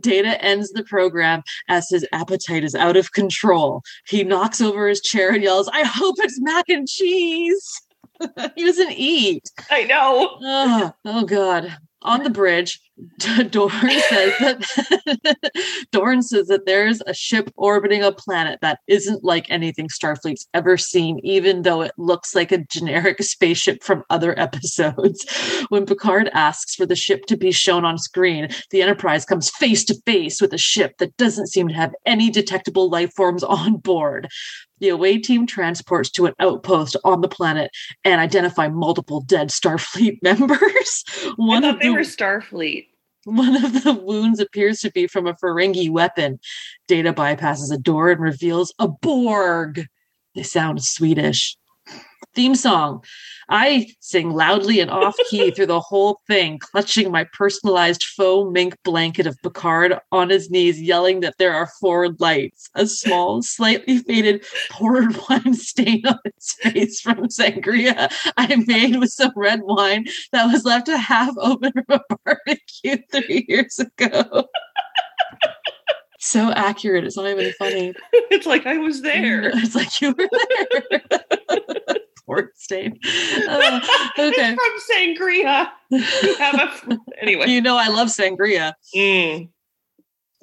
Data 0.00 0.42
ends 0.42 0.70
the 0.70 0.84
program 0.84 1.42
as 1.68 1.90
his 1.90 2.06
appetite 2.12 2.62
is 2.62 2.76
out 2.76 2.96
of 2.96 3.12
control. 3.12 3.82
He 4.06 4.22
knocks 4.22 4.60
over 4.60 4.88
his 4.88 5.00
chair 5.00 5.32
and 5.32 5.42
yells, 5.42 5.68
I 5.68 5.82
hope 5.84 6.16
it's 6.18 6.40
mac 6.40 6.68
and 6.68 6.86
cheese. 6.88 7.83
he 8.56 8.64
doesn't 8.64 8.92
eat. 8.92 9.50
I 9.70 9.84
know. 9.84 10.38
Oh, 10.42 10.92
oh 11.04 11.24
God. 11.24 11.76
On 12.02 12.22
the 12.22 12.30
bridge, 12.30 12.80
Dorn 13.50 13.72
says 13.72 14.32
that 14.38 15.86
Dorn 15.90 16.22
says 16.22 16.46
that 16.46 16.64
there's 16.64 17.02
a 17.08 17.14
ship 17.14 17.50
orbiting 17.56 18.04
a 18.04 18.12
planet 18.12 18.60
that 18.62 18.78
isn't 18.86 19.24
like 19.24 19.50
anything 19.50 19.88
Starfleet's 19.88 20.46
ever 20.54 20.76
seen, 20.76 21.18
even 21.24 21.62
though 21.62 21.82
it 21.82 21.90
looks 21.98 22.36
like 22.36 22.52
a 22.52 22.64
generic 22.70 23.18
spaceship 23.22 23.82
from 23.82 24.04
other 24.10 24.38
episodes. 24.38 25.26
When 25.70 25.86
Picard 25.86 26.30
asks 26.34 26.76
for 26.76 26.86
the 26.86 26.94
ship 26.94 27.26
to 27.26 27.36
be 27.36 27.50
shown 27.50 27.84
on 27.84 27.98
screen, 27.98 28.48
the 28.70 28.82
Enterprise 28.82 29.24
comes 29.24 29.50
face 29.50 29.84
to 29.86 30.00
face 30.06 30.40
with 30.40 30.52
a 30.52 30.58
ship 30.58 30.98
that 30.98 31.16
doesn't 31.16 31.48
seem 31.48 31.68
to 31.68 31.74
have 31.74 31.94
any 32.06 32.30
detectable 32.30 32.88
life 32.88 33.12
forms 33.14 33.42
on 33.42 33.78
board. 33.78 34.28
The 34.80 34.88
away 34.88 35.18
team 35.18 35.46
transports 35.46 36.10
to 36.10 36.26
an 36.26 36.34
outpost 36.40 36.96
on 37.04 37.22
the 37.22 37.28
planet 37.28 37.70
and 38.04 38.20
identify 38.20 38.68
multiple 38.68 39.20
dead 39.22 39.48
Starfleet 39.48 40.18
members. 40.22 41.04
One 41.36 41.64
I 41.64 41.68
of 41.68 41.74
thought 41.74 41.82
they 41.82 41.88
the 41.88 41.94
were 41.94 42.00
Starfleet. 42.00 42.83
One 43.24 43.56
of 43.62 43.84
the 43.84 43.94
wounds 43.94 44.40
appears 44.40 44.80
to 44.80 44.90
be 44.90 45.06
from 45.06 45.26
a 45.26 45.34
Ferengi 45.34 45.90
weapon. 45.90 46.38
Data 46.88 47.12
bypasses 47.12 47.72
a 47.72 47.78
door 47.78 48.10
and 48.10 48.20
reveals 48.20 48.74
a 48.78 48.88
Borg. 48.88 49.86
They 50.34 50.42
sound 50.42 50.82
Swedish. 50.82 51.56
Theme 52.34 52.56
song. 52.56 53.04
I 53.48 53.86
sing 54.00 54.30
loudly 54.30 54.80
and 54.80 54.90
off 54.90 55.16
key 55.30 55.50
through 55.54 55.66
the 55.66 55.80
whole 55.80 56.20
thing, 56.26 56.58
clutching 56.58 57.12
my 57.12 57.24
personalized 57.32 58.02
faux 58.02 58.50
mink 58.52 58.76
blanket 58.82 59.26
of 59.26 59.40
Picard 59.42 59.98
on 60.10 60.30
his 60.30 60.50
knees, 60.50 60.80
yelling 60.80 61.20
that 61.20 61.36
there 61.38 61.54
are 61.54 61.68
four 61.80 62.08
lights. 62.18 62.70
A 62.74 62.86
small, 62.86 63.42
slightly 63.42 63.98
faded 63.98 64.44
poured 64.70 65.16
wine 65.28 65.54
stain 65.54 66.06
on 66.06 66.18
his 66.24 66.52
face 66.54 67.00
from 67.00 67.28
sangria 67.28 68.10
I 68.36 68.56
made 68.66 68.96
with 68.98 69.10
some 69.10 69.32
red 69.36 69.60
wine 69.62 70.06
that 70.32 70.50
was 70.50 70.64
left 70.64 70.88
a 70.88 70.98
half 70.98 71.34
open 71.38 71.72
from 71.72 72.00
a 72.10 72.16
barbecue 72.24 72.96
three 73.12 73.44
years 73.48 73.78
ago. 73.78 74.48
so 76.18 76.50
accurate. 76.52 77.04
It's 77.04 77.16
not 77.16 77.26
even 77.26 77.52
funny. 77.58 77.94
it's 78.12 78.46
like 78.46 78.66
I 78.66 78.78
was 78.78 79.02
there. 79.02 79.50
It's 79.54 79.74
like 79.74 80.00
you 80.00 80.14
were 80.18 80.28
there. 80.90 81.20
Port 82.34 82.58
stain. 82.58 82.98
Uh, 83.46 83.80
okay. 84.18 84.56
It's 84.56 84.86
from 84.86 84.96
Sangria. 84.96 85.70
You 85.90 86.34
have 86.36 86.54
a 86.54 86.98
anyway. 87.20 87.48
You 87.48 87.60
know 87.60 87.76
I 87.76 87.88
love 87.88 88.08
sangria. 88.08 88.72
Mm. 88.96 89.50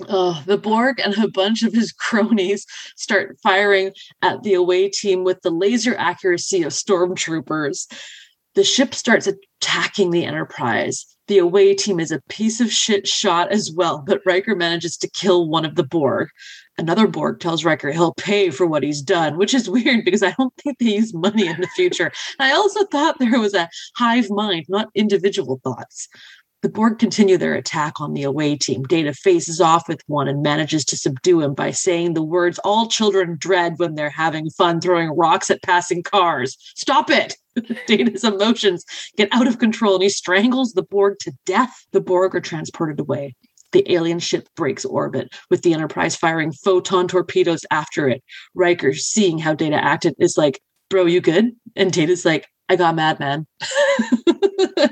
Oh, 0.08 0.42
the 0.46 0.58
Borg 0.58 1.00
and 1.00 1.18
a 1.18 1.28
bunch 1.30 1.64
of 1.64 1.74
his 1.74 1.92
cronies 1.92 2.66
start 2.96 3.38
firing 3.42 3.92
at 4.22 4.44
the 4.44 4.54
away 4.54 4.90
team 4.90 5.24
with 5.24 5.42
the 5.42 5.50
laser 5.50 5.96
accuracy 5.98 6.64
of 6.64 6.72
stormtroopers. 6.72 7.92
The 8.56 8.64
ship 8.64 8.94
starts 8.94 9.28
attacking 9.28 10.12
the 10.12 10.26
Enterprise. 10.26 11.06
The 11.32 11.38
away 11.38 11.74
team 11.74 12.02
is 12.02 12.12
a 12.12 12.20
piece 12.28 12.60
of 12.60 12.74
shit 12.74 13.08
shot 13.08 13.54
as 13.54 13.72
well, 13.72 14.04
but 14.06 14.20
Riker 14.26 14.54
manages 14.54 14.98
to 14.98 15.10
kill 15.10 15.48
one 15.48 15.64
of 15.64 15.76
the 15.76 15.84
Borg. 15.86 16.28
Another 16.78 17.08
Borg 17.08 17.40
tells 17.40 17.64
Riker 17.64 17.94
he'll 17.94 18.14
pay 18.16 18.50
for 18.50 18.68
what 18.68 18.84
he's 18.84 19.02
done, 19.02 19.38
which 19.38 19.54
is 19.54 19.70
weird 19.70 20.04
because 20.04 20.24
I 20.24 20.36
don't 20.38 20.54
think 20.58 20.78
they 20.78 20.88
use 20.88 21.14
money 21.14 21.48
in 21.48 21.62
the 21.62 21.68
future. 21.68 22.12
I 22.38 22.52
also 22.52 22.84
thought 22.84 23.18
there 23.18 23.40
was 23.40 23.54
a 23.54 23.70
hive 23.96 24.30
mind, 24.30 24.66
not 24.68 24.90
individual 24.94 25.62
thoughts. 25.64 26.10
The 26.64 26.70
Borg 26.70 27.00
continue 27.00 27.38
their 27.38 27.56
attack 27.56 28.02
on 28.02 28.14
the 28.14 28.24
away 28.24 28.58
team. 28.58 28.84
Data 28.84 29.14
faces 29.14 29.62
off 29.62 29.88
with 29.88 30.04
one 30.08 30.28
and 30.28 30.44
manages 30.44 30.84
to 30.84 30.98
subdue 30.98 31.40
him 31.40 31.54
by 31.54 31.72
saying 31.72 32.14
the 32.14 32.22
words 32.22 32.60
all 32.66 32.90
children 32.90 33.38
dread 33.40 33.76
when 33.78 33.96
they're 33.96 34.10
having 34.10 34.50
fun 34.50 34.82
throwing 34.82 35.16
rocks 35.16 35.50
at 35.50 35.64
passing 35.64 36.04
cars. 36.04 36.58
Stop 36.76 37.10
it! 37.10 37.38
Data's 37.88 38.24
emotions 38.24 38.86
get 39.18 39.30
out 39.32 39.48
of 39.48 39.60
control 39.60 39.96
and 39.96 40.04
he 40.04 40.10
strangles 40.10 40.74
the 40.74 40.84
Borg 40.84 41.18
to 41.22 41.34
death. 41.46 41.86
The 41.92 42.02
Borg 42.02 42.36
are 42.36 42.42
transported 42.42 43.00
away. 43.00 43.36
The 43.72 43.90
alien 43.92 44.20
ship 44.20 44.50
breaks 44.56 44.84
orbit, 44.84 45.34
with 45.50 45.62
the 45.62 45.74
Enterprise 45.74 46.16
firing 46.16 46.52
photon 46.52 47.08
torpedoes 47.08 47.66
after 47.72 48.10
it. 48.10 48.22
Riker, 48.54 48.94
seeing 48.94 49.38
how 49.38 49.54
Data 49.54 49.82
acted, 49.82 50.16
is 50.20 50.38
like, 50.38 50.62
Bro, 50.90 51.06
you 51.06 51.22
good? 51.22 51.52
And 51.78 51.92
Data's 51.92 52.26
like, 52.26 52.48
I 52.68 52.76
got 52.76 52.96
mad, 52.96 53.20
man. 53.20 53.48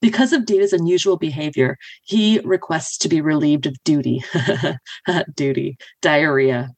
Because 0.00 0.32
of 0.32 0.46
Data's 0.46 0.72
unusual 0.72 1.16
behavior, 1.16 1.76
he 2.04 2.38
requests 2.40 2.98
to 2.98 3.08
be 3.08 3.20
relieved 3.20 3.66
of 3.66 3.76
duty. 3.84 4.22
duty. 5.34 5.76
Diarrhea. 6.02 6.70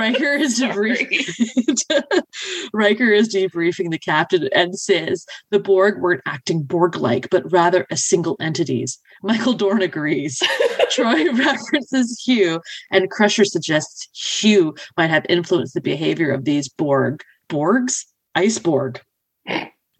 Riker 0.00 0.32
is 0.32 0.58
debriefing. 0.60 2.22
Riker 2.72 3.12
is 3.12 3.34
debriefing 3.34 3.90
the 3.90 3.98
captain 3.98 4.48
and 4.54 4.78
says 4.78 5.26
the 5.50 5.58
Borg 5.58 6.00
weren't 6.00 6.22
acting 6.24 6.62
Borg-like, 6.62 7.28
but 7.30 7.50
rather 7.52 7.86
as 7.90 8.04
single 8.04 8.36
entities. 8.40 8.98
Michael 9.22 9.52
Dorn 9.52 9.82
agrees. 9.82 10.40
Troi 10.90 11.36
references 11.36 12.22
Hugh, 12.24 12.60
and 12.90 13.10
Crusher 13.10 13.44
suggests 13.44 14.08
Hugh 14.12 14.74
might 14.96 15.10
have 15.10 15.26
influenced 15.28 15.74
the 15.74 15.82
behavior 15.82 16.32
of 16.32 16.44
these 16.44 16.68
Borg. 16.68 17.22
Borgs? 17.50 18.06
Iceborg. 18.36 19.00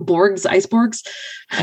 Borgs, 0.00 0.46
Iceborgs? 0.46 1.06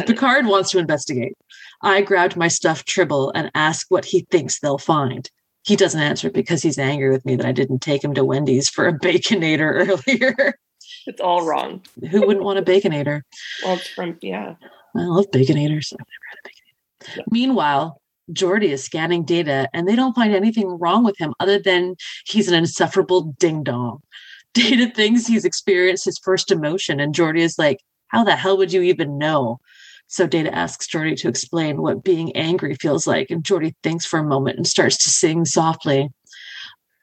Picard 0.05 0.45
wants 0.45 0.69
to 0.71 0.79
investigate. 0.79 1.33
I 1.81 2.01
grabbed 2.01 2.37
my 2.37 2.49
stuffed 2.49 2.87
Tribble 2.87 3.31
and 3.33 3.49
ask 3.55 3.87
what 3.89 4.05
he 4.05 4.27
thinks 4.29 4.59
they'll 4.59 4.77
find. 4.77 5.27
He 5.67 5.75
doesn't 5.75 5.99
answer 5.99 6.31
because 6.31 6.63
he's 6.63 6.79
angry 6.79 7.09
with 7.09 7.25
me 7.25 7.35
that 7.35 7.45
I 7.45 7.51
didn't 7.51 7.79
take 7.79 8.01
him 8.01 8.13
to 8.13 8.23
Wendy's 8.23 8.69
for 8.69 8.87
a 8.87 8.97
baconator 8.97 10.01
earlier. 10.07 10.57
It's 11.05 11.19
all 11.19 11.45
wrong. 11.45 11.81
Who 12.09 12.25
wouldn't 12.25 12.45
want 12.45 12.57
a 12.57 12.61
baconator? 12.61 13.21
Well, 13.63 13.75
it's 13.75 13.89
from 13.89 14.17
yeah. 14.21 14.55
I 14.95 15.01
love 15.01 15.25
baconators. 15.31 15.91
I've 15.91 16.07
never 16.07 16.27
had 16.29 16.39
a 16.39 16.47
baconator. 16.47 17.17
Yeah. 17.17 17.23
Meanwhile, 17.29 18.01
Geordi 18.31 18.69
is 18.69 18.85
scanning 18.85 19.25
data 19.25 19.67
and 19.73 19.85
they 19.85 19.95
don't 19.97 20.15
find 20.15 20.33
anything 20.33 20.69
wrong 20.79 21.03
with 21.03 21.17
him 21.17 21.33
other 21.41 21.59
than 21.59 21.95
he's 22.25 22.47
an 22.47 22.55
insufferable 22.55 23.35
ding 23.37 23.63
dong. 23.63 23.99
Data 24.53 24.89
thinks 24.89 25.27
he's 25.27 25.45
experienced 25.45 26.05
his 26.05 26.17
first 26.17 26.49
emotion, 26.49 26.99
and 26.99 27.13
Geordi 27.13 27.41
is 27.41 27.59
like, 27.59 27.79
How 28.07 28.23
the 28.23 28.37
hell 28.37 28.57
would 28.57 28.71
you 28.71 28.81
even 28.83 29.17
know? 29.17 29.59
So 30.07 30.25
Data 30.25 30.53
asks 30.53 30.87
Geordi 30.87 31.15
to 31.17 31.27
explain 31.27 31.81
what 31.81 32.03
being 32.03 32.35
angry 32.35 32.75
feels 32.75 33.05
like, 33.05 33.29
and 33.29 33.43
Geordi 33.43 33.73
thinks 33.83 34.05
for 34.05 34.19
a 34.19 34.23
moment 34.23 34.57
and 34.57 34.65
starts 34.65 34.97
to 35.03 35.09
sing 35.09 35.45
softly. 35.45 36.09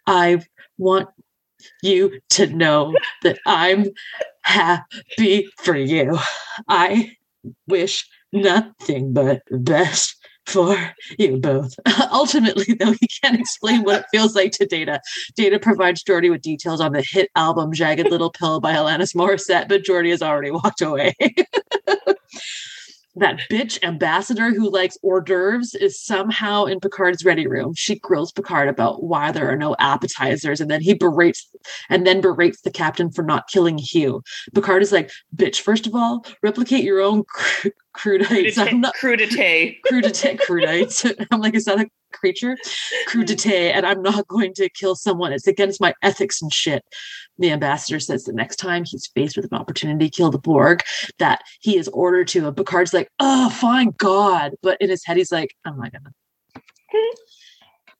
I 0.07 0.43
want 0.79 1.09
you 1.83 2.21
to 2.31 2.47
know 2.47 2.95
that 3.23 3.38
I'm 3.47 3.87
happy 4.43 5.49
for 5.59 5.77
you. 5.77 6.19
I 6.69 7.17
wish 7.69 8.07
nothing 8.33 9.12
but 9.12 9.43
best 9.51 10.17
for 10.47 10.77
you 11.19 11.38
both. 11.38 11.75
Ultimately, 12.12 12.75
though, 12.75 12.93
he 12.93 13.09
can't 13.23 13.40
explain 13.40 13.83
what 13.83 14.01
it 14.01 14.07
feels 14.11 14.35
like 14.35 14.53
to 14.53 14.67
Data. 14.67 15.01
Data 15.37 15.59
provides 15.59 16.03
Geordi 16.03 16.31
with 16.31 16.43
details 16.43 16.81
on 16.81 16.93
the 16.93 17.05
hit 17.07 17.31
album 17.37 17.73
Jagged 17.73 18.11
Little 18.11 18.31
Pill 18.31 18.61
by 18.61 18.75
Alanis 18.75 19.14
Morissette, 19.14 19.69
but 19.69 19.83
Geordi 19.83 20.11
has 20.11 20.23
already 20.23 20.51
walked 20.51 20.83
away. 20.83 21.14
that 23.16 23.40
bitch 23.50 23.83
ambassador 23.83 24.53
who 24.53 24.70
likes 24.70 24.98
hors 25.03 25.22
d'oeuvres 25.22 25.74
is 25.74 26.00
somehow 26.00 26.64
in 26.64 26.81
Picard's 26.81 27.24
ready 27.24 27.46
room. 27.46 27.72
She 27.74 27.98
grills 27.98 28.33
Picard 28.33 28.68
about 28.68 29.03
why 29.03 29.33
there 29.33 29.50
are 29.50 29.57
no 29.57 29.77
appetizers, 29.79 30.61
and 30.61 30.70
then 30.70 30.81
he 30.81 30.94
berates 30.94 31.48
and 31.88 32.07
then 32.07 32.20
berates 32.20 32.62
the 32.62 32.70
captain 32.70 33.11
for 33.11 33.22
not 33.22 33.48
killing 33.48 33.79
Hugh. 33.79 34.22
Picard 34.55 34.83
is 34.83 34.92
like, 34.92 35.11
"Bitch, 35.35 35.61
first 35.61 35.87
of 35.87 35.94
all, 35.94 36.24
replicate 36.42 36.85
your 36.85 37.00
own 37.00 37.24
cr- 37.24 37.68
crudites. 37.94 38.55
Crudite. 38.55 38.59
I'm 38.59 38.81
not 38.81 38.94
Crudite. 38.96 39.77
crudite, 39.87 40.40
crudites. 40.40 41.27
I'm 41.31 41.40
like, 41.40 41.55
is 41.55 41.64
that 41.64 41.81
a 41.81 41.88
creature? 42.14 42.57
Crudite, 43.09 43.46
and 43.74 43.87
I'm 43.87 44.03
not 44.03 44.27
going 44.29 44.55
to 44.55 44.68
kill 44.68 44.94
someone. 44.94 45.33
It's 45.33 45.46
against 45.46 45.81
my 45.81 45.94
ethics 46.03 46.40
and 46.42 46.53
shit. 46.53 46.85
The 47.38 47.50
ambassador 47.50 48.00
says 48.00 48.24
the 48.24 48.33
next 48.33 48.57
time 48.57 48.85
he's 48.85 49.07
faced 49.09 49.37
with 49.37 49.46
an 49.50 49.59
opportunity 49.59 50.09
to 50.09 50.16
kill 50.16 50.31
the 50.31 50.38
Borg, 50.38 50.83
that 51.18 51.42
he 51.61 51.77
is 51.77 51.88
ordered 51.88 52.29
to. 52.29 52.46
And 52.46 52.57
Picard's 52.57 52.94
like, 52.94 53.09
oh, 53.18 53.50
fine, 53.50 53.92
God. 53.98 54.53
But 54.62 54.81
in 54.81 54.90
his 54.90 55.05
head, 55.05 55.16
he's 55.16 55.33
like, 55.33 55.55
I'm 55.64 55.79
not 55.79 55.92
gonna. 55.92 56.12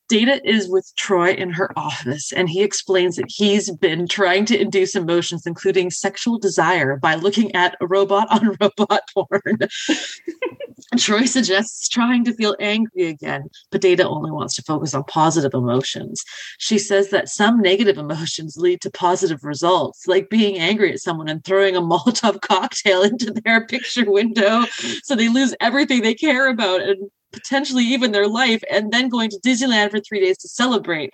Data 0.09 0.41
is 0.45 0.69
with 0.69 0.93
Troi 0.97 1.35
in 1.35 1.51
her 1.51 1.77
office, 1.79 2.33
and 2.33 2.49
he 2.49 2.63
explains 2.63 3.17
that 3.17 3.27
he's 3.29 3.71
been 3.77 4.07
trying 4.07 4.45
to 4.47 4.61
induce 4.61 4.95
emotions, 4.95 5.47
including 5.47 5.91
sexual 5.91 6.39
desire, 6.39 6.97
by 6.97 7.15
looking 7.15 7.55
at 7.55 7.77
a 7.81 7.87
robot 7.87 8.29
on 8.31 8.57
robot 8.61 9.01
porn. 9.15 9.59
Troi 10.97 11.27
suggests 11.27 11.89
trying 11.89 12.25
to 12.25 12.35
feel 12.35 12.55
angry 12.61 13.07
again, 13.07 13.49
but 13.71 13.81
Data 13.81 14.07
only 14.07 14.31
wants 14.31 14.55
to 14.57 14.63
focus 14.63 14.95
on 14.95 15.05
positive 15.05 15.55
emotions. 15.55 16.23
She 16.59 16.79
says 16.79 17.11
that 17.11 17.29
some 17.29 17.61
negative 17.61 17.97
emotions 17.97 18.57
lead 18.57 18.81
to 18.83 18.91
positive 18.91 19.43
results, 19.43 20.07
like 20.07 20.29
being 20.29 20.59
angry 20.59 20.93
at 20.93 21.01
someone 21.01 21.29
and 21.29 21.43
throwing 21.45 21.77
a 21.77 21.81
Molotov 21.81 22.41
cocktail 22.43 23.03
into 23.03 23.33
their 23.33 23.67
picture 23.67 24.11
window 24.11 24.65
so 25.03 25.15
they 25.17 25.29
lose 25.29 25.55
everything 25.61 26.03
they 26.03 26.15
care 26.15 26.49
about 26.49 26.83
and 26.83 27.11
potentially 27.35 27.85
even 27.85 28.13
their 28.13 28.29
life, 28.29 28.63
and 28.71 28.93
then 28.93 29.09
going 29.09 29.31
to 29.31 29.41
Disneyland 29.45 29.91
for 29.91 30.01
three 30.01 30.21
days 30.21 30.39
to 30.39 30.49
celebrate. 30.49 31.11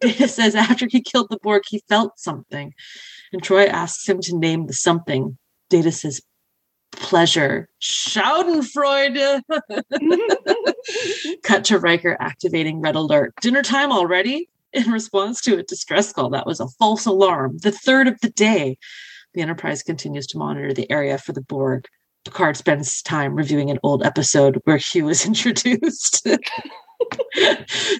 Data 0.00 0.28
says 0.38 0.54
after 0.54 0.86
he 0.88 1.00
killed 1.00 1.28
the 1.30 1.38
Borg, 1.42 1.62
he 1.66 1.82
felt 1.88 2.18
something. 2.18 2.72
And 3.32 3.42
Troi 3.42 3.66
asks 3.68 4.08
him 4.08 4.20
to 4.22 4.36
name 4.36 4.66
the 4.66 4.74
something. 4.74 5.38
Data 5.70 5.90
says, 5.90 6.20
pleasure. 6.92 7.68
Schadenfreude. 7.80 9.40
Cut 11.42 11.64
to 11.64 11.78
Riker 11.78 12.16
activating 12.20 12.80
red 12.80 12.94
alert. 12.94 13.34
Dinner 13.40 13.62
time 13.62 13.90
already? 13.90 14.48
In 14.72 14.90
response 14.90 15.40
to 15.42 15.58
a 15.58 15.62
distress 15.62 16.12
call, 16.12 16.30
that 16.30 16.46
was 16.46 16.60
a 16.60 16.68
false 16.78 17.04
alarm, 17.04 17.58
the 17.58 17.72
third 17.72 18.08
of 18.08 18.18
the 18.20 18.30
day. 18.30 18.78
The 19.34 19.42
Enterprise 19.42 19.82
continues 19.82 20.26
to 20.28 20.38
monitor 20.38 20.72
the 20.72 20.90
area 20.90 21.18
for 21.18 21.32
the 21.32 21.42
Borg. 21.42 21.86
Picard 22.24 22.56
spends 22.56 23.02
time 23.02 23.34
reviewing 23.34 23.70
an 23.70 23.78
old 23.82 24.04
episode 24.04 24.60
where 24.64 24.76
Hugh 24.76 25.08
is 25.08 25.26
introduced. 25.26 26.26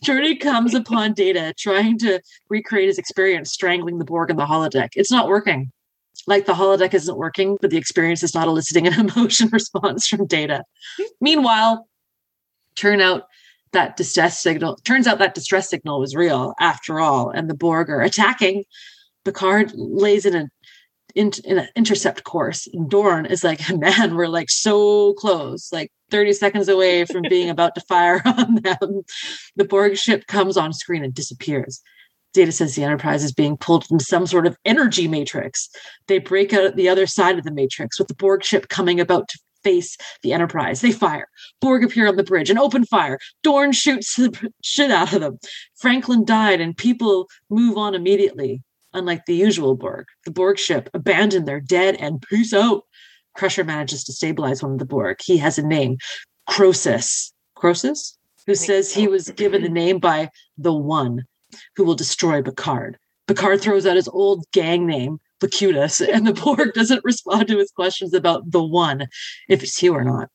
Geordi 0.04 0.38
comes 0.38 0.74
upon 0.74 1.12
Data 1.12 1.52
trying 1.58 1.98
to 1.98 2.20
recreate 2.48 2.88
his 2.88 2.98
experience 2.98 3.52
strangling 3.52 3.98
the 3.98 4.04
Borg 4.04 4.30
in 4.30 4.36
the 4.36 4.46
holodeck. 4.46 4.90
It's 4.94 5.10
not 5.10 5.28
working. 5.28 5.72
Like 6.26 6.46
the 6.46 6.52
holodeck 6.52 6.94
isn't 6.94 7.16
working, 7.16 7.58
but 7.60 7.70
the 7.70 7.78
experience 7.78 8.22
is 8.22 8.34
not 8.34 8.46
eliciting 8.46 8.86
an 8.86 8.94
emotion 9.08 9.48
response 9.50 10.06
from 10.06 10.26
Data. 10.26 10.62
Meanwhile, 11.20 11.88
turn 12.76 13.00
out 13.00 13.24
that 13.72 13.96
distress 13.96 14.38
signal 14.40 14.76
turns 14.84 15.06
out 15.06 15.18
that 15.18 15.34
distress 15.34 15.70
signal 15.70 15.98
was 15.98 16.14
real 16.14 16.54
after 16.60 17.00
all, 17.00 17.30
and 17.30 17.48
the 17.48 17.54
Borg 17.54 17.90
are 17.90 18.02
attacking. 18.02 18.64
Picard 19.24 19.72
lays 19.74 20.26
in 20.26 20.34
a 20.34 20.48
in, 21.14 21.32
in 21.44 21.58
an 21.58 21.68
intercept 21.76 22.24
course. 22.24 22.66
And 22.72 22.88
Dorn 22.88 23.26
is 23.26 23.44
like, 23.44 23.60
man, 23.76 24.14
we're 24.14 24.28
like 24.28 24.50
so 24.50 25.14
close, 25.14 25.72
like 25.72 25.90
30 26.10 26.32
seconds 26.32 26.68
away 26.68 27.04
from 27.04 27.22
being 27.28 27.50
about 27.50 27.74
to 27.74 27.80
fire 27.82 28.22
on 28.26 28.56
them. 28.56 29.02
The 29.56 29.64
Borg 29.64 29.96
ship 29.96 30.26
comes 30.26 30.56
on 30.56 30.72
screen 30.72 31.04
and 31.04 31.14
disappears. 31.14 31.82
Data 32.32 32.52
says 32.52 32.74
the 32.74 32.84
Enterprise 32.84 33.24
is 33.24 33.32
being 33.32 33.58
pulled 33.58 33.86
into 33.90 34.04
some 34.04 34.26
sort 34.26 34.46
of 34.46 34.56
energy 34.64 35.06
matrix. 35.06 35.68
They 36.06 36.18
break 36.18 36.54
out 36.54 36.64
at 36.64 36.76
the 36.76 36.88
other 36.88 37.06
side 37.06 37.38
of 37.38 37.44
the 37.44 37.52
matrix 37.52 37.98
with 37.98 38.08
the 38.08 38.14
Borg 38.14 38.42
ship 38.42 38.68
coming 38.68 39.00
about 39.00 39.28
to 39.28 39.38
face 39.62 39.96
the 40.22 40.32
Enterprise. 40.32 40.80
They 40.80 40.92
fire. 40.92 41.28
Borg 41.60 41.84
appear 41.84 42.08
on 42.08 42.16
the 42.16 42.24
bridge 42.24 42.48
and 42.48 42.58
open 42.58 42.84
fire. 42.86 43.18
Dorn 43.42 43.72
shoots 43.72 44.16
the 44.16 44.50
shit 44.62 44.90
out 44.90 45.12
of 45.12 45.20
them. 45.20 45.38
Franklin 45.76 46.24
died 46.24 46.60
and 46.60 46.76
people 46.76 47.28
move 47.50 47.76
on 47.76 47.94
immediately 47.94 48.62
unlike 48.94 49.26
the 49.26 49.34
usual 49.34 49.74
Borg. 49.76 50.06
The 50.24 50.30
Borg 50.30 50.58
ship 50.58 50.88
abandoned 50.94 51.46
their 51.46 51.60
dead 51.60 51.96
and 51.96 52.22
peace 52.22 52.52
out. 52.52 52.84
Crusher 53.34 53.64
manages 53.64 54.04
to 54.04 54.12
stabilize 54.12 54.62
one 54.62 54.72
of 54.72 54.78
the 54.78 54.84
Borg. 54.84 55.18
He 55.22 55.38
has 55.38 55.58
a 55.58 55.66
name, 55.66 55.98
Crosis. 56.48 57.32
Crosis? 57.56 58.16
Who 58.46 58.54
says 58.54 58.92
he 58.92 59.06
was 59.06 59.30
given 59.30 59.62
the 59.62 59.68
name 59.68 59.98
by 59.98 60.30
the 60.58 60.72
One, 60.72 61.24
who 61.76 61.84
will 61.84 61.94
destroy 61.94 62.42
Picard. 62.42 62.98
Picard 63.28 63.60
throws 63.60 63.86
out 63.86 63.96
his 63.96 64.08
old 64.08 64.44
gang 64.52 64.86
name, 64.86 65.18
Locutus, 65.40 66.00
and 66.12 66.26
the 66.26 66.34
Borg 66.34 66.74
doesn't 66.74 67.04
respond 67.04 67.48
to 67.48 67.58
his 67.58 67.70
questions 67.70 68.14
about 68.14 68.50
the 68.50 68.62
One, 68.62 69.06
if 69.48 69.62
it's 69.62 69.78
Hugh 69.78 69.94
or 69.94 70.04
not. 70.04 70.28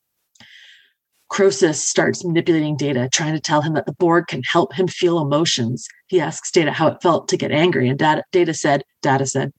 Crosis 1.32 1.76
starts 1.76 2.24
manipulating 2.24 2.78
Data, 2.78 3.10
trying 3.12 3.34
to 3.34 3.40
tell 3.40 3.62
him 3.62 3.74
that 3.74 3.86
the 3.86 3.94
Borg 3.94 4.28
can 4.28 4.44
help 4.44 4.74
him 4.74 4.88
feel 4.88 5.20
emotions. 5.20 5.88
He 6.08 6.20
asks 6.22 6.52
Data 6.52 6.72
how 6.72 6.88
it 6.88 7.02
felt 7.02 7.28
to 7.30 7.38
get 7.38 7.52
angry, 7.52 7.90
and 7.90 8.00
Data, 8.00 8.24
Data 8.32 8.54
said, 8.54 8.84
Data 9.02 9.26
said, 9.26 9.52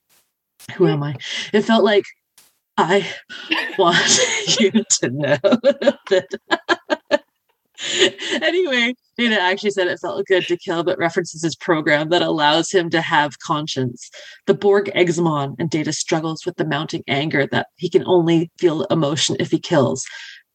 Who 0.77 0.87
am 0.87 1.03
I? 1.03 1.17
It 1.53 1.63
felt 1.63 1.85
like 1.85 2.05
I 2.77 3.07
want 3.79 4.59
you 4.61 4.71
to 4.71 5.11
know 5.11 5.37
that. 5.43 6.39
anyway, 8.43 8.95
Data 9.17 9.41
actually 9.41 9.71
said 9.71 9.87
it 9.87 10.01
felt 10.01 10.27
good 10.27 10.47
to 10.47 10.57
kill, 10.57 10.83
but 10.83 10.99
references 10.99 11.43
his 11.43 11.55
program 11.55 12.09
that 12.09 12.23
allows 12.23 12.71
him 12.71 12.91
to 12.91 13.01
have 13.01 13.39
conscience. 13.39 14.11
The 14.47 14.55
Borg 14.55 14.91
eggs 14.95 15.19
him 15.19 15.27
on, 15.27 15.55
and 15.59 15.71
Data 15.71 15.93
struggles 15.93 16.45
with 16.45 16.57
the 16.57 16.67
mounting 16.67 17.05
anger 17.07 17.47
that 17.53 17.69
he 17.77 17.89
can 17.89 18.05
only 18.07 18.51
feel 18.59 18.85
emotion 18.85 19.37
if 19.39 19.51
he 19.51 19.59
kills. 19.59 20.05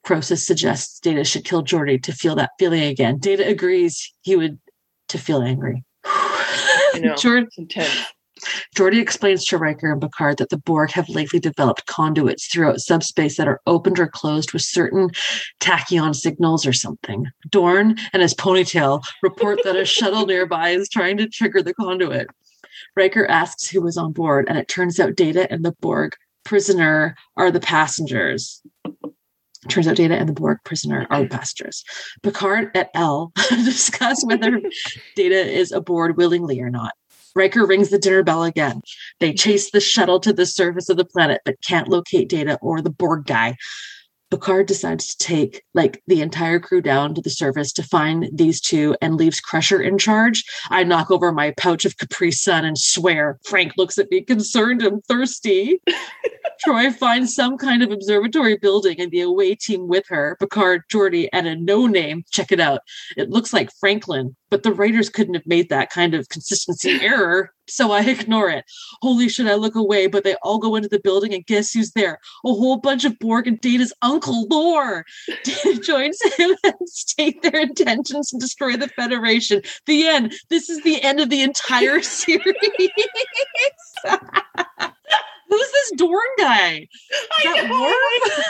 Crosis 0.05 0.45
suggests 0.45 0.99
Data 0.99 1.23
should 1.23 1.45
kill 1.45 1.63
Geordi 1.63 2.01
to 2.03 2.11
feel 2.11 2.35
that 2.35 2.51
feeling 2.59 2.83
again. 2.83 3.17
Data 3.17 3.47
agrees 3.47 4.13
he 4.21 4.35
would 4.35 4.59
to 5.09 5.17
feel 5.17 5.41
angry. 5.41 5.83
I 6.05 6.99
know. 7.01 7.15
Intense. 7.57 8.05
Explains 8.77 9.45
to 9.45 9.57
Riker 9.57 9.91
and 9.91 10.01
Picard 10.01 10.37
that 10.37 10.49
the 10.49 10.57
Borg 10.57 10.91
have 10.91 11.07
lately 11.07 11.39
developed 11.39 11.85
conduits 11.85 12.47
throughout 12.47 12.79
subspace 12.79 13.37
that 13.37 13.47
are 13.47 13.61
opened 13.67 13.99
or 13.99 14.07
closed 14.07 14.51
with 14.51 14.63
certain 14.63 15.09
tachyon 15.61 16.13
signals 16.13 16.65
or 16.65 16.73
something. 16.73 17.27
Dorn 17.49 17.97
and 18.11 18.21
his 18.21 18.33
ponytail 18.33 19.01
report 19.21 19.59
that 19.63 19.77
a 19.77 19.85
shuttle 19.85 20.25
nearby 20.27 20.69
is 20.69 20.89
trying 20.89 21.17
to 21.17 21.29
trigger 21.29 21.61
the 21.61 21.73
conduit. 21.73 22.27
Riker 22.95 23.25
asks 23.27 23.67
who 23.69 23.81
was 23.81 23.97
on 23.97 24.11
board, 24.11 24.47
and 24.49 24.57
it 24.57 24.67
turns 24.67 24.99
out 24.99 25.15
Data 25.15 25.49
and 25.51 25.63
the 25.63 25.73
Borg 25.79 26.15
prisoner 26.43 27.15
are 27.37 27.51
the 27.51 27.59
passengers. 27.59 28.61
Turns 29.69 29.87
out 29.87 29.95
Data 29.95 30.15
and 30.15 30.27
the 30.27 30.33
Borg 30.33 30.59
prisoner 30.63 31.07
are 31.09 31.17
mm-hmm. 31.17 31.23
the 31.23 31.37
passengers. 31.37 31.83
Picard 32.21 32.71
et 32.75 32.89
al. 32.93 33.31
discuss 33.49 34.25
whether 34.25 34.61
Data 35.15 35.35
is 35.35 35.71
aboard 35.71 36.17
willingly 36.17 36.59
or 36.59 36.69
not. 36.69 36.93
Riker 37.35 37.65
rings 37.65 37.89
the 37.89 37.97
dinner 37.97 38.23
bell 38.23 38.43
again. 38.43 38.81
They 39.19 39.33
chase 39.33 39.71
the 39.71 39.79
shuttle 39.79 40.19
to 40.19 40.33
the 40.33 40.45
surface 40.45 40.89
of 40.89 40.97
the 40.97 41.05
planet, 41.05 41.41
but 41.45 41.61
can't 41.61 41.87
locate 41.87 42.29
Data 42.29 42.59
or 42.61 42.81
the 42.81 42.91
Borg 42.91 43.25
guy. 43.25 43.57
Picard 44.33 44.65
decides 44.65 45.05
to 45.13 45.17
take 45.23 45.61
like 45.75 46.01
the 46.07 46.19
entire 46.19 46.59
crew 46.59 46.81
down 46.81 47.13
to 47.13 47.21
the 47.21 47.29
surface 47.29 47.71
to 47.73 47.83
find 47.83 48.31
these 48.33 48.59
two 48.59 48.95
and 48.99 49.15
leaves 49.15 49.39
Crusher 49.39 49.79
in 49.79 49.99
charge. 49.99 50.43
I 50.71 50.83
knock 50.83 51.11
over 51.11 51.31
my 51.31 51.53
pouch 51.55 51.85
of 51.85 51.97
Capri 51.97 52.31
Sun 52.31 52.65
and 52.65 52.75
swear. 52.75 53.37
Frank 53.45 53.73
looks 53.77 53.99
at 53.99 54.09
me 54.09 54.21
concerned 54.21 54.81
and 54.81 55.05
thirsty. 55.05 55.79
Troi 56.65 56.91
finds 56.91 57.35
some 57.35 57.59
kind 57.59 57.83
of 57.83 57.91
observatory 57.91 58.57
building 58.57 58.99
and 58.99 59.11
the 59.11 59.21
away 59.21 59.53
team 59.53 59.87
with 59.87 60.05
her, 60.07 60.35
Picard, 60.39 60.81
Geordi, 60.91 61.29
and 61.31 61.45
a 61.45 61.55
no 61.55 61.85
name. 61.85 62.23
Check 62.31 62.51
it 62.51 62.59
out. 62.59 62.79
It 63.15 63.29
looks 63.29 63.53
like 63.53 63.69
Franklin, 63.79 64.35
but 64.53 64.61
the 64.61 64.71
writers 64.71 65.09
couldn't 65.09 65.33
have 65.33 65.47
made 65.47 65.69
that 65.69 65.89
kind 65.89 66.13
of 66.13 66.29
consistency 66.29 66.91
error. 67.01 67.51
So 67.67 67.91
I 67.91 68.03
ignore 68.03 68.51
it. 68.51 68.65
Holy 69.01 69.27
shit, 69.27 69.47
I 69.47 69.55
look 69.55 69.73
away, 69.73 70.05
but 70.05 70.23
they 70.23 70.35
all 70.43 70.59
go 70.59 70.75
into 70.75 70.87
the 70.87 70.99
building 70.99 71.33
and 71.33 71.43
guess 71.43 71.71
who's 71.71 71.89
there? 71.93 72.19
A 72.45 72.49
whole 72.49 72.77
bunch 72.77 73.03
of 73.03 73.17
Borg 73.17 73.47
and 73.47 73.59
Data's 73.59 73.91
uncle 74.03 74.45
Lore. 74.49 75.05
Data 75.43 75.79
joins 75.83 76.21
him 76.37 76.55
and 76.63 76.75
state 76.85 77.41
their 77.41 77.61
intentions 77.61 78.31
and 78.31 78.39
destroy 78.39 78.77
the 78.77 78.89
Federation. 78.89 79.63
The 79.87 80.05
end. 80.05 80.35
This 80.51 80.69
is 80.69 80.83
the 80.83 81.01
end 81.01 81.19
of 81.19 81.31
the 81.31 81.41
entire 81.41 82.03
series. 82.03 82.45
Who's 85.49 85.71
this 85.71 85.91
Dorn 85.95 86.21
guy? 86.37 86.87
I 87.39 87.43
that 87.43 87.69
know. 87.69 88.43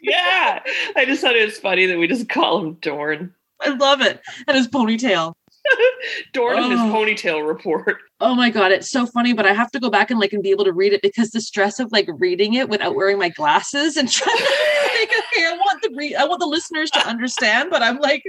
Yeah. 0.00 0.62
I 0.96 1.04
just 1.04 1.20
thought 1.20 1.36
it 1.36 1.44
was 1.44 1.58
funny 1.58 1.84
that 1.84 1.98
we 1.98 2.06
just 2.06 2.30
call 2.30 2.64
him 2.64 2.78
Dorn. 2.80 3.34
I 3.60 3.70
love 3.70 4.00
it. 4.00 4.20
And 4.46 4.56
his 4.56 4.68
ponytail. 4.68 5.34
Dorn 6.32 6.58
and 6.58 6.72
his 6.72 6.80
Oh. 6.80 6.92
ponytail 6.92 7.46
report. 7.46 7.98
Oh 8.20 8.34
my 8.34 8.50
god, 8.50 8.72
it's 8.72 8.90
so 8.90 9.06
funny, 9.06 9.32
but 9.32 9.46
I 9.46 9.52
have 9.52 9.70
to 9.72 9.80
go 9.80 9.90
back 9.90 10.10
and 10.10 10.18
like 10.20 10.32
and 10.32 10.42
be 10.42 10.50
able 10.50 10.64
to 10.64 10.72
read 10.72 10.92
it 10.92 11.02
because 11.02 11.30
the 11.30 11.40
stress 11.40 11.78
of 11.80 11.90
like 11.92 12.08
reading 12.18 12.54
it 12.54 12.68
without 12.68 12.94
wearing 12.94 13.18
my 13.18 13.28
glasses 13.30 13.96
and 13.96 14.08
trying 14.12 14.36
to 14.36 14.44
think, 14.44 15.10
okay, 15.10 15.46
I 15.46 15.52
want 15.52 15.82
the 15.82 15.90
re- 15.96 16.14
I 16.16 16.24
want 16.24 16.40
the 16.40 16.46
listeners 16.46 16.90
to 16.92 17.06
understand, 17.06 17.70
but 17.70 17.82
I'm 17.82 17.98
like, 17.98 18.22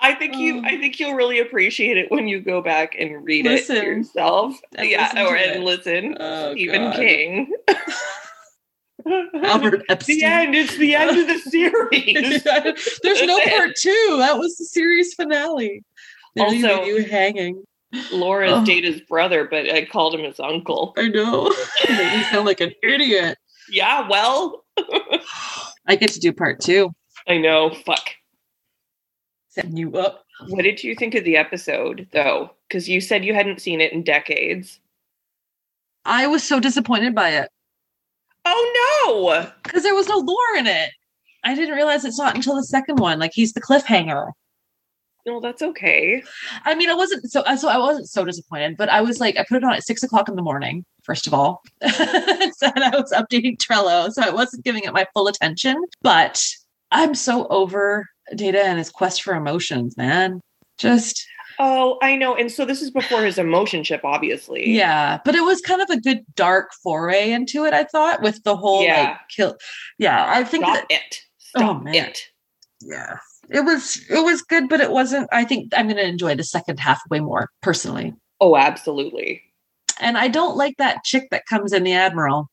I 0.00 0.14
think 0.14 0.36
you 0.36 0.58
Oh. 0.58 0.62
I 0.64 0.76
think 0.78 0.98
you'll 1.00 1.14
really 1.14 1.38
appreciate 1.40 1.96
it 1.96 2.10
when 2.10 2.28
you 2.28 2.40
go 2.40 2.60
back 2.60 2.94
and 2.98 3.24
read 3.24 3.44
Listen. 3.46 3.76
it 3.76 3.84
yourself. 3.84 4.58
Yeah, 4.78 5.26
or 5.26 5.36
and 5.36 5.56
it. 5.56 5.62
listen. 5.62 6.16
Oh, 6.20 6.52
Stephen 6.52 6.82
God. 6.82 6.96
King. 6.96 7.52
Albert 9.06 9.82
Epstein. 9.88 10.18
The 10.18 10.24
end. 10.24 10.54
It's 10.54 10.76
the 10.76 10.94
end 10.94 11.18
of 11.18 11.26
the 11.26 11.38
series. 11.50 12.42
There's 13.02 13.22
no 13.22 13.40
part 13.48 13.70
two. 13.76 14.16
That 14.18 14.38
was 14.38 14.56
the 14.56 14.64
series 14.64 15.14
finale. 15.14 15.82
Leave 16.36 16.64
Also- 16.64 16.84
you 16.84 17.04
hanging. 17.04 17.62
Lore's 18.10 18.50
Oh. 18.50 18.64
Data's 18.64 19.00
brother, 19.02 19.46
but 19.48 19.70
I 19.70 19.84
called 19.84 20.14
him 20.16 20.22
his 20.24 20.40
uncle. 20.40 20.94
I 20.96 21.06
know. 21.08 21.52
you 21.88 22.24
sound 22.24 22.44
like 22.44 22.60
an 22.60 22.72
idiot. 22.82 23.38
Yeah, 23.70 24.08
well, 24.08 24.64
I 25.86 25.94
get 25.96 26.10
to 26.10 26.18
do 26.20 26.32
part 26.32 26.60
two. 26.60 26.90
I 27.28 27.38
know. 27.38 27.70
Fuck. 27.86 28.10
Setting 29.50 29.76
you 29.76 29.92
up. 29.96 30.24
What 30.48 30.62
did 30.62 30.82
you 30.82 30.96
think 30.96 31.14
of 31.14 31.22
the 31.22 31.36
episode, 31.36 32.08
though? 32.12 32.50
Because 32.68 32.88
you 32.88 33.00
said 33.00 33.24
you 33.24 33.32
hadn't 33.32 33.60
seen 33.60 33.80
it 33.80 33.92
in 33.92 34.02
decades. 34.02 34.80
I 36.04 36.26
was 36.26 36.42
so 36.42 36.58
disappointed 36.58 37.14
by 37.14 37.30
it. 37.30 37.48
Oh 38.44 39.04
no! 39.06 39.50
because 39.62 39.82
there 39.82 39.94
was 39.94 40.08
no 40.08 40.18
lore 40.18 40.56
in 40.58 40.66
it. 40.66 40.90
I 41.44 41.54
didn't 41.54 41.74
realize 41.74 42.04
it's 42.04 42.18
not 42.18 42.34
until 42.34 42.56
the 42.56 42.64
second 42.64 42.98
one. 42.98 43.18
Like 43.18 43.32
he's 43.34 43.52
the 43.52 43.60
cliffhanger. 43.60 44.32
No, 45.26 45.40
that's 45.40 45.62
okay. 45.62 46.22
I 46.64 46.74
mean, 46.74 46.90
I 46.90 46.94
wasn't 46.94 47.30
so 47.30 47.42
so 47.56 47.68
I 47.68 47.78
wasn't 47.78 48.08
so 48.08 48.24
disappointed, 48.24 48.76
but 48.76 48.88
I 48.90 49.00
was 49.00 49.20
like, 49.20 49.38
I 49.38 49.44
put 49.48 49.58
it 49.58 49.64
on 49.64 49.72
at 49.72 49.84
six 49.84 50.02
o'clock 50.02 50.28
in 50.28 50.36
the 50.36 50.42
morning. 50.42 50.84
First 51.02 51.26
of 51.26 51.34
all, 51.34 51.62
and 51.80 51.92
I 51.92 52.90
was 52.92 53.12
updating 53.12 53.56
Trello, 53.58 54.10
so 54.10 54.22
I 54.22 54.30
wasn't 54.30 54.64
giving 54.64 54.84
it 54.84 54.92
my 54.92 55.06
full 55.14 55.28
attention. 55.28 55.76
But 56.02 56.44
I'm 56.90 57.14
so 57.14 57.46
over 57.48 58.06
Data 58.34 58.62
and 58.62 58.78
his 58.78 58.90
quest 58.90 59.22
for 59.22 59.34
emotions, 59.34 59.96
man. 59.96 60.40
Just 60.76 61.26
Oh, 61.58 61.98
I 62.02 62.16
know. 62.16 62.34
And 62.34 62.50
so 62.50 62.64
this 62.64 62.82
is 62.82 62.90
before 62.90 63.22
his 63.24 63.38
emotion 63.38 63.84
chip, 63.84 64.00
obviously. 64.04 64.68
yeah, 64.70 65.18
but 65.24 65.34
it 65.34 65.42
was 65.44 65.60
kind 65.60 65.80
of 65.82 65.90
a 65.90 66.00
good 66.00 66.24
dark 66.34 66.72
foray 66.82 67.30
into 67.30 67.64
it. 67.64 67.72
I 67.74 67.84
thought 67.84 68.22
with 68.22 68.42
the 68.44 68.56
whole 68.56 68.82
Yeah. 68.82 69.02
like 69.10 69.16
kill. 69.28 69.56
Yeah, 69.98 70.24
I 70.28 70.44
think 70.44 70.64
Stop 70.64 70.74
that 70.76 70.86
it. 70.90 71.16
Oh, 71.56 71.60
Stop 71.60 71.76
Oh, 71.76 71.80
man. 71.80 71.94
it. 71.94 72.18
yeah 72.80 73.16
it 73.50 73.60
was 73.64 74.02
it 74.10 74.24
was 74.24 74.40
good 74.42 74.68
but 74.70 74.80
it 74.80 74.90
wasn't 74.90 75.28
i 75.30 75.44
think 75.44 75.70
i'm 75.76 75.86
going 75.86 75.96
to 75.98 76.06
enjoy 76.08 76.34
the 76.34 76.42
second 76.42 76.80
half 76.80 77.00
way 77.10 77.20
more 77.20 77.50
personally 77.62 78.12
Oh, 78.40 78.56
absolutely. 78.56 79.42
and 80.00 80.16
i 80.18 80.28
don't 80.28 80.56
like 80.56 80.76
that 80.78 81.04
chick 81.04 81.28
that 81.30 81.44
comes 81.46 81.72
in 81.74 81.84
the 81.84 81.92
admiral 81.92 82.50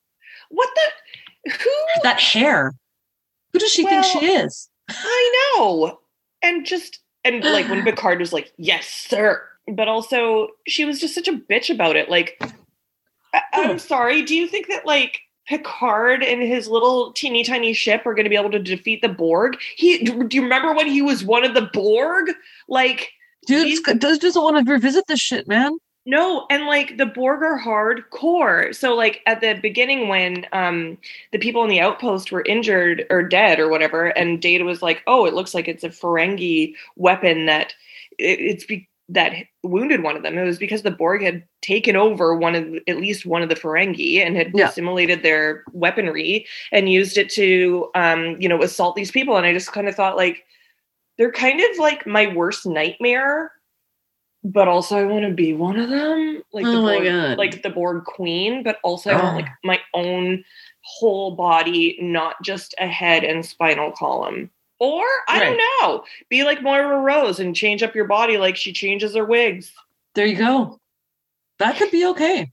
What 0.50 0.70
the? 0.76 1.52
Who? 1.54 1.70
that 2.04 2.20
hair 2.22 2.74
who 3.54 3.60
does 3.60 3.72
she 3.72 3.84
Well- 3.86 4.04
think 4.04 4.22
she 4.22 4.32
is 4.32 4.70
I 4.90 5.54
know. 5.58 6.00
And 6.44 6.66
just, 6.66 7.00
and 7.24 7.44
like 7.44 7.70
when 7.70 7.84
Picard 7.86 8.20
was 8.20 8.34
like, 8.34 8.52
yes, 8.58 8.88
sir. 8.88 9.44
But 9.68 9.88
also, 9.88 10.50
she 10.68 10.86
was 10.86 11.00
just 11.00 11.16
such 11.16 11.28
a 11.28 11.34
bitch 11.34 11.70
about 11.70 11.96
it. 11.96 12.10
Like, 12.10 12.42
I- 13.34 13.42
I'm 13.54 13.72
hmm. 13.72 13.78
sorry. 13.78 14.24
Do 14.24 14.36
you 14.36 14.48
think 14.48 14.68
that, 14.68 14.86
like, 14.86 15.20
Picard 15.48 16.24
and 16.24 16.42
his 16.42 16.68
little 16.68 17.14
teeny 17.14 17.44
tiny 17.44 17.74
ship 17.74 18.06
are 18.06 18.14
going 18.14 18.24
to 18.24 18.30
be 18.30 18.36
able 18.36 18.52
to 18.52 18.60
defeat 18.60 19.02
the 19.02 19.10
Borg? 19.10 19.58
He, 19.76 20.04
do 20.04 20.28
you 20.32 20.44
remember 20.44 20.74
when 20.74 20.88
he 20.88 21.02
was 21.02 21.24
one 21.24 21.46
of 21.46 21.54
the 21.54 21.70
Borg? 21.74 22.32
Like, 22.68 23.10
dude 23.48 23.84
does 24.00 24.20
doesn't 24.20 24.42
want 24.42 24.66
to 24.66 24.72
revisit 24.72 25.08
this 25.08 25.20
shit 25.20 25.48
man 25.48 25.78
No, 26.06 26.48
and 26.50 26.66
like 26.66 26.98
the 26.98 27.06
Borg 27.06 27.44
are 27.44 27.60
hardcore. 27.60 28.74
So 28.76 28.96
like 28.96 29.22
at 29.28 29.40
the 29.42 29.54
beginning 29.62 30.08
when 30.08 30.48
um 30.52 30.98
the 31.32 31.38
people 31.38 31.64
in 31.64 31.70
the 31.70 31.80
outpost 31.80 32.32
were 32.32 32.42
injured 32.46 33.06
or 33.12 33.22
dead 33.22 33.60
or 33.60 33.70
whatever, 33.70 34.08
and 34.08 34.42
Data 34.42 34.64
was 34.64 34.82
like, 34.82 35.04
"Oh, 35.06 35.26
it 35.26 35.36
looks 35.36 35.54
like 35.54 35.68
it's 35.68 35.84
a 35.84 35.90
Ferengi 35.90 36.74
weapon 36.96 37.46
that 37.46 37.76
it, 38.18 38.40
it's 38.40 38.66
be- 38.66 38.90
that 39.10 39.34
wounded 39.62 40.02
one 40.02 40.18
of 40.18 40.24
them." 40.24 40.40
It 40.40 40.44
was 40.44 40.58
because 40.58 40.82
the 40.82 40.90
Borg 40.90 41.22
had 41.22 41.44
taken 41.62 41.96
over 41.96 42.36
one 42.36 42.56
of 42.56 42.66
at 42.88 42.98
least 42.98 43.28
one 43.28 43.44
of 43.44 43.50
the 43.50 43.56
Ferengi 43.56 44.26
and 44.26 44.36
had 44.36 44.54
Yeah. 44.56 44.70
assimilated 44.70 45.22
their 45.22 45.64
weaponry 45.72 46.48
and 46.72 46.90
used 46.92 47.16
it 47.20 47.30
to 47.32 47.92
um 47.94 48.42
you 48.42 48.50
know 48.50 48.64
assault 48.64 48.96
these 48.96 49.12
people. 49.12 49.38
And 49.38 49.46
I 49.46 49.54
just 49.54 49.72
kind 49.72 49.88
of 49.88 49.94
thought 49.96 50.18
like 50.18 50.46
they're 51.20 51.32
kind 51.32 51.62
of 51.62 51.78
like 51.78 52.08
my 52.08 52.26
worst 52.34 52.66
nightmare 52.66 53.52
but 54.44 54.68
also 54.68 54.98
I 54.98 55.04
want 55.06 55.26
to 55.26 55.34
be 55.34 55.54
one 55.54 55.78
of 55.80 55.90
them, 55.90 56.42
like 56.52 56.66
the 56.66 56.78
Oh 56.78 56.82
Borg, 56.82 57.04
God. 57.04 57.38
like 57.38 57.62
the 57.64 57.70
Borg 57.70 58.04
queen. 58.06 58.64
But 58.64 58.80
also 58.84 59.12
I 59.12 59.16
want 59.22 59.34
Oh. 59.34 59.36
like 59.38 59.50
my 59.64 59.80
own 59.94 60.44
whole 60.84 61.36
body, 61.36 61.98
not 62.02 62.42
just 62.44 62.74
a 62.80 62.88
head 62.88 63.24
and 63.24 63.46
spinal 63.46 63.92
column. 63.92 64.50
Or 64.80 65.04
I 65.30 65.40
don't 65.40 65.62
know, 65.82 66.04
be 66.30 66.44
like 66.44 66.64
Moira 66.64 67.00
Rose 67.02 67.40
and 67.40 67.56
change 67.56 67.84
up 67.84 67.94
your 67.94 68.06
body 68.06 68.38
like 68.40 68.56
she 68.56 68.74
changes 68.74 69.16
her 69.16 69.26
wigs. 69.26 69.72
there 70.16 70.26
you 70.26 70.36
go 70.36 70.80
that 71.60 71.78
could 71.78 71.92
be 71.92 72.04
okay 72.08 72.52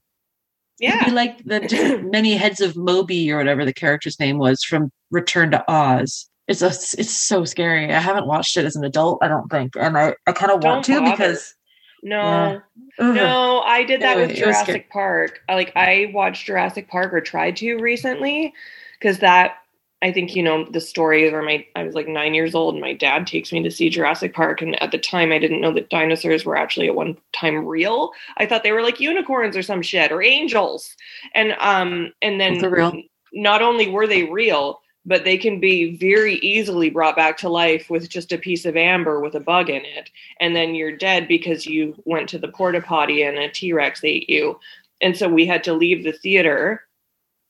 Yeah, 0.79 1.05
be 1.05 1.11
like 1.11 1.43
the 1.43 1.99
many 2.11 2.35
heads 2.37 2.61
of 2.61 2.75
moby 2.77 3.31
or 3.31 3.37
whatever 3.37 3.65
the 3.65 3.73
character's 3.73 4.19
name 4.19 4.37
was 4.37 4.63
from 4.63 4.91
return 5.09 5.49
to 5.51 5.63
oz 5.67 6.29
it's 6.47 6.61
a, 6.61 6.67
it's 6.67 7.09
so 7.09 7.43
scary 7.45 7.91
i 7.91 7.99
haven't 7.99 8.27
watched 8.27 8.55
it 8.57 8.65
as 8.65 8.75
an 8.75 8.83
adult 8.85 9.17
i 9.23 9.27
don't 9.27 9.49
think 9.49 9.73
and 9.75 9.97
i, 9.97 10.13
I 10.27 10.31
kind 10.33 10.51
of 10.51 10.63
want 10.63 10.85
to 10.85 11.01
because 11.01 11.55
no, 12.03 12.61
Yeah. 12.99 13.13
No, 13.13 13.59
I 13.61 13.83
did 13.83 14.01
that 14.01 14.17
Anyway, 14.17 14.27
with 14.27 14.37
Jurassic 14.37 14.89
Park. 14.89 15.41
Like 15.49 15.71
I 15.75 16.11
watched 16.13 16.45
Jurassic 16.45 16.87
Park 16.89 17.13
or 17.13 17.21
tried 17.21 17.57
to 17.57 17.77
recently 17.77 18.53
because 18.99 19.19
that 19.19 19.57
I 20.01 20.11
think 20.13 20.33
you 20.35 20.43
know 20.43 20.63
the 20.63 20.79
story 20.81 21.29
where 21.31 21.41
my 21.41 21.65
I 21.75 21.83
was 21.83 21.95
like 21.95 22.07
nine 22.07 22.33
years 22.33 22.55
old 22.55 22.75
and 22.75 22.81
my 22.81 22.93
dad 22.93 23.27
takes 23.27 23.51
me 23.51 23.61
to 23.63 23.71
see 23.71 23.89
Jurassic 23.89 24.33
Park 24.33 24.61
and 24.61 24.81
at 24.81 24.91
the 24.91 24.97
time 24.97 25.31
I 25.31 25.39
didn't 25.39 25.61
know 25.61 25.73
that 25.73 25.89
dinosaurs 25.89 26.45
were 26.45 26.55
actually 26.57 26.87
at 26.87 26.95
one 26.95 27.17
time 27.33 27.65
real. 27.65 28.11
I 28.37 28.45
thought 28.45 28.63
they 28.63 28.71
were 28.71 28.83
like 28.83 28.99
unicorns 28.99 29.57
or 29.57 29.61
some 29.61 29.81
shit 29.81 30.11
or 30.11 30.21
angels. 30.21 30.95
And 31.35 31.53
um 31.59 32.13
and 32.21 32.39
then 32.39 32.57
They're 32.59 32.69
real. 32.69 33.01
not 33.33 33.61
only 33.61 33.89
were 33.89 34.07
they 34.07 34.23
real, 34.23 34.81
but 35.09 35.23
they 35.23 35.39
can 35.39 35.59
be 35.59 35.97
very 35.97 36.35
easily 36.35 36.91
brought 36.91 37.15
back 37.15 37.35
to 37.35 37.49
life 37.49 37.89
with 37.89 38.07
just 38.07 38.31
a 38.31 38.37
piece 38.37 38.63
of 38.63 38.77
amber 38.77 39.19
with 39.19 39.33
a 39.33 39.39
bug 39.39 39.67
in 39.67 39.83
it. 39.83 40.11
And 40.39 40.55
then 40.55 40.75
you're 40.75 40.95
dead 40.95 41.27
because 41.27 41.65
you 41.65 41.95
went 42.05 42.29
to 42.29 42.37
the 42.37 42.47
porta 42.47 42.79
potty 42.79 43.23
and 43.23 43.39
a 43.39 43.49
T 43.49 43.73
Rex 43.73 44.03
ate 44.03 44.29
you. 44.29 44.59
And 45.01 45.17
so 45.17 45.27
we 45.27 45.47
had 45.47 45.63
to 45.63 45.73
leave 45.73 46.03
the 46.03 46.11
theater 46.11 46.83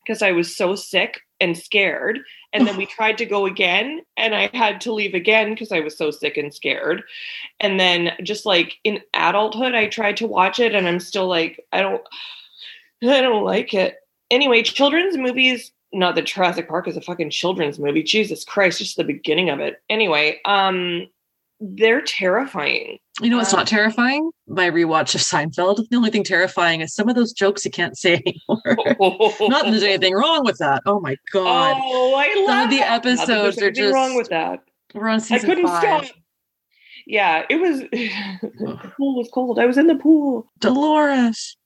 because 0.05 0.21
I 0.21 0.31
was 0.31 0.55
so 0.55 0.73
sick 0.73 1.19
and 1.41 1.57
scared. 1.57 2.19
And 2.53 2.65
then 2.65 2.77
we 2.77 2.85
tried 2.85 3.17
to 3.17 3.25
go 3.25 3.45
again, 3.45 4.03
and 4.15 4.33
I 4.33 4.49
had 4.53 4.79
to 4.81 4.93
leave 4.93 5.13
again 5.13 5.49
because 5.49 5.73
I 5.73 5.81
was 5.81 5.97
so 5.97 6.11
sick 6.11 6.37
and 6.37 6.53
scared. 6.53 7.03
And 7.59 7.77
then 7.77 8.13
just 8.23 8.45
like 8.45 8.77
in 8.85 9.01
adulthood, 9.13 9.75
I 9.75 9.87
tried 9.87 10.15
to 10.17 10.27
watch 10.27 10.59
it, 10.59 10.73
and 10.73 10.87
I'm 10.87 11.01
still 11.01 11.27
like, 11.27 11.59
I 11.73 11.81
don't, 11.81 12.01
I 13.03 13.19
don't 13.21 13.43
like 13.43 13.73
it. 13.73 13.97
Anyway, 14.31 14.63
children's 14.63 15.17
movies. 15.17 15.73
Not 15.91 16.15
that 16.15 16.25
Jurassic 16.25 16.67
Park 16.69 16.87
is 16.87 16.97
a 16.97 17.01
fucking 17.01 17.31
children's 17.31 17.79
movie. 17.79 18.03
Jesus 18.03 18.43
Christ, 18.43 18.79
just 18.79 18.95
the 18.97 19.03
beginning 19.03 19.49
of 19.49 19.59
it. 19.59 19.81
Anyway, 19.89 20.39
um, 20.45 21.07
they're 21.59 22.01
terrifying. 22.01 22.99
You 23.21 23.29
know 23.31 23.37
what's 23.37 23.53
Uh, 23.53 23.57
not 23.57 23.67
terrifying? 23.67 24.31
My 24.47 24.69
rewatch 24.69 25.13
of 25.15 25.21
Seinfeld. 25.21 25.89
The 25.89 25.97
only 25.97 26.09
thing 26.11 26.23
terrifying 26.23 26.81
is 26.81 26.93
some 26.93 27.09
of 27.09 27.15
those 27.15 27.33
jokes 27.33 27.65
you 27.65 27.71
can't 27.71 27.97
say 27.97 28.21
anymore. 28.25 28.61
not 29.49 29.65
that 29.65 29.71
there's 29.71 29.83
anything 29.83 30.13
wrong 30.13 30.45
with 30.45 30.57
that. 30.59 30.83
Oh 30.85 30.99
my 30.99 31.15
god. 31.33 31.75
Oh, 31.83 32.13
I 32.15 32.27
love 32.45 32.47
Some 32.47 32.63
of 32.65 32.69
the 32.69 32.77
that. 32.77 32.89
Not 33.03 33.03
that 33.03 33.11
episodes 33.11 33.61
are 33.61 33.65
anything 33.65 33.91
wrong 33.91 34.15
with 34.15 34.29
that. 34.29 34.59
We're 34.93 35.09
on 35.09 35.15
I 35.15 35.19
season 35.19 35.49
couldn't 35.49 35.67
five. 35.67 36.05
stop. 36.05 36.15
Yeah, 37.07 37.45
it 37.49 37.55
was. 37.59 37.79
the 37.91 38.91
pool 38.95 39.17
was 39.17 39.29
cold. 39.33 39.57
I 39.59 39.65
was 39.65 39.77
in 39.79 39.87
the 39.87 39.95
pool. 39.95 40.45
Dolores. 40.59 41.57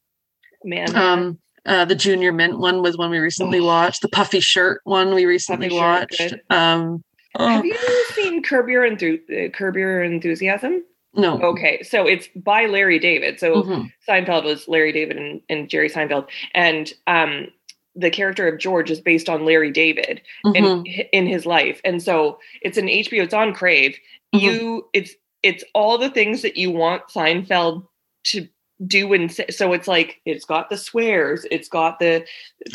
Man, 0.64 0.96
Um, 0.96 1.40
uh, 1.66 1.86
the 1.86 1.96
Junior 1.96 2.32
Mint 2.32 2.60
one 2.60 2.82
was 2.82 2.98
one 2.98 3.10
we 3.12 3.20
recently 3.20 3.60
Oh. 3.60 3.66
watched. 3.66 4.02
The 4.02 4.10
puffy 4.10 4.40
shirt 4.40 4.82
one 4.84 5.14
we 5.16 5.26
recently 5.26 5.70
Puffy 5.70 5.80
watched. 5.80 6.34
Um, 6.50 7.04
Oh, 7.40 7.48
Have 7.48 7.66
you 7.66 7.76
seen 8.14 8.44
Curb 8.44 8.70
Your, 8.70 8.84
Enthu- 8.88 9.48
uh, 9.48 9.50
Curb 9.50 9.76
Your 9.76 10.04
Enthusiasm? 10.04 10.84
no. 11.16 11.42
Okay, 11.42 11.82
so 11.82 12.08
it's 12.08 12.28
by 12.36 12.68
Larry 12.68 13.00
David. 13.00 13.40
So 13.40 13.64
Mhm. 13.64 13.92
Seinfeld 14.08 14.44
was 14.44 14.68
Larry 14.68 14.92
David 14.92 15.18
and, 15.18 15.42
and 15.50 15.68
Jerry 15.68 15.90
Seinfeld, 15.90 16.28
and 16.54 16.94
um, 17.08 17.48
the 17.96 18.12
character 18.12 18.48
of 18.48 18.60
George 18.60 18.92
is 18.92 19.00
based 19.02 19.30
on 19.30 19.46
Larry 19.46 19.72
David 19.72 20.22
Mhm. 20.46 20.56
in 20.56 20.86
in 21.12 21.26
his 21.26 21.46
life, 21.48 21.82
and 21.84 22.04
so 22.04 22.38
it's 22.62 22.78
an 22.78 22.88
HBO. 22.88 23.24
It's 23.24 23.34
on 23.34 23.52
Crave. 23.54 23.98
Mhm. 24.36 24.42
You, 24.42 24.90
it's 24.94 25.16
it's 25.42 25.64
all 25.74 25.98
the 25.98 26.10
things 26.12 26.42
that 26.44 26.56
you 26.56 26.70
want 26.70 27.08
Seinfeld 27.10 27.84
to 28.26 28.48
do 28.88 29.14
and 29.14 29.32
say. 29.32 29.46
so 29.50 29.72
it's 29.74 29.88
like 29.88 30.20
it's 30.26 30.46
got 30.46 30.70
the 30.70 30.78
swears, 30.78 31.46
it's 31.52 31.68
got 31.70 32.00
the 32.00 32.26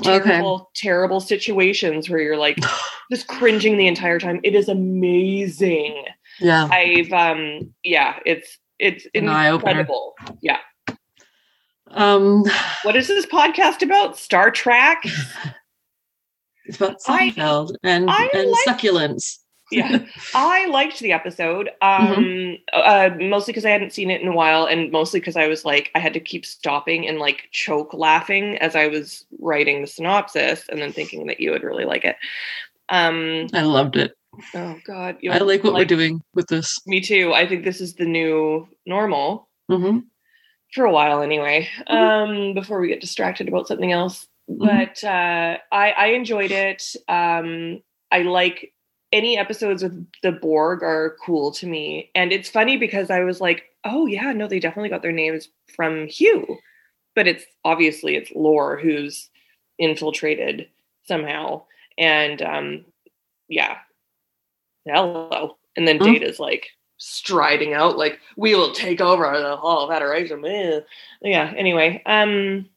Okay. 0.06 0.20
terrible 0.28 0.70
terrible 0.74 1.20
situations 1.20 2.08
where 2.08 2.20
you're 2.20 2.36
like 2.36 2.56
just 3.12 3.26
cringing 3.26 3.76
the 3.76 3.86
entire 3.88 4.18
time. 4.18 4.40
It 4.44 4.54
is 4.54 4.68
amazing. 4.68 6.04
yeah. 6.40 6.68
I've 6.70 7.12
um 7.12 7.74
yeah, 7.82 8.18
it's 8.24 8.58
it's 8.78 9.06
An 9.14 9.28
incredible. 9.28 10.14
Yeah. 10.40 10.58
Um, 11.90 12.44
What 12.82 12.96
is 12.96 13.08
this 13.08 13.26
podcast 13.26 13.82
about? 13.82 14.16
Star 14.18 14.50
Trek? 14.50 15.02
it's 16.64 16.76
about 16.76 16.96
I- 17.08 17.30
Seinfeld 17.30 17.74
and 17.82 18.08
I 18.10 18.28
and 18.34 18.50
like- 18.50 18.58
succulents. 18.66 19.38
Yeah. 19.70 19.98
I 20.34 20.66
liked 20.66 20.98
the 21.00 21.12
episode. 21.12 21.70
Um 21.82 22.56
uh 22.72 23.10
mostly 23.20 23.52
because 23.52 23.64
I 23.66 23.70
hadn't 23.70 23.92
seen 23.92 24.10
it 24.10 24.20
in 24.20 24.28
a 24.28 24.34
while 24.34 24.64
and 24.66 24.90
mostly 24.90 25.20
because 25.20 25.36
I 25.36 25.46
was 25.48 25.64
like 25.64 25.90
I 25.94 25.98
had 25.98 26.14
to 26.14 26.20
keep 26.20 26.44
stopping 26.46 27.06
and 27.08 27.18
like 27.18 27.48
choke 27.52 27.92
laughing 27.94 28.56
as 28.58 28.74
I 28.76 28.86
was 28.88 29.24
writing 29.40 29.80
the 29.80 29.86
synopsis 29.86 30.66
and 30.68 30.80
then 30.80 30.92
thinking 30.92 31.26
that 31.26 31.40
you 31.40 31.50
would 31.50 31.62
really 31.62 31.84
like 31.84 32.04
it. 32.04 32.16
Um 32.88 33.46
I 33.52 33.62
loved 33.62 33.96
it. 33.96 34.12
oh 34.54 34.76
god. 34.84 35.16
I 35.30 35.38
like 35.38 35.64
what 35.64 35.74
we're 35.74 35.84
doing 35.84 36.22
with 36.34 36.46
this. 36.48 36.80
Me 36.86 37.00
too. 37.00 37.32
I 37.34 37.46
think 37.46 37.64
this 37.64 37.80
is 37.80 37.94
the 37.94 38.06
new 38.06 38.68
normal. 38.86 39.48
hmm 39.70 39.98
for 40.74 40.84
a 40.84 40.92
while 40.92 41.22
anyway 41.22 41.66
Mhm. 41.88 41.94
um 42.50 42.54
before 42.54 42.78
we 42.78 42.88
get 42.88 43.00
distracted 43.00 43.48
about 43.48 43.66
something 43.66 43.90
else 43.90 44.26
Mhm. 44.50 44.58
but 44.58 45.02
uh 45.02 45.56
i 45.72 45.90
i 45.92 46.06
enjoyed 46.08 46.50
it 46.50 46.82
um 47.08 47.80
i 48.12 48.18
like 48.20 48.74
any 49.12 49.38
episodes 49.38 49.82
with 49.82 50.06
the 50.22 50.32
borg 50.32 50.82
are 50.82 51.16
cool 51.24 51.50
to 51.52 51.66
me. 51.66 52.10
And 52.14 52.32
it's 52.32 52.48
funny 52.50 52.76
because 52.76 53.10
i 53.10 53.20
was 53.24 53.40
like 53.40 53.64
oh 53.84 54.06
yeah 54.06 54.32
no 54.32 54.46
they 54.46 54.60
definitely 54.60 54.90
got 54.90 55.02
their 55.02 55.12
names 55.12 55.48
from 55.74 56.06
hugh. 56.06 56.58
But 57.14 57.26
it's 57.26 57.44
obviously 57.64 58.16
it's 58.16 58.30
lore 58.34 58.76
who's 58.78 59.30
infiltrated 59.78 60.68
somehow. 61.04 61.62
And 61.96 62.42
um 62.42 62.84
yeah. 63.48 63.78
Hello. 64.86 65.56
And 65.76 65.86
then 65.88 65.98
Mhm. 65.98 66.04
data's 66.04 66.38
like 66.40 66.68
striding 67.00 67.74
out 67.74 67.96
like 67.96 68.18
we 68.36 68.54
will 68.56 68.72
take 68.72 69.00
over 69.00 69.22
the 69.38 69.56
hall 69.56 69.84
of 69.84 69.90
adoration 69.92 70.42
yeah 71.22 71.54
anyway 71.56 72.02
um 72.06 72.68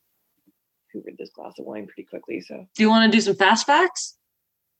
hoovered 0.93 1.17
this 1.17 1.31
glass 1.31 1.57
of 1.57 1.65
wine 1.65 1.87
pretty 1.87 2.03
quickly 2.03 2.39
so. 2.39 2.67
Do 2.75 2.83
you 2.83 2.89
want 2.89 3.11
to 3.11 3.17
do 3.17 3.21
some 3.21 3.35
fast 3.35 3.65
facts? 3.65 4.15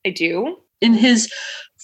i 0.06 0.12
do 0.12 0.58
In 0.82 0.94
his 0.94 1.32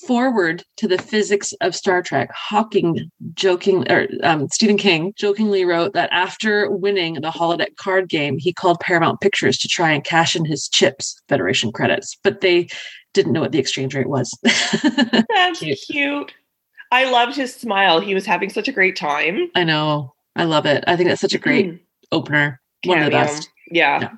forward 0.05 0.63
to 0.77 0.87
the 0.87 0.97
physics 0.97 1.53
of 1.61 1.75
Star 1.75 2.01
Trek, 2.03 2.29
Hawking 2.33 3.09
joking 3.33 3.89
or 3.91 4.07
um, 4.23 4.47
Stephen 4.49 4.77
King 4.77 5.13
jokingly 5.15 5.65
wrote 5.65 5.93
that 5.93 6.09
after 6.11 6.69
winning 6.69 7.15
the 7.15 7.31
holodeck 7.31 7.75
card 7.77 8.09
game, 8.09 8.37
he 8.37 8.53
called 8.53 8.79
Paramount 8.79 9.21
Pictures 9.21 9.57
to 9.59 9.67
try 9.67 9.91
and 9.91 10.03
cash 10.03 10.35
in 10.35 10.45
his 10.45 10.67
chips 10.67 11.19
Federation 11.27 11.71
credits, 11.71 12.17
but 12.23 12.41
they 12.41 12.67
didn't 13.13 13.33
know 13.33 13.41
what 13.41 13.51
the 13.51 13.59
exchange 13.59 13.95
rate 13.95 14.09
was. 14.09 14.37
that's 14.43 15.59
Cute. 15.59 15.79
cute. 15.89 16.33
i 16.91 17.09
loved 17.09 17.35
his 17.35 17.53
smile 17.53 17.99
he 17.99 18.13
was 18.13 18.25
having 18.25 18.49
such 18.49 18.67
a 18.67 18.71
great 18.71 18.95
time 18.95 19.49
I 19.55 19.63
know. 19.63 20.13
I 20.35 20.43
love 20.43 20.65
it. 20.67 20.83
I 20.85 20.95
think 20.95 21.09
that's 21.09 21.21
such 21.21 21.33
a 21.33 21.39
great 21.39 21.81
opener. 22.11 22.61
One 22.85 22.99
of 22.99 23.05
the 23.05 23.11
best. 23.11 23.49
Yeah. 23.69 24.11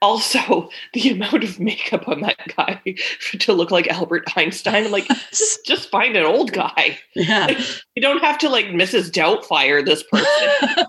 Also, 0.00 0.70
the 0.94 1.10
amount 1.10 1.44
of 1.44 1.60
makeup 1.60 2.08
on 2.08 2.20
that 2.20 2.38
guy 2.56 2.80
to 3.38 3.52
look 3.52 3.70
like 3.70 3.88
Albert 3.88 4.24
Einstein. 4.36 4.86
I'm 4.86 4.92
like, 4.92 5.08
just 5.30 5.64
just 5.66 5.90
find 5.90 6.16
an 6.16 6.24
old 6.24 6.52
guy. 6.52 6.98
yeah. 7.14 7.62
You 7.94 8.02
don't 8.02 8.22
have 8.22 8.38
to 8.38 8.48
like 8.48 8.66
Mrs. 8.66 9.10
Doubtfire 9.10 9.84
this 9.84 10.02
person. 10.04 10.86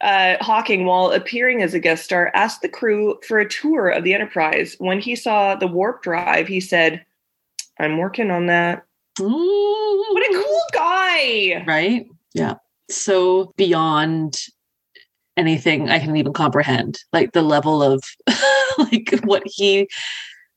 uh, 0.00 0.36
Hawking, 0.40 0.84
while 0.84 1.12
appearing 1.12 1.62
as 1.62 1.74
a 1.74 1.80
guest 1.80 2.04
star, 2.04 2.30
asked 2.34 2.62
the 2.62 2.68
crew 2.68 3.18
for 3.26 3.38
a 3.38 3.48
tour 3.48 3.88
of 3.88 4.04
the 4.04 4.14
Enterprise. 4.14 4.76
When 4.78 5.00
he 5.00 5.16
saw 5.16 5.54
the 5.54 5.68
warp 5.68 6.02
drive, 6.02 6.48
he 6.48 6.60
said, 6.60 7.04
"I'm 7.78 7.98
working 7.98 8.30
on 8.30 8.46
that." 8.46 8.84
What 9.18 10.30
a 10.30 10.34
cool 10.34 10.62
guy! 10.72 11.64
right? 11.66 12.06
Yeah. 12.34 12.54
So 12.90 13.52
beyond 13.56 14.36
anything 15.36 15.90
I 15.90 15.98
can 15.98 16.16
even 16.16 16.32
comprehend, 16.32 16.98
like 17.12 17.32
the 17.32 17.42
level 17.42 17.82
of 17.82 18.02
like 18.78 19.20
what 19.24 19.42
he 19.46 19.88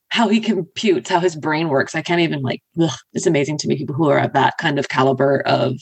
how 0.10 0.30
he 0.30 0.40
computes, 0.40 1.10
how 1.10 1.20
his 1.20 1.36
brain 1.36 1.68
works. 1.70 1.94
I 1.94 2.02
can't 2.02 2.22
even 2.22 2.42
like 2.42 2.62
ugh, 2.82 2.98
it's 3.14 3.28
amazing 3.28 3.58
to 3.60 3.68
me 3.68 3.78
people 3.78 3.96
who 3.96 4.10
are 4.10 4.20
at 4.20 4.34
that 4.34 4.56
kind 4.60 4.80
of 4.80 4.90
caliber 4.90 5.42
of 5.42 5.76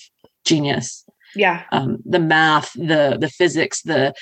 genius. 0.46 1.06
Yeah, 1.36 1.64
Um 1.72 1.98
the 2.06 2.20
math, 2.20 2.72
the 2.74 3.18
the 3.20 3.30
physics, 3.30 3.82
the 3.82 4.14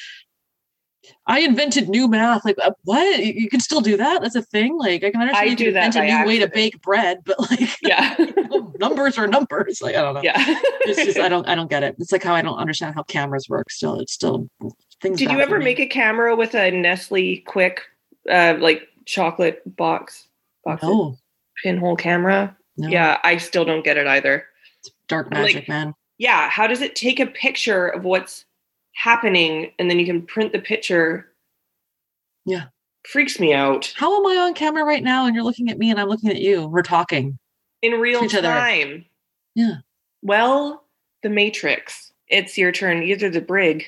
I 1.26 1.40
invented 1.40 1.90
new 1.90 2.08
math. 2.08 2.46
Like 2.46 2.58
uh, 2.64 2.72
what? 2.84 3.20
You, 3.24 3.50
can 3.50 3.60
still 3.60 3.82
do 3.82 3.98
that? 3.98 4.22
That's 4.22 4.36
a 4.36 4.42
thing. 4.42 4.78
Like 4.78 5.04
I 5.04 5.12
can 5.12 5.22
understand 5.22 5.48
I 5.48 5.50
you 5.50 5.56
do 5.56 5.72
that 5.72 5.96
invent 5.96 6.10
a 6.10 6.20
new 6.20 6.28
way 6.28 6.40
to 6.40 6.48
bake 6.48 6.82
bread, 6.82 7.20
but 7.26 7.40
like 7.40 7.70
yeah, 7.82 8.16
numbers 8.80 9.18
are 9.18 9.28
numbers. 9.28 9.82
Like 9.82 9.96
I 9.96 10.02
don't 10.02 10.16
know 10.16 10.22
yeah. 10.22 10.36
it's 10.82 11.04
just 11.04 11.20
I 11.20 11.30
don't 11.30 11.48
I 11.48 11.56
don't 11.56 11.70
get 11.70 11.84
it. 11.84 11.96
It's 12.00 12.12
like 12.12 12.24
how 12.24 12.36
I 12.36 12.42
don't 12.42 12.58
understand 12.58 12.96
how 12.96 13.04
cameras 13.04 13.48
work. 13.50 13.72
Still, 13.72 14.00
it's 14.00 14.14
still 14.14 14.50
things. 15.02 15.20
Did 15.20 15.32
you 15.32 15.40
ever 15.40 15.60
make 15.60 15.80
a 15.80 15.88
camera 15.88 16.36
with 16.36 16.56
a 16.56 16.72
Nestle 16.72 17.38
Quick, 17.46 17.82
uh, 18.30 18.56
like 18.60 18.88
chocolate 19.06 19.62
box, 19.76 20.28
box 20.64 20.84
No, 20.84 21.18
pinhole 21.64 21.96
camera? 21.96 22.56
no. 22.78 22.88
Yeah, 22.88 23.20
I 23.24 23.38
still 23.38 23.66
don't 23.66 23.84
get 23.84 23.98
it 23.98 24.08
either. 24.08 24.46
dark 25.08 25.28
I'm 25.32 25.44
like- 25.44 25.56
magic, 25.56 25.70
man. 25.70 25.94
Yeah, 26.20 26.48
how 26.50 26.68
does 26.68 26.82
it 26.82 26.96
take 26.96 27.20
a 27.20 27.26
picture 27.26 27.88
of 27.88 28.04
what's 28.06 28.46
happening 28.94 29.72
and 29.80 29.90
then 29.90 30.00
you 30.00 30.06
can 30.06 30.22
print 30.22 30.52
the 30.52 30.60
picture? 30.60 31.32
Yeah. 32.46 32.66
freaks 33.08 33.40
me 33.40 33.54
out 33.54 33.94
How 33.96 34.18
am 34.18 34.26
I 34.26 34.42
on 34.42 34.54
camera 34.54 34.84
right 34.84 35.04
now? 35.04 35.26
And 35.26 35.36
you're 35.36 35.44
looking 35.44 35.70
at 35.70 35.78
me, 35.78 35.90
and 35.92 36.00
I'm 36.00 36.10
looking 36.10 36.30
at 36.30 36.42
you. 36.42 36.68
We're 36.68 36.82
talking. 36.84 37.38
in 37.82 37.94
real 37.94 38.24
each 38.24 38.36
other. 38.36 38.48
time. 38.48 39.06
Yeah. 39.56 39.78
Well, 40.22 40.86
the 41.22 41.30
Matrix. 41.30 42.12
It's 42.28 42.58
your 42.58 42.72
turn. 42.72 43.04
Either 43.04 43.30
the 43.30 43.42
brig. 43.42 43.86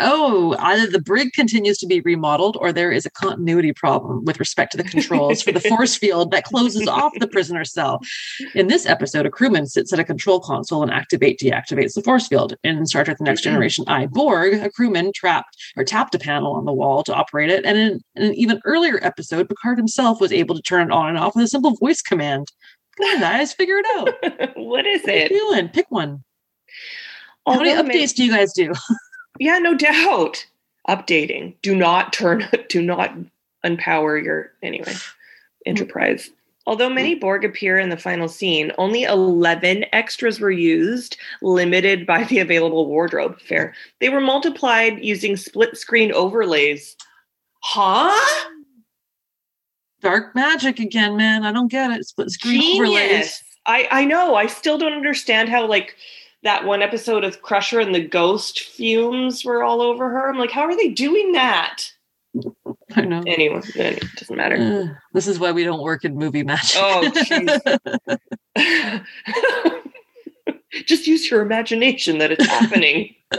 Oh, 0.00 0.56
either 0.58 0.86
the 0.90 1.00
brig 1.00 1.32
continues 1.34 1.78
to 1.78 1.86
be 1.86 2.00
remodeled, 2.00 2.56
or 2.60 2.72
there 2.72 2.90
is 2.90 3.06
a 3.06 3.10
continuity 3.10 3.72
problem 3.72 4.24
with 4.24 4.40
respect 4.40 4.72
to 4.72 4.76
the 4.76 4.82
controls 4.84 5.40
for 5.42 5.52
the 5.52 5.60
force 5.68 5.94
field 5.96 6.32
that 6.32 6.44
closes 6.44 6.88
off 6.88 7.12
the 7.20 7.28
prisoner 7.28 7.64
cell. 7.64 8.00
In 8.54 8.66
this 8.66 8.86
episode, 8.86 9.24
a 9.24 9.30
crewman 9.30 9.66
sits 9.66 9.92
at 9.92 10.00
a 10.00 10.04
control 10.04 10.40
console 10.40 10.82
and 10.82 10.90
activate 10.90 11.38
deactivates 11.38 11.94
the 11.94 12.02
force 12.02 12.26
field. 12.26 12.56
In 12.64 12.86
Star 12.86 13.04
Trek: 13.04 13.18
The 13.18 13.24
Next 13.24 13.42
Generation, 13.42 13.84
I 13.86 14.06
Borg, 14.06 14.54
a 14.54 14.70
crewman 14.70 15.12
trapped 15.14 15.56
or 15.76 15.84
tapped 15.84 16.14
a 16.14 16.18
panel 16.18 16.54
on 16.54 16.64
the 16.64 16.72
wall 16.72 17.04
to 17.04 17.14
operate 17.14 17.50
it. 17.50 17.64
And 17.64 17.78
in, 17.78 18.00
in 18.16 18.22
an 18.24 18.34
even 18.34 18.60
earlier 18.64 18.98
episode, 19.02 19.48
Picard 19.48 19.78
himself 19.78 20.20
was 20.20 20.32
able 20.32 20.56
to 20.56 20.62
turn 20.62 20.88
it 20.88 20.92
on 20.92 21.08
and 21.10 21.18
off 21.18 21.36
with 21.36 21.44
a 21.44 21.48
simple 21.48 21.76
voice 21.76 22.02
command. 22.02 22.48
Come 22.96 23.14
on, 23.14 23.20
guys, 23.20 23.52
figure 23.52 23.78
it 23.78 23.86
out. 23.94 24.08
what 24.56 24.86
is 24.86 25.02
What 25.02 25.10
are 25.10 25.16
you 25.16 25.24
it? 25.24 25.28
doing? 25.28 25.68
Pick 25.68 25.86
one. 25.90 26.24
How 27.46 27.58
many 27.58 27.70
Although 27.70 27.82
ma- 27.84 27.88
updates 27.90 28.14
do 28.14 28.24
you 28.24 28.30
guys 28.32 28.52
do? 28.52 28.72
Yeah, 29.38 29.58
no 29.58 29.74
doubt. 29.74 30.46
Updating. 30.88 31.54
Do 31.62 31.74
not 31.74 32.12
turn. 32.12 32.48
Do 32.68 32.82
not 32.82 33.14
unpower 33.64 34.22
your 34.22 34.52
anyway. 34.62 34.86
Mm-hmm. 34.86 35.12
Enterprise. 35.66 36.30
Although 36.66 36.88
many 36.88 37.12
mm-hmm. 37.12 37.20
Borg 37.20 37.44
appear 37.44 37.78
in 37.78 37.90
the 37.90 37.96
final 37.96 38.28
scene, 38.28 38.72
only 38.78 39.02
11 39.02 39.84
extras 39.92 40.40
were 40.40 40.50
used, 40.50 41.16
limited 41.42 42.06
by 42.06 42.24
the 42.24 42.38
available 42.38 42.86
wardrobe. 42.86 43.40
Fair. 43.40 43.74
They 44.00 44.08
were 44.08 44.20
multiplied 44.20 45.04
using 45.04 45.36
split 45.36 45.76
screen 45.76 46.12
overlays. 46.12 46.96
Huh? 47.60 48.18
Dark 50.00 50.34
magic 50.34 50.78
again, 50.78 51.16
man. 51.16 51.44
I 51.44 51.52
don't 51.52 51.70
get 51.70 51.90
it. 51.90 52.06
Split 52.06 52.30
screen 52.30 52.80
overlays. 52.80 53.08
Genius. 53.08 53.42
I, 53.66 53.88
I 53.90 54.04
know. 54.04 54.34
I 54.34 54.46
still 54.46 54.76
don't 54.76 54.92
understand 54.92 55.48
how, 55.48 55.66
like, 55.66 55.96
that 56.44 56.64
one 56.64 56.82
episode 56.82 57.24
of 57.24 57.42
Crusher 57.42 57.80
and 57.80 57.94
the 57.94 58.06
ghost 58.06 58.60
fumes 58.60 59.44
were 59.44 59.64
all 59.64 59.82
over 59.82 60.10
her. 60.10 60.30
I'm 60.30 60.38
like, 60.38 60.50
how 60.50 60.62
are 60.62 60.76
they 60.76 60.90
doing 60.90 61.32
that? 61.32 61.90
I 62.94 63.02
know. 63.02 63.22
Anyway, 63.26 63.60
it 63.74 64.04
doesn't 64.16 64.36
matter. 64.36 64.56
Uh, 64.56 64.94
this 65.12 65.26
is 65.26 65.38
why 65.38 65.52
we 65.52 65.64
don't 65.64 65.82
work 65.82 66.04
in 66.04 66.16
movie 66.16 66.42
magic. 66.42 66.80
Oh. 66.80 67.10
Just 70.86 71.06
use 71.06 71.30
your 71.30 71.40
imagination 71.40 72.18
that 72.18 72.32
it's 72.32 72.46
happening. 72.46 73.14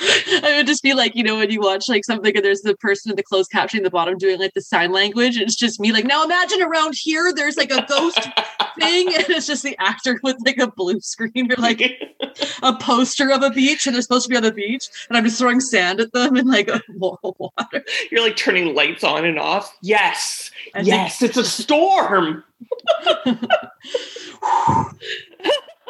I 0.42 0.54
would 0.56 0.66
just 0.66 0.82
be 0.82 0.94
like, 0.94 1.14
you 1.14 1.22
know, 1.22 1.36
when 1.36 1.50
you 1.50 1.60
watch 1.60 1.88
like 1.88 2.04
something 2.04 2.34
and 2.34 2.44
there's 2.44 2.62
the 2.62 2.74
person 2.76 3.10
in 3.10 3.16
the 3.16 3.22
closed 3.22 3.50
caption 3.50 3.78
in 3.78 3.84
the 3.84 3.90
bottom 3.90 4.16
doing 4.16 4.38
like 4.38 4.54
the 4.54 4.62
sign 4.62 4.92
language, 4.92 5.36
and 5.36 5.42
it's 5.44 5.54
just 5.54 5.78
me 5.78 5.92
like, 5.92 6.06
now 6.06 6.24
imagine 6.24 6.62
around 6.62 6.94
here 6.94 7.32
there's 7.34 7.56
like 7.58 7.70
a 7.70 7.84
ghost 7.86 8.18
thing, 8.78 9.08
and 9.14 9.24
it's 9.28 9.46
just 9.46 9.62
the 9.62 9.76
actor 9.78 10.18
with 10.22 10.36
like 10.46 10.58
a 10.58 10.70
blue 10.70 11.00
screen 11.00 11.52
or 11.52 11.56
like 11.56 11.80
a 12.62 12.74
poster 12.76 13.30
of 13.30 13.42
a 13.42 13.50
beach, 13.50 13.86
and 13.86 13.94
they're 13.94 14.02
supposed 14.02 14.24
to 14.24 14.30
be 14.30 14.36
on 14.36 14.42
the 14.42 14.52
beach, 14.52 14.88
and 15.08 15.18
I'm 15.18 15.24
just 15.24 15.38
throwing 15.38 15.60
sand 15.60 16.00
at 16.00 16.12
them 16.12 16.36
and 16.36 16.48
like 16.48 16.70
water. 16.96 17.84
You're 18.10 18.22
like 18.22 18.36
turning 18.36 18.74
lights 18.74 19.04
on 19.04 19.26
and 19.26 19.38
off. 19.38 19.76
Yes, 19.82 20.50
yes, 20.82 21.22
it's 21.22 21.36
a 21.36 21.44
storm. 21.44 22.42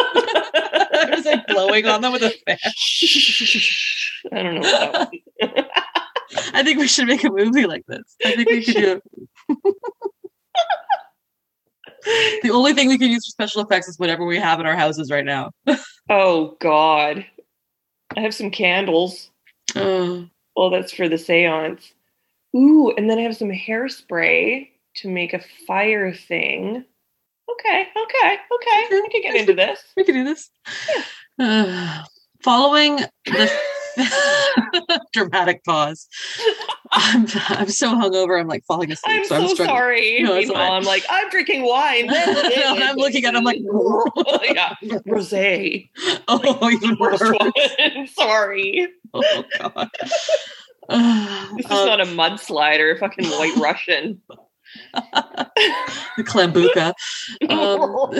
I 0.92 1.14
was 1.14 1.24
like 1.24 1.46
blowing 1.46 1.86
on 1.86 2.00
them 2.00 2.12
with 2.12 2.22
a 2.22 2.30
fan. 2.46 2.58
I 4.32 4.42
don't 4.42 4.60
know. 4.60 5.10
I 6.54 6.62
think 6.62 6.78
we 6.78 6.86
should 6.86 7.06
make 7.06 7.24
a 7.24 7.30
movie 7.30 7.66
like 7.66 7.84
this. 7.86 8.16
I 8.24 8.36
think 8.36 8.48
we 8.48 8.64
could 8.64 8.74
do 8.74 9.00
it. 9.48 9.76
the 12.42 12.50
only 12.50 12.72
thing 12.72 12.88
we 12.88 12.98
can 12.98 13.10
use 13.10 13.26
for 13.26 13.30
special 13.30 13.62
effects 13.62 13.88
is 13.88 13.98
whatever 13.98 14.24
we 14.24 14.38
have 14.38 14.60
in 14.60 14.66
our 14.66 14.76
houses 14.76 15.10
right 15.10 15.24
now. 15.24 15.50
oh 16.08 16.56
God. 16.60 17.26
I 18.16 18.20
have 18.20 18.34
some 18.34 18.50
candles. 18.50 19.30
Oh. 19.76 20.26
Well, 20.56 20.70
that's 20.70 20.92
for 20.92 21.08
the 21.08 21.18
seance. 21.18 21.94
Ooh, 22.56 22.92
and 22.96 23.08
then 23.08 23.18
I 23.18 23.22
have 23.22 23.36
some 23.36 23.50
hairspray 23.50 24.68
to 24.96 25.08
make 25.08 25.32
a 25.32 25.44
fire 25.66 26.12
thing. 26.12 26.84
Okay, 27.52 27.86
okay, 27.96 28.38
okay. 28.54 28.86
We 28.90 29.08
can 29.08 29.22
get 29.22 29.34
into 29.36 29.54
this. 29.54 29.82
We 29.96 30.04
can 30.04 30.14
do 30.14 30.24
this. 30.24 30.50
Uh, 31.38 32.04
following 32.42 33.00
the 33.24 33.50
dramatic 35.12 35.64
pause. 35.64 36.08
I'm, 36.92 37.26
I'm 37.48 37.68
so 37.68 37.94
hungover. 37.94 38.40
I'm 38.40 38.48
like 38.48 38.64
falling 38.64 38.90
asleep. 38.90 39.20
I'm 39.20 39.24
so, 39.24 39.54
so 39.54 39.62
I'm 39.62 39.68
sorry. 39.68 40.22
No, 40.22 40.36
Meanwhile, 40.36 40.72
I'm 40.72 40.84
like, 40.84 41.04
I'm 41.08 41.28
drinking 41.30 41.62
wine. 41.62 42.06
no, 42.06 42.14
I'm 42.16 42.96
looking 42.96 43.24
at. 43.24 43.34
It, 43.34 43.36
I'm 43.36 43.44
like, 43.44 43.58
yeah, 44.44 44.74
rosé. 45.06 45.88
Oh, 46.28 46.96
worse. 46.98 48.12
sorry. 48.14 48.88
Oh 49.14 49.44
God. 49.58 49.90
this 51.56 51.66
is 51.66 51.72
um, 51.72 51.86
not 51.86 52.00
a 52.00 52.04
mudslider. 52.04 52.98
Fucking 52.98 53.26
White 53.26 53.56
Russian 53.56 54.20
the 54.94 56.24
klambuka. 56.24 56.92
Um, 57.48 58.14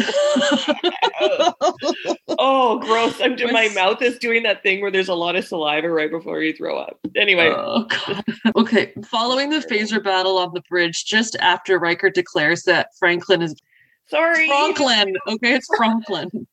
oh, 2.38 2.78
gross! 2.78 3.20
I'm 3.20 3.36
doing, 3.36 3.52
my 3.52 3.68
mouth 3.74 4.02
is 4.02 4.18
doing 4.18 4.42
that 4.44 4.62
thing 4.62 4.80
where 4.80 4.90
there's 4.90 5.08
a 5.08 5.14
lot 5.14 5.36
of 5.36 5.44
saliva 5.44 5.88
right 5.90 6.10
before 6.10 6.42
you 6.42 6.52
throw 6.54 6.78
up. 6.78 6.98
Anyway, 7.16 7.52
oh, 7.54 7.86
okay. 8.56 8.92
Following 9.06 9.50
the 9.50 9.58
phaser 9.58 10.02
battle 10.02 10.38
on 10.38 10.52
the 10.54 10.62
bridge, 10.68 11.04
just 11.04 11.36
after 11.36 11.78
Riker 11.78 12.10
declares 12.10 12.62
that 12.64 12.88
Franklin 12.98 13.42
is 13.42 13.54
sorry, 14.08 14.46
Franklin. 14.46 15.16
Okay, 15.28 15.54
it's 15.54 15.68
Franklin. 15.76 16.46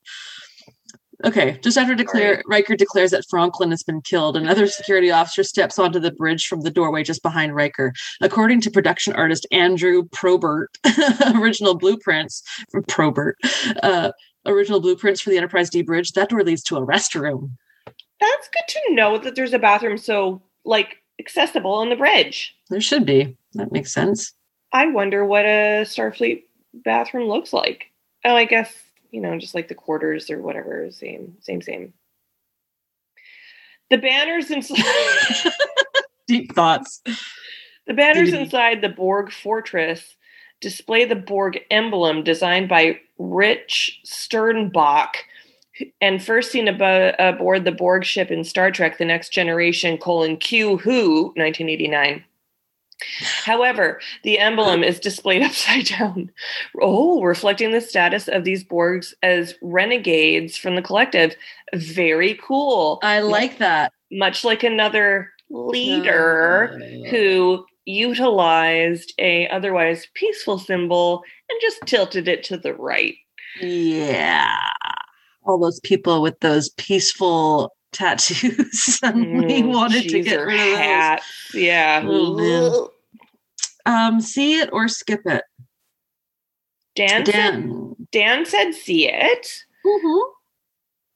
Okay, 1.26 1.60
just 1.64 1.78
after 1.78 1.96
declare, 1.96 2.44
Riker 2.46 2.76
declares 2.76 3.10
that 3.10 3.26
Franklin 3.28 3.72
has 3.72 3.82
been 3.82 4.02
killed, 4.02 4.38
another 4.38 4.68
security 4.68 5.10
officer 5.10 5.44
steps 5.44 5.80
onto 5.80 6.00
the 6.00 6.12
bridge 6.12 6.46
from 6.46 6.62
the 6.62 6.70
doorway 6.70 7.04
just 7.04 7.24
behind 7.24 7.56
Riker. 7.56 7.92
According 8.22 8.62
to 8.62 8.72
production 8.72 9.14
artist 9.14 9.48
Andrew 9.52 10.04
Probert, 10.12 10.70
original 11.36 11.76
blueprints 11.76 12.44
from 12.70 12.84
Probert, 12.84 13.36
uh, 13.82 14.12
original 14.46 14.80
blueprints 14.80 15.20
for 15.20 15.32
the 15.32 15.38
Enterprise 15.38 15.72
D 15.72 15.82
bridge, 15.82 16.12
that 16.12 16.30
door 16.30 16.44
leads 16.44 16.62
to 16.64 16.78
a 16.78 16.86
restroom. 16.86 17.50
That's 18.20 18.50
good 18.50 18.68
to 18.68 18.94
know 18.94 19.18
that 19.18 19.36
there's 19.36 19.54
a 19.54 19.60
bathroom 19.60 19.98
so 19.98 20.42
like 20.66 20.98
accessible 21.20 21.74
on 21.74 21.90
the 21.90 21.96
bridge. 21.96 22.56
There 22.70 22.82
should 22.82 23.06
be. 23.06 23.36
That 23.54 23.72
makes 23.72 23.92
sense. 23.92 24.34
I 24.72 24.88
wonder 24.88 25.26
what 25.26 25.46
a 25.46 25.82
Starfleet 25.84 26.44
bathroom 26.74 27.28
looks 27.28 27.54
like. 27.54 27.86
Oh, 28.24 28.36
I 28.36 28.46
guess 28.46 28.74
you 29.12 29.22
know, 29.22 29.38
just 29.38 29.56
like 29.56 29.68
the 29.68 29.76
quarters 29.76 30.30
or 30.30 30.42
whatever, 30.42 30.90
same, 30.92 31.38
same, 31.42 31.62
same. 31.62 31.94
The 33.90 33.98
banners 33.98 34.52
inside 34.52 34.84
deep 36.28 36.54
thoughts. 36.54 37.02
The 37.86 37.94
banners 37.94 38.34
inside 38.34 38.82
the 38.82 38.90
Borg 38.90 39.32
fortress 39.32 40.16
display 40.60 41.06
the 41.06 41.16
Borg 41.16 41.60
emblem 41.72 42.24
designed 42.24 42.68
by 42.68 43.00
Rick 43.18 43.70
Sternbach 44.06 45.16
and 46.02 46.24
first 46.24 46.52
seen 46.52 46.68
about, 46.68 47.16
aboard 47.20 47.64
the 47.64 47.72
Borg 47.72 48.04
ship 48.04 48.32
in 48.32 48.44
Star 48.44 48.72
Trek 48.72 48.98
The 48.98 49.06
Next 49.06 49.30
Generation 49.30 49.98
colon 49.98 50.38
Q 50.38 50.78
Who 50.78 51.34
1989. 51.36 52.24
However, 53.44 54.00
the 54.24 54.40
emblem 54.40 54.84
is 54.84 55.00
displayed 55.00 55.42
upside 55.44 55.86
down. 55.86 56.32
Oh, 56.82 57.22
reflecting 57.22 57.72
the 57.72 57.82
status 57.82 58.28
of 58.28 58.44
these 58.44 58.64
Borgs 58.64 59.14
as 59.24 59.56
renegades 59.62 60.58
from 60.58 60.76
the 60.76 60.82
collective. 60.82 61.36
Very 61.74 62.40
cool. 62.44 63.00
I 63.04 63.20
like 63.20 63.58
that. 63.60 63.92
Much 64.12 64.44
like 64.44 64.64
another 64.64 65.32
leader 65.50 66.80
who 67.10 67.66
utilized 67.86 69.14
a 69.18 69.48
otherwise 69.48 70.08
peaceful 70.14 70.60
symbol 70.60 71.24
and 71.50 71.60
just 71.62 71.82
tilted 71.86 72.28
it 72.28 72.44
to 72.44 72.58
the 72.58 72.74
right. 72.74 73.16
Yeah. 73.62 74.58
All 75.46 75.58
those 75.58 75.80
people 75.80 76.22
with 76.22 76.40
those 76.42 76.70
peaceful 76.72 77.72
tattoos 77.92 78.84
suddenly 79.00 79.64
mm, 79.64 79.74
wanted 79.74 80.10
to 80.10 80.22
get 80.22 80.38
rid 80.38 80.60
of. 80.60 81.20
Those. 81.20 81.62
Yeah. 81.62 82.04
Oh, 82.06 82.92
um, 83.86 84.22
see 84.22 84.60
it 84.60 84.70
or 84.72 84.88
skip 84.88 85.22
it. 85.26 85.44
Dan, 86.96 87.24
Dan. 87.24 87.96
Said, 87.98 88.12
Dan 88.12 88.46
said 88.46 88.72
see 88.74 89.08
it. 89.08 89.64
Mm-hmm. 89.86 90.32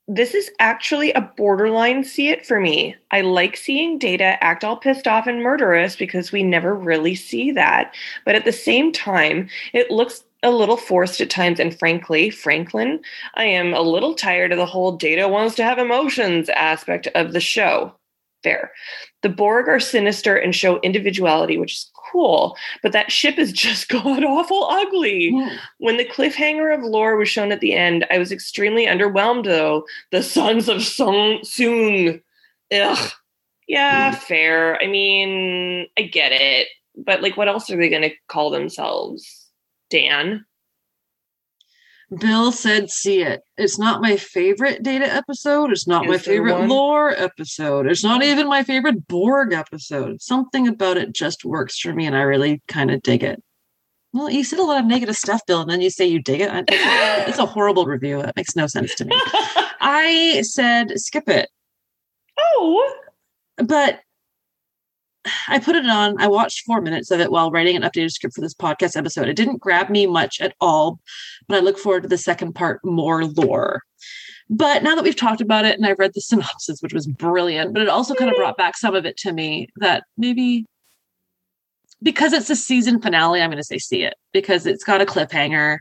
This 0.08 0.34
is 0.34 0.52
actually 0.60 1.14
a 1.14 1.22
borderline 1.22 2.04
see 2.04 2.30
it 2.30 2.46
for 2.46 2.60
me. 2.60 2.96
I 3.12 3.22
like 3.22 3.56
seeing 3.56 3.98
Data 3.98 4.44
act 4.44 4.64
all 4.64 4.78
pissed 4.78 5.08
off 5.08 5.28
and 5.28 5.42
murderous 5.42 5.96
because 5.96 6.32
we 6.32 6.44
never 6.44 6.76
really 6.76 7.16
see 7.16 7.52
that. 7.52 7.94
But 8.26 8.36
at 8.36 8.46
the 8.46 8.52
same 8.52 8.92
time, 8.92 9.48
it 9.74 9.90
looks 9.90 10.24
a 10.44 10.52
little 10.52 10.78
forced 10.78 11.22
at 11.22 11.30
times. 11.30 11.60
And 11.60 11.78
frankly, 11.78 12.30
Franklin, 12.30 13.02
I 13.36 13.46
am 13.46 13.74
a 13.74 13.82
little 13.82 14.14
tired 14.14 14.52
of 14.52 14.58
the 14.58 14.66
whole 14.66 14.94
data 14.94 15.28
wants 15.28 15.56
to 15.56 15.64
have 15.64 15.78
emotions 15.78 16.50
aspect 16.50 17.08
of 17.16 17.34
the 17.34 17.39
show. 17.39 17.94
Fair. 18.44 18.72
The 19.22 19.30
Borg 19.30 19.68
are 19.70 19.80
sinister 19.80 20.36
and 20.36 20.56
show 20.56 20.80
individuality, 20.80 21.58
which 21.60 21.74
is 21.74 21.92
cool, 22.12 22.58
but 22.82 22.92
that 22.92 23.12
ship 23.12 23.38
is 23.38 23.52
just 23.54 23.89
god 23.89 24.24
awful 24.24 24.68
ugly. 24.70 25.30
Yeah. 25.32 25.58
When 25.78 25.98
the 25.98 26.06
cliffhanger 26.06 26.76
of 26.76 26.84
lore 26.84 27.18
was 27.18 27.30
shown 27.30 27.52
at 27.52 27.60
the 27.62 27.74
end, 27.74 28.06
I 28.10 28.18
was 28.18 28.32
extremely 28.32 28.88
underwhelmed 28.88 29.46
though. 29.46 29.86
The 30.12 30.24
sons 30.24 30.68
of 30.70 30.82
Sung 30.82 31.39
Soong. 31.44 32.22
Ugh. 32.74 33.12
Yeah, 33.68 34.12
hmm. 34.12 34.18
fair. 34.18 34.82
I 34.82 34.88
mean, 34.88 35.88
I 35.98 36.04
get 36.04 36.32
it. 36.32 36.68
But 36.98 37.22
like 37.22 37.38
what 37.38 37.48
else 37.48 37.70
are 37.70 37.78
they 37.78 37.89
gonna 37.89 38.10
call 38.28 38.50
themselves? 38.50 39.41
Dan? 39.92 40.46
Bill 42.20 42.52
said, 42.52 42.89
see 42.89 43.22
it. 43.22 43.42
It's 43.56 43.80
not 43.80 44.02
my 44.02 44.18
favorite 44.18 44.84
data 44.84 45.06
episode. 45.06 45.72
It's 45.72 45.88
not 45.88 46.06
Is 46.06 46.10
my 46.10 46.18
favorite 46.18 46.60
one? 46.60 46.68
lore 46.68 47.12
episode. 47.12 47.88
It's 47.88 48.04
not 48.04 48.22
even 48.22 48.50
my 48.50 48.64
favorite 48.64 49.08
Borg 49.08 49.54
episode. 49.54 50.22
Something 50.22 50.68
about 50.68 50.98
it 50.98 51.14
just 51.14 51.46
works 51.46 51.80
for 51.80 51.94
me, 51.94 52.06
and 52.06 52.16
I 52.16 52.22
really 52.22 52.62
kind 52.68 52.92
of 52.92 53.02
dig 53.02 53.24
it. 53.24 53.42
Well, 54.12 54.30
you 54.30 54.44
said 54.44 54.60
a 54.60 54.64
lot 54.64 54.82
of 54.82 54.86
negative 54.86 55.16
stuff, 55.16 55.42
Bill, 55.48 55.62
and 55.62 55.70
then 55.70 55.80
you 55.80 55.89
say 55.89 56.06
you 56.06 56.22
dig 56.22 56.42
it. 56.42 56.50
It's 56.68 57.39
a 57.39 57.46
horrible 57.46 57.86
review. 57.86 58.22
That 58.22 58.36
makes 58.36 58.58
no 58.58 58.68
sense 58.68 58.94
to 58.96 59.06
me. 59.06 59.14
I 59.80 60.42
said 60.42 61.00
skip 61.00 61.30
it. 61.30 61.50
Oh. 62.38 62.94
But 63.56 64.02
I 65.48 65.60
put 65.60 65.76
it 65.76 65.86
on. 65.86 66.20
I 66.20 66.28
watched 66.28 66.66
four 66.66 66.82
minutes 66.82 67.12
of 67.12 67.20
it 67.20 67.32
while 67.32 67.52
writing 67.52 67.76
an 67.76 67.84
updated 67.84 68.12
script 68.12 68.36
for 68.36 68.42
this 68.42 68.54
podcast 68.54 68.98
episode. 68.98 69.28
It 69.28 69.36
didn't 69.36 69.62
grab 69.62 69.90
me 69.90 70.08
much 70.08 70.42
at 70.42 70.56
all, 70.60 71.00
but 71.48 71.58
I 71.58 71.62
look 71.62 71.78
forward 71.78 72.04
to 72.04 72.10
the 72.10 72.18
second 72.18 72.54
part, 72.54 72.84
more 72.84 73.26
lore. 73.26 73.84
But 74.50 74.84
now 74.84 74.96
that 74.96 75.04
we've 75.04 75.16
talked 75.16 75.42
about 75.42 75.66
it 75.66 75.78
and 75.78 75.86
I've 75.86 76.00
read 76.00 76.12
the 76.14 76.22
synopsis, 76.22 76.82
which 76.82 76.94
was 76.94 77.08
brilliant, 77.08 77.74
but 77.74 77.84
it 77.84 77.90
also 77.90 78.16
kind 78.16 78.32
of 78.32 78.38
brought 78.38 78.58
back 78.58 78.78
some 78.78 78.96
of 78.96 79.06
it 79.06 79.18
to 79.18 79.32
me 79.32 79.70
that 79.78 80.04
maybe 80.18 80.66
because 82.04 82.34
it's 82.34 82.50
a 82.50 82.56
season 82.56 83.00
finale, 83.00 83.42
I'm 83.42 83.52
going 83.52 83.58
to 83.58 83.64
say 83.64 83.78
see 83.78 84.04
it 84.04 84.16
because 84.34 84.66
it's 84.66 84.84
got 84.84 85.02
a 85.02 85.06
cliffhanger 85.06 85.78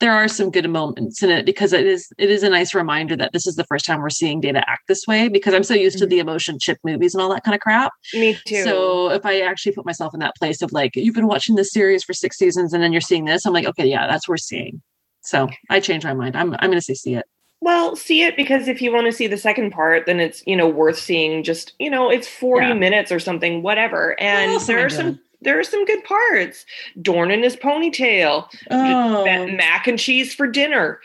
there 0.00 0.12
are 0.12 0.28
some 0.28 0.50
good 0.50 0.68
moments 0.70 1.22
in 1.22 1.30
it 1.30 1.44
because 1.44 1.72
it 1.72 1.86
is 1.86 2.12
it 2.18 2.30
is 2.30 2.42
a 2.42 2.48
nice 2.48 2.74
reminder 2.74 3.16
that 3.16 3.32
this 3.32 3.46
is 3.46 3.56
the 3.56 3.64
first 3.64 3.84
time 3.84 4.00
we're 4.00 4.10
seeing 4.10 4.40
data 4.40 4.62
act 4.68 4.86
this 4.86 5.06
way 5.06 5.28
because 5.28 5.54
I'm 5.54 5.64
so 5.64 5.74
used 5.74 5.96
mm-hmm. 5.96 6.04
to 6.04 6.08
the 6.08 6.18
emotion 6.20 6.58
chip 6.58 6.78
movies 6.84 7.14
and 7.14 7.22
all 7.22 7.30
that 7.30 7.44
kind 7.44 7.54
of 7.54 7.60
crap. 7.60 7.92
Me 8.14 8.38
too. 8.44 8.62
So 8.62 9.10
if 9.10 9.26
I 9.26 9.40
actually 9.40 9.72
put 9.72 9.86
myself 9.86 10.14
in 10.14 10.20
that 10.20 10.36
place 10.36 10.62
of 10.62 10.72
like 10.72 10.94
you've 10.94 11.14
been 11.14 11.26
watching 11.26 11.56
this 11.56 11.72
series 11.72 12.04
for 12.04 12.12
six 12.12 12.38
seasons 12.38 12.72
and 12.72 12.82
then 12.82 12.92
you're 12.92 13.00
seeing 13.00 13.24
this, 13.24 13.44
I'm 13.44 13.52
like, 13.52 13.66
okay, 13.66 13.86
yeah, 13.86 14.06
that's 14.06 14.28
worth 14.28 14.40
seeing. 14.40 14.80
So 15.22 15.48
I 15.68 15.80
changed 15.80 16.06
my 16.06 16.14
mind. 16.14 16.36
I'm 16.36 16.54
I'm 16.54 16.70
gonna 16.70 16.80
say 16.80 16.94
see 16.94 17.14
it. 17.14 17.26
Well, 17.60 17.96
see 17.96 18.22
it 18.22 18.36
because 18.36 18.68
if 18.68 18.80
you 18.80 18.92
want 18.92 19.06
to 19.06 19.12
see 19.12 19.26
the 19.26 19.36
second 19.36 19.72
part, 19.72 20.06
then 20.06 20.20
it's 20.20 20.44
you 20.46 20.56
know 20.56 20.68
worth 20.68 20.98
seeing. 20.98 21.42
Just 21.42 21.74
you 21.80 21.90
know, 21.90 22.08
it's 22.08 22.28
forty 22.28 22.68
Yeah. 22.68 22.74
minutes 22.74 23.10
or 23.10 23.18
something, 23.18 23.62
whatever. 23.62 24.18
And 24.20 24.60
there 24.60 24.86
are 24.86 24.90
some? 24.90 25.18
There 25.40 25.58
are 25.58 25.64
some 25.64 25.84
good 25.84 26.02
parts. 26.04 26.66
Dorn 27.00 27.30
in 27.30 27.42
his 27.42 27.56
ponytail, 27.56 28.48
Oh, 28.70 29.46
mac 29.48 29.86
and 29.86 29.98
cheese 29.98 30.34
for 30.34 30.46
dinner, 30.46 31.00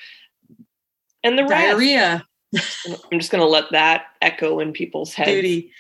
and 1.23 1.37
the 1.37 1.43
rest. 1.43 1.51
diarrhea. 1.51 2.25
I'm 3.11 3.19
just 3.19 3.31
going 3.31 3.41
to 3.41 3.47
let 3.47 3.71
that 3.71 4.05
echo 4.21 4.59
in 4.59 4.73
people's 4.73 5.13
heads. 5.13 5.29
duty 5.31 5.71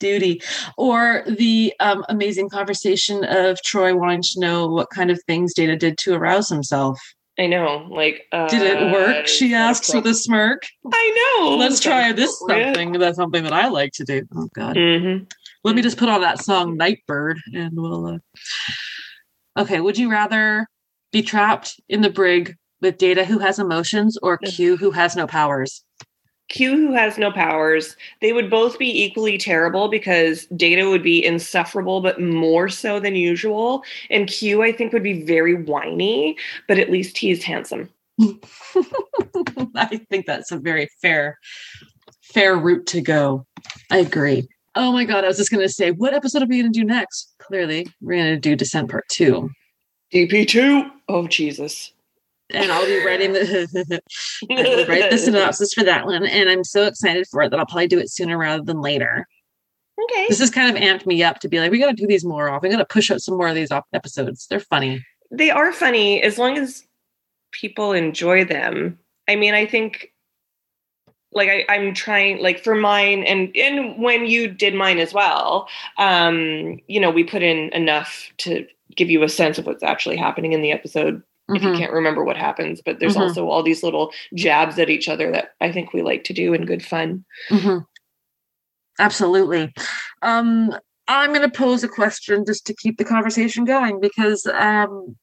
duty 0.00 0.42
or 0.76 1.22
the 1.28 1.72
um, 1.78 2.04
amazing 2.08 2.48
conversation 2.48 3.22
of 3.24 3.56
Troi 3.62 3.94
wanting 3.96 4.22
to 4.22 4.40
know 4.40 4.66
what 4.66 4.90
kind 4.90 5.12
of 5.12 5.22
things 5.28 5.54
data 5.54 5.76
did 5.76 5.96
to 5.98 6.14
arouse 6.14 6.48
himself 6.48 6.98
I 7.38 7.46
know, 7.46 7.86
like, 7.88 8.26
uh, 8.32 8.48
did 8.48 8.62
it 8.62 8.92
work 8.92 9.26
she 9.28 9.54
asks 9.54 9.94
with 9.94 10.04
a 10.08 10.14
smirk 10.14 10.62
I 10.92 11.36
know. 11.38 11.56
let's 11.56 11.78
try 11.78 12.10
this 12.12 12.36
something 12.48 12.92
that's 12.92 13.16
something 13.16 13.44
that 13.44 13.52
i 13.52 13.68
like 13.68 13.92
to 13.92 14.04
do 14.04 14.26
oh 14.34 14.48
god 14.56 14.76
Mhm. 14.76 15.30
Let 15.64 15.74
me 15.74 15.82
just 15.82 15.98
put 15.98 16.08
on 16.08 16.20
that 16.20 16.42
song 16.42 16.76
nightbird 16.76 17.38
and 17.54 17.72
we'll 17.74 18.06
uh... 18.06 18.18
okay 19.58 19.80
would 19.80 19.98
you 19.98 20.10
rather 20.10 20.66
be 21.12 21.22
trapped 21.22 21.80
in 21.88 22.00
the 22.00 22.10
brig 22.10 22.56
with 22.80 22.98
data 22.98 23.24
who 23.24 23.38
has 23.38 23.58
emotions 23.58 24.18
or 24.22 24.38
q 24.38 24.76
who 24.76 24.90
has 24.90 25.16
no 25.16 25.26
powers 25.26 25.84
Q, 26.52 26.76
who 26.76 26.92
has 26.92 27.16
no 27.16 27.32
powers, 27.32 27.96
they 28.20 28.34
would 28.34 28.50
both 28.50 28.78
be 28.78 29.04
equally 29.04 29.38
terrible 29.38 29.88
because 29.88 30.44
Data 30.54 30.88
would 30.88 31.02
be 31.02 31.24
insufferable, 31.24 32.02
but 32.02 32.20
more 32.20 32.68
so 32.68 33.00
than 33.00 33.16
usual. 33.16 33.82
And 34.10 34.28
Q, 34.28 34.62
I 34.62 34.70
think, 34.70 34.92
would 34.92 35.02
be 35.02 35.22
very 35.22 35.54
whiny, 35.54 36.36
but 36.68 36.78
at 36.78 36.90
least 36.90 37.16
he's 37.16 37.42
handsome. 37.42 37.88
I 39.74 40.00
think 40.10 40.26
that's 40.26 40.52
a 40.52 40.58
very 40.58 40.90
fair, 41.00 41.38
fair 42.20 42.54
route 42.56 42.86
to 42.88 43.00
go. 43.00 43.46
I 43.90 43.98
agree. 43.98 44.46
Oh 44.74 44.92
my 44.92 45.04
god, 45.04 45.24
I 45.24 45.28
was 45.28 45.36
just 45.36 45.50
gonna 45.50 45.68
say, 45.68 45.90
what 45.90 46.14
episode 46.14 46.42
are 46.42 46.46
we 46.46 46.58
gonna 46.60 46.72
do 46.72 46.84
next? 46.84 47.34
Clearly, 47.38 47.86
we're 48.00 48.16
gonna 48.16 48.38
do 48.38 48.56
Descent 48.56 48.90
Part 48.90 49.04
Two, 49.08 49.50
DP2. 50.14 50.90
Oh, 51.08 51.26
Jesus. 51.26 51.92
and 52.54 52.70
I'll 52.72 52.86
be 52.86 53.04
writing 53.04 53.32
the 53.32 54.00
I 54.50 54.86
write 54.88 55.10
the 55.10 55.18
synopsis 55.18 55.74
for 55.74 55.84
that 55.84 56.06
one, 56.06 56.24
and 56.24 56.48
I'm 56.48 56.64
so 56.64 56.84
excited 56.86 57.26
for 57.30 57.42
it 57.42 57.50
that 57.50 57.58
I'll 57.60 57.66
probably 57.66 57.86
do 57.88 57.98
it 57.98 58.10
sooner 58.10 58.38
rather 58.38 58.62
than 58.62 58.80
later. 58.80 59.26
okay. 60.04 60.26
This 60.28 60.38
has 60.40 60.50
kind 60.50 60.74
of 60.74 60.82
amped 60.82 61.06
me 61.06 61.22
up 61.22 61.38
to 61.40 61.48
be 61.48 61.60
like, 61.60 61.70
we 61.70 61.78
got 61.78 61.88
to 61.88 61.92
do 61.94 62.06
these 62.06 62.24
more 62.24 62.48
often. 62.48 62.68
We 62.70 62.74
got 62.76 62.80
to 62.86 62.92
push 62.92 63.10
out 63.10 63.20
some 63.20 63.36
more 63.36 63.48
of 63.48 63.54
these 63.54 63.70
op- 63.70 63.86
episodes. 63.92 64.46
They're 64.48 64.60
funny. 64.60 65.04
They 65.30 65.50
are 65.50 65.72
funny 65.72 66.22
as 66.22 66.38
long 66.38 66.56
as 66.58 66.84
people 67.52 67.92
enjoy 67.92 68.44
them. 68.44 68.98
I 69.28 69.36
mean, 69.36 69.54
I 69.54 69.66
think 69.66 70.11
like 71.32 71.48
I, 71.48 71.64
I'm 71.68 71.94
trying 71.94 72.42
like 72.42 72.62
for 72.62 72.74
mine 72.74 73.24
and 73.24 73.54
and 73.56 74.00
when 74.00 74.26
you 74.26 74.48
did 74.48 74.74
mine 74.74 74.98
as 74.98 75.12
well, 75.14 75.68
um, 75.98 76.78
you 76.88 77.00
know, 77.00 77.10
we 77.10 77.24
put 77.24 77.42
in 77.42 77.70
enough 77.72 78.30
to 78.38 78.66
give 78.96 79.10
you 79.10 79.22
a 79.22 79.28
sense 79.28 79.58
of 79.58 79.66
what's 79.66 79.82
actually 79.82 80.16
happening 80.16 80.52
in 80.52 80.60
the 80.62 80.72
episode 80.72 81.22
if 81.48 81.62
you 81.62 81.70
Mhm. 81.70 81.78
can't 81.78 81.92
remember 81.92 82.22
what 82.24 82.36
happens. 82.36 82.80
But 82.84 83.00
there's 83.00 83.16
Mhm. 83.16 83.22
also 83.22 83.48
all 83.48 83.62
these 83.62 83.82
little 83.82 84.12
jabs 84.34 84.78
at 84.78 84.90
each 84.90 85.08
other 85.08 85.30
that 85.32 85.52
I 85.60 85.72
think 85.72 85.92
we 85.92 86.02
like 86.02 86.24
to 86.24 86.32
do 86.32 86.52
in 86.54 86.66
good 86.66 86.84
fun. 86.84 87.24
Mhm. 87.48 87.86
Absolutely. 88.98 89.72
Um, 90.22 90.76
I'm 91.08 91.30
going 91.30 91.48
to 91.48 91.56
pose 91.56 91.82
a 91.82 91.88
question 91.88 92.44
just 92.46 92.66
to 92.66 92.74
keep 92.74 92.98
the 92.98 93.04
conversation 93.04 93.64
going 93.64 94.00
because 94.00 94.46
um, 94.46 95.16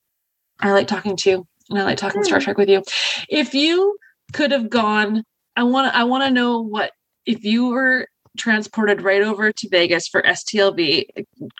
I 0.59 0.71
like 0.71 0.87
talking 0.87 1.15
to 1.17 1.29
you 1.29 1.47
and 1.69 1.79
I 1.79 1.83
like 1.83 1.97
talking 1.97 2.23
Star. 2.23 2.39
Trek 2.39 2.57
with 2.57 2.69
you. 2.69 2.83
If 3.29 3.53
you 3.53 3.97
could 4.33 4.51
have 4.51 4.69
gone, 4.69 5.23
I 5.59 5.63
want 5.63 5.91
to. 5.91 5.97
I 5.97 6.05
want 6.05 6.23
to 6.23 6.31
know 6.31 6.61
what 6.61 6.91
if 7.25 7.43
you 7.43 7.67
were 7.67 8.07
transported 8.37 9.01
right 9.01 9.21
over 9.21 9.51
to 9.51 9.69
Vegas 9.69 10.07
for 10.07 10.21
STLV, 10.21 11.03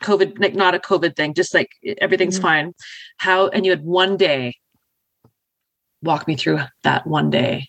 COVID, 0.04 0.40
like 0.40 0.56
not 0.56 0.74
a 0.74 0.80
COVID 0.80 1.18
thing, 1.18 1.34
just 1.34 1.54
like 1.54 1.68
everything's 2.00 2.40
Mhm. 2.40 2.42
fine. 2.42 2.74
How 3.18 3.50
and 3.50 3.66
you 3.66 3.72
had 3.72 3.84
one 3.84 4.16
day. 4.16 4.54
Walk 6.02 6.30
me 6.30 6.38
through 6.38 6.62
that 6.84 7.06
one 7.06 7.30
day. 7.30 7.68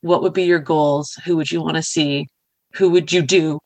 What 0.00 0.22
would 0.22 0.32
be 0.32 0.42
your 0.42 0.58
goals? 0.58 1.14
Who 1.24 1.36
would 1.36 1.52
you 1.52 1.62
want 1.62 1.76
to 1.76 1.82
see? 1.84 2.26
Who 2.74 2.90
would 2.90 3.12
you 3.12 3.22
do? 3.22 3.60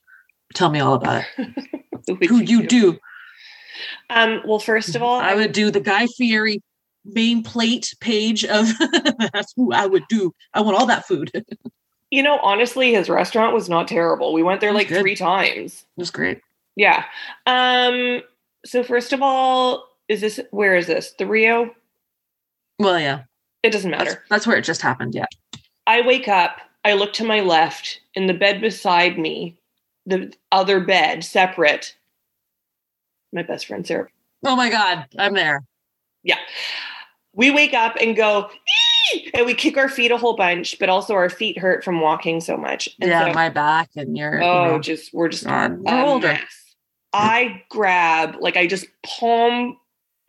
Tell 0.53 0.69
me 0.69 0.79
all 0.79 0.93
about 0.93 1.23
it. 1.39 2.27
Who 2.29 2.37
you 2.43 2.67
do? 2.67 2.99
Um, 4.11 4.41
well, 4.45 4.59
first 4.59 4.95
of 4.95 5.01
all, 5.01 5.19
I 5.19 5.33
would 5.33 5.51
do 5.51 5.71
the 5.71 5.79
Guy 5.79 6.05
Fieri 6.15 6.61
main 7.05 7.41
plate 7.41 7.91
page 8.01 8.45
of 8.45 8.67
that's 9.33 9.51
who 9.55 9.73
I 9.73 9.87
would 9.87 10.03
do. 10.09 10.31
I 10.53 10.61
want 10.61 10.77
all 10.77 10.85
that 10.85 11.07
food. 11.07 11.31
you 12.11 12.23
know, 12.23 12.39
honestly, 12.39 12.93
his 12.93 13.09
restaurant 13.09 13.53
was 13.53 13.69
not 13.69 13.87
terrible. 13.87 14.33
We 14.33 14.43
went 14.43 14.61
there 14.61 14.73
like 14.73 14.87
three 14.87 15.15
times. 15.15 15.85
It 15.97 15.99
was 15.99 16.11
great. 16.11 16.41
Yeah. 16.75 17.03
Um, 17.45 18.21
so 18.65 18.83
first 18.83 19.13
of 19.13 19.21
all, 19.21 19.87
is 20.07 20.21
this 20.21 20.39
where 20.51 20.75
is 20.75 20.87
this? 20.87 21.13
The 21.17 21.25
Rio? 21.25 21.71
Well, 22.79 22.99
yeah, 22.99 23.23
It 23.63 23.71
doesn't 23.71 23.89
that's, 23.91 24.03
matter. 24.05 24.23
that's 24.29 24.45
where 24.45 24.57
it 24.57 24.63
just 24.63 24.81
happened. 24.81 25.15
Yeah. 25.15 25.25
I 25.87 26.01
wake 26.01 26.27
up, 26.27 26.57
I 26.85 26.93
look 26.93 27.11
to 27.13 27.23
my 27.25 27.39
left, 27.39 27.99
in 28.13 28.27
the 28.27 28.33
bed 28.33 28.61
beside 28.61 29.17
me, 29.17 29.57
the 30.05 30.31
other 30.51 30.79
bed, 30.79 31.23
separate. 31.23 31.95
My 33.33 33.41
best 33.43 33.65
friend 33.65 33.85
Sarah. 33.85 34.09
Oh 34.45 34.55
my 34.55 34.69
God, 34.69 35.05
I'm 35.17 35.33
there. 35.33 35.63
Yeah. 36.23 36.37
We 37.33 37.51
wake 37.51 37.73
up 37.73 37.95
and 37.99 38.15
go, 38.15 38.49
"Ee!" 38.51 38.86
and 39.33 39.45
we 39.45 39.53
kick 39.53 39.77
our 39.77 39.89
feet 39.89 40.11
a 40.11 40.17
whole 40.17 40.35
bunch, 40.35 40.77
but 40.79 40.89
also 40.89 41.13
our 41.13 41.29
feet 41.29 41.57
hurt 41.57 41.83
from 41.83 42.01
walking 42.01 42.41
so 42.41 42.57
much. 42.57 42.89
And 43.01 43.09
yeah, 43.09 43.27
so- 43.27 43.33
my 43.33 43.49
back 43.49 43.89
and 43.95 44.17
your. 44.17 44.41
Oh, 44.41 44.65
you 44.65 44.71
know, 44.71 44.79
just 44.79 45.13
we're 45.13 45.29
just 45.29 45.45
we're 45.45 45.79
older. 45.87 46.27
mess. 46.27 46.75
I 47.13 47.63
grab 47.69 48.35
like 48.39 48.57
I 48.57 48.67
just 48.67 48.85
palm 49.03 49.77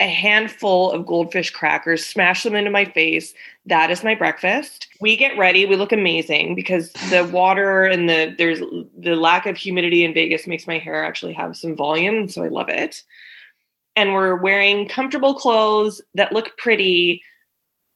a 0.00 0.06
handful 0.06 0.92
of 0.92 1.06
goldfish 1.06 1.50
crackers, 1.50 2.06
smash 2.06 2.44
them 2.44 2.54
into 2.54 2.70
my 2.70 2.84
face. 2.84 3.34
That 3.66 3.90
is 3.90 4.04
my 4.04 4.14
breakfast. 4.14 4.86
We 5.00 5.16
get 5.16 5.36
ready. 5.36 5.66
We 5.66 5.74
look 5.76 5.92
amazing 5.92 6.54
because 6.54 6.92
the 7.10 7.24
water 7.24 7.84
and 7.84 8.08
the 8.08 8.34
there's 8.38 8.60
the 8.96 9.16
lack 9.16 9.46
of 9.46 9.56
humidity 9.56 10.04
in 10.04 10.14
Vegas 10.14 10.46
makes 10.46 10.66
my 10.66 10.78
hair 10.78 11.04
actually 11.04 11.32
have 11.32 11.56
some 11.56 11.76
volume, 11.76 12.28
so 12.28 12.44
I 12.44 12.48
love 12.48 12.68
it. 12.68 13.02
And 13.96 14.14
we're 14.14 14.36
wearing 14.36 14.88
comfortable 14.88 15.34
clothes 15.34 16.00
that 16.14 16.32
look 16.32 16.56
pretty, 16.56 17.20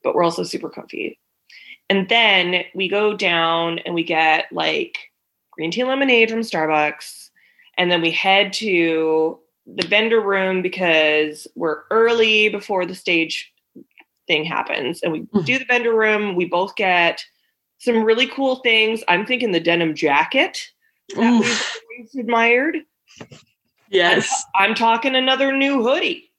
but 0.02 0.14
we're 0.14 0.24
also 0.24 0.42
super 0.42 0.68
comfy. 0.68 1.18
And 1.90 2.08
then 2.08 2.64
we 2.74 2.88
go 2.88 3.14
down 3.14 3.78
and 3.80 3.94
we 3.94 4.02
get 4.04 4.46
like 4.52 4.98
green 5.50 5.70
tea 5.70 5.84
lemonade 5.84 6.30
from 6.30 6.40
Starbucks. 6.40 7.30
And 7.76 7.90
then 7.90 8.00
we 8.00 8.10
head 8.10 8.52
to 8.54 9.38
the 9.66 9.86
vendor 9.86 10.20
room 10.20 10.62
because 10.62 11.46
we're 11.54 11.82
early 11.90 12.48
before 12.48 12.86
the 12.86 12.94
stage 12.94 13.52
thing 14.26 14.44
happens. 14.44 15.02
And 15.02 15.12
we 15.12 15.20
Mhm. 15.20 15.44
do 15.44 15.58
the 15.58 15.64
vendor 15.64 15.94
room. 15.94 16.34
We 16.34 16.44
both 16.46 16.76
get 16.76 17.24
some 17.78 18.04
really 18.04 18.26
cool 18.26 18.56
things. 18.56 19.02
I'm 19.08 19.26
thinking 19.26 19.52
the 19.52 19.60
denim 19.60 19.94
jacket 19.94 20.70
that 21.10 21.18
Oof. 21.18 21.40
we've 21.44 21.66
always 21.98 22.14
admired. 22.14 22.78
Yes. 23.88 24.44
I'm 24.54 24.74
talking 24.74 25.14
another 25.14 25.52
new 25.52 25.82
hoodie. 25.82 26.31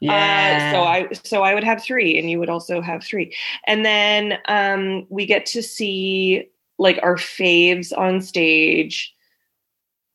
Yeah. 0.00 0.70
Uh, 0.70 0.72
so 0.72 0.82
I 0.84 1.08
so 1.24 1.42
I 1.42 1.54
would 1.54 1.64
have 1.64 1.82
three, 1.82 2.18
and 2.18 2.30
you 2.30 2.38
would 2.38 2.48
also 2.48 2.80
have 2.80 3.02
three, 3.02 3.34
and 3.66 3.84
then 3.84 4.38
um, 4.46 5.06
we 5.08 5.26
get 5.26 5.46
to 5.46 5.62
see 5.62 6.48
like 6.78 7.00
our 7.02 7.16
faves 7.16 7.96
on 7.96 8.20
stage, 8.20 9.12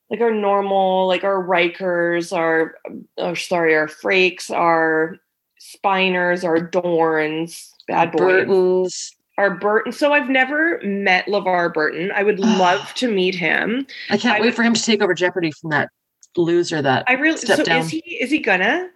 like 0.09 0.21
our 0.21 0.31
normal, 0.33 1.07
like 1.07 1.23
our 1.23 1.43
Rikers, 1.43 2.35
our 2.35 2.75
oh 3.17 3.33
sorry, 3.33 3.75
our 3.75 3.87
Frakes, 3.87 4.49
our 4.49 5.17
Spiners, 5.59 6.43
our 6.43 6.59
Dorns, 6.59 7.69
bad 7.87 8.11
boys, 8.11 8.19
Burton's. 8.21 9.15
our 9.37 9.55
Burton. 9.55 9.91
So 9.91 10.13
I've 10.13 10.29
never 10.29 10.79
met 10.83 11.25
LeVar 11.25 11.73
Burton. 11.73 12.11
I 12.15 12.23
would 12.23 12.39
love 12.39 12.93
to 12.95 13.11
meet 13.11 13.35
him. 13.35 13.85
I 14.09 14.17
can't 14.17 14.37
I 14.37 14.39
wait 14.39 14.47
would- 14.47 14.55
for 14.55 14.63
him 14.63 14.73
to 14.73 14.81
take 14.81 15.01
over 15.01 15.13
Jeopardy 15.13 15.51
from 15.51 15.71
that 15.71 15.89
loser 16.37 16.81
that. 16.81 17.03
I 17.07 17.13
really 17.13 17.37
so 17.37 17.63
down. 17.63 17.79
is 17.81 17.89
he 17.89 17.99
is 17.99 18.31
he 18.31 18.39
gonna? 18.39 18.89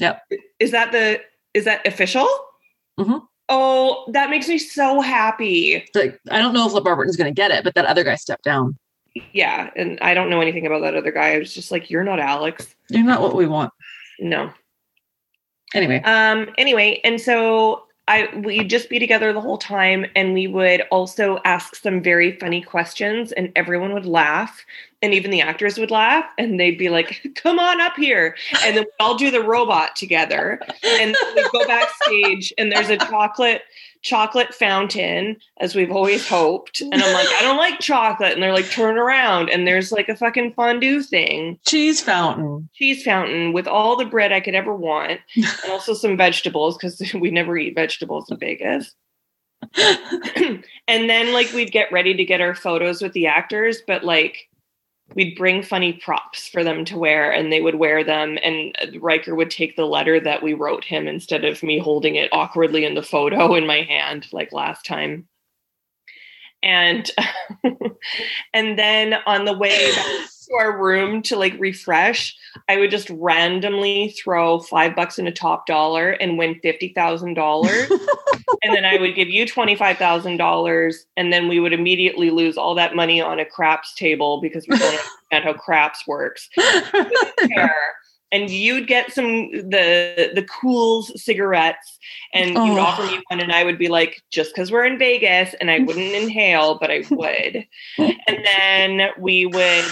Yep. 0.00 0.22
Is 0.58 0.70
that 0.70 0.92
the 0.92 1.20
is 1.54 1.64
that 1.64 1.86
official? 1.86 2.26
Mhm. 2.98 3.22
Oh, 3.48 4.04
that 4.12 4.30
makes 4.30 4.48
me 4.48 4.58
so 4.58 5.00
happy. 5.00 5.84
like, 5.94 6.20
I 6.30 6.38
don't 6.38 6.54
know 6.54 6.66
if 6.68 6.72
LeVar 6.72 6.96
Burton's 6.96 7.16
going 7.16 7.32
to 7.32 7.34
get 7.34 7.50
it, 7.50 7.64
but 7.64 7.74
that 7.74 7.84
other 7.84 8.04
guy 8.04 8.14
stepped 8.14 8.44
down. 8.44 8.78
Yeah, 9.32 9.70
and 9.74 9.98
I 10.00 10.14
don't 10.14 10.30
know 10.30 10.40
anything 10.40 10.66
about 10.66 10.82
that 10.82 10.94
other 10.94 11.10
guy. 11.10 11.34
I 11.34 11.38
was 11.38 11.52
just 11.52 11.72
like, 11.72 11.90
you're 11.90 12.04
not 12.04 12.20
Alex. 12.20 12.76
You're 12.90 13.02
not 13.02 13.20
what 13.20 13.34
we 13.34 13.46
want. 13.46 13.72
No. 14.20 14.52
Anyway. 15.74 16.00
Um. 16.02 16.50
Anyway, 16.58 17.00
and 17.04 17.20
so 17.20 17.84
I 18.10 18.28
we'd 18.34 18.68
just 18.68 18.90
be 18.90 18.98
together 18.98 19.32
the 19.32 19.40
whole 19.40 19.56
time, 19.56 20.04
and 20.16 20.34
we 20.34 20.48
would 20.48 20.82
also 20.90 21.38
ask 21.44 21.76
some 21.76 22.02
very 22.02 22.36
funny 22.38 22.60
questions, 22.60 23.30
and 23.30 23.52
everyone 23.54 23.94
would 23.94 24.04
laugh, 24.04 24.66
and 25.00 25.14
even 25.14 25.30
the 25.30 25.40
actors 25.40 25.78
would 25.78 25.92
laugh, 25.92 26.24
and 26.36 26.58
they'd 26.58 26.76
be 26.76 26.88
like, 26.88 27.24
"Come 27.36 27.60
on 27.60 27.80
up 27.80 27.94
here," 27.96 28.34
and 28.64 28.76
then 28.76 28.82
we'd 28.82 29.04
all 29.04 29.16
do 29.16 29.30
the 29.30 29.40
robot 29.40 29.94
together, 29.94 30.60
and 30.82 31.16
we 31.36 31.48
go 31.52 31.64
backstage, 31.68 32.52
and 32.58 32.72
there's 32.72 32.90
a 32.90 32.96
chocolate 32.96 33.62
chocolate 34.02 34.54
fountain, 34.54 35.36
as 35.58 35.74
we've 35.74 35.90
always 35.90 36.26
hoped. 36.26 36.80
And 36.80 36.94
I'm 36.94 37.12
like, 37.12 37.28
I 37.28 37.42
don't 37.42 37.56
like 37.56 37.80
chocolate. 37.80 38.32
And 38.32 38.42
they're 38.42 38.52
like, 38.52 38.70
turn 38.70 38.96
around. 38.96 39.50
And 39.50 39.66
there's 39.66 39.92
like 39.92 40.08
a 40.08 40.16
fucking 40.16 40.54
fondue 40.54 41.02
thing, 41.02 41.58
Cheese 41.66 42.00
fountain. 42.00 42.68
cheese 42.74 43.02
fountain 43.02 43.52
with 43.52 43.66
all 43.66 43.96
the 43.96 44.04
bread 44.04 44.32
I 44.32 44.40
could 44.40 44.54
ever 44.54 44.74
want, 44.74 45.20
and 45.36 45.70
also 45.70 45.94
some 45.94 46.16
vegetables 46.16 46.76
because 46.76 47.00
we 47.14 47.30
never 47.30 47.56
eat 47.56 47.74
vegetables 47.74 48.30
in 48.30 48.38
Vegas. 48.38 48.94
and 49.76 50.64
then 50.88 51.32
like 51.32 51.52
we'd 51.52 51.70
get 51.70 51.92
ready 51.92 52.14
to 52.14 52.24
get 52.24 52.40
our 52.40 52.54
photos 52.54 53.02
with 53.02 53.12
the 53.12 53.26
actors, 53.26 53.82
but 53.86 54.04
like 54.04 54.48
we'd 55.14 55.36
bring 55.36 55.62
funny 55.62 55.92
props 55.92 56.48
for 56.48 56.62
them 56.62 56.84
to 56.84 56.98
wear 56.98 57.30
and 57.30 57.52
they 57.52 57.60
would 57.60 57.74
wear 57.74 58.04
them 58.04 58.38
and 58.42 58.76
Riker 59.00 59.34
would 59.34 59.50
take 59.50 59.76
the 59.76 59.86
letter 59.86 60.20
that 60.20 60.42
we 60.42 60.54
wrote 60.54 60.84
him 60.84 61.08
instead 61.08 61.44
of 61.44 61.62
me 61.62 61.78
holding 61.78 62.16
it 62.16 62.30
awkwardly 62.32 62.84
in 62.84 62.94
the 62.94 63.02
photo 63.02 63.54
in 63.56 63.66
my 63.66 63.82
hand 63.82 64.26
like 64.32 64.52
last 64.52 64.86
time. 64.86 65.26
And 66.62 67.10
and 68.52 68.78
then 68.78 69.14
on 69.26 69.46
the 69.46 69.56
way 69.56 69.92
back 69.94 70.28
to 70.50 70.56
our 70.56 70.76
room 70.78 71.22
to 71.22 71.36
like 71.36 71.54
refresh, 71.58 72.36
I 72.68 72.78
would 72.78 72.90
just 72.90 73.10
randomly 73.10 74.10
throw 74.22 74.58
five 74.60 74.96
bucks 74.96 75.18
in 75.18 75.26
a 75.26 75.32
top 75.32 75.66
dollar 75.66 76.10
and 76.12 76.36
win 76.38 76.58
fifty 76.62 76.88
thousand 76.94 77.34
dollars. 77.34 77.90
and 78.62 78.74
then 78.74 78.84
I 78.84 78.98
would 78.98 79.14
give 79.14 79.28
you 79.28 79.46
twenty 79.46 79.76
five 79.76 79.96
thousand 79.96 80.36
dollars, 80.38 81.06
and 81.16 81.32
then 81.32 81.48
we 81.48 81.60
would 81.60 81.72
immediately 81.72 82.30
lose 82.30 82.56
all 82.56 82.74
that 82.74 82.94
money 82.96 83.20
on 83.20 83.38
a 83.38 83.44
craps 83.44 83.94
table 83.94 84.40
because 84.40 84.66
we 84.68 84.76
don't 84.78 84.88
understand 85.32 85.44
how 85.44 85.52
craps 85.54 86.06
works. 86.06 86.48
And 88.32 88.48
you'd 88.48 88.86
get 88.86 89.12
some 89.12 89.50
the 89.50 90.30
the 90.36 90.42
Kools 90.44 91.06
cigarettes, 91.18 91.98
and 92.32 92.50
you'd 92.50 92.58
Oh. 92.58 92.78
offer 92.78 93.02
me 93.02 93.20
one, 93.28 93.40
and 93.40 93.50
I 93.50 93.64
would 93.64 93.76
be 93.76 93.88
like, 93.88 94.22
just 94.30 94.54
because 94.54 94.70
we're 94.70 94.84
in 94.84 95.00
Vegas, 95.00 95.52
and 95.60 95.68
I 95.68 95.80
wouldn't 95.80 96.14
inhale, 96.14 96.78
but 96.78 96.92
I 96.92 97.02
would. 97.10 97.66
and 97.98 98.46
then 98.46 99.08
we 99.18 99.46
would 99.46 99.84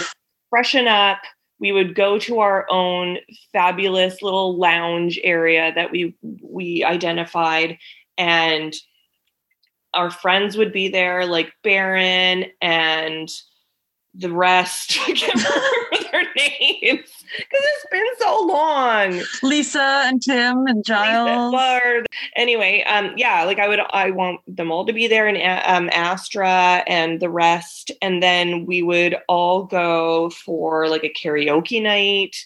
freshen 0.51 0.87
up. 0.87 1.19
We 1.61 1.73
would 1.73 1.95
go 1.95 2.19
to 2.21 2.39
our 2.39 2.67
own 2.71 3.19
fabulous 3.53 4.23
little 4.23 4.57
lounge 4.57 5.19
area 5.25 5.73
that 5.75 5.91
we 5.91 6.15
we 6.43 6.85
identified, 6.85 7.79
and 8.17 8.73
our 9.95 10.11
friends 10.11 10.57
would 10.57 10.73
be 10.73 10.89
there, 10.89 11.27
like 11.27 11.53
Baron 11.65 12.47
and 12.61 13.29
the 14.15 14.33
rest. 14.33 14.99
I 15.09 15.13
can't 15.13 15.35
remember 15.35 16.09
their 16.13 16.25
names 16.37 17.18
because 17.37 17.61
it's 17.65 17.87
been 17.91 18.07
so 18.19 18.47
long. 18.47 19.21
Lisa 19.43 20.03
and 20.07 20.23
Tim 20.23 20.67
and 20.67 20.85
Giles. 20.85 21.53
Lisa, 21.53 22.05
Anyway, 22.37 22.83
um, 22.85 23.13
yeah, 23.17 23.45
like 23.45 23.59
I 23.59 23.69
would, 23.69 23.81
I 23.91 24.11
want 24.11 24.41
them 24.47 24.71
all 24.71 24.87
to 24.87 24.93
be 24.93 25.07
there, 25.09 25.27
and 25.27 25.37
um, 25.67 25.91
Astra 25.93 26.83
and 26.87 27.21
the 27.21 27.31
rest, 27.31 27.91
and 28.03 28.23
then 28.23 28.67
we 28.67 28.83
would 28.83 29.17
all 29.29 29.65
go 29.65 30.31
for 30.31 30.89
like 30.89 31.05
a 31.05 31.13
karaoke 31.13 31.83
night. 31.83 32.37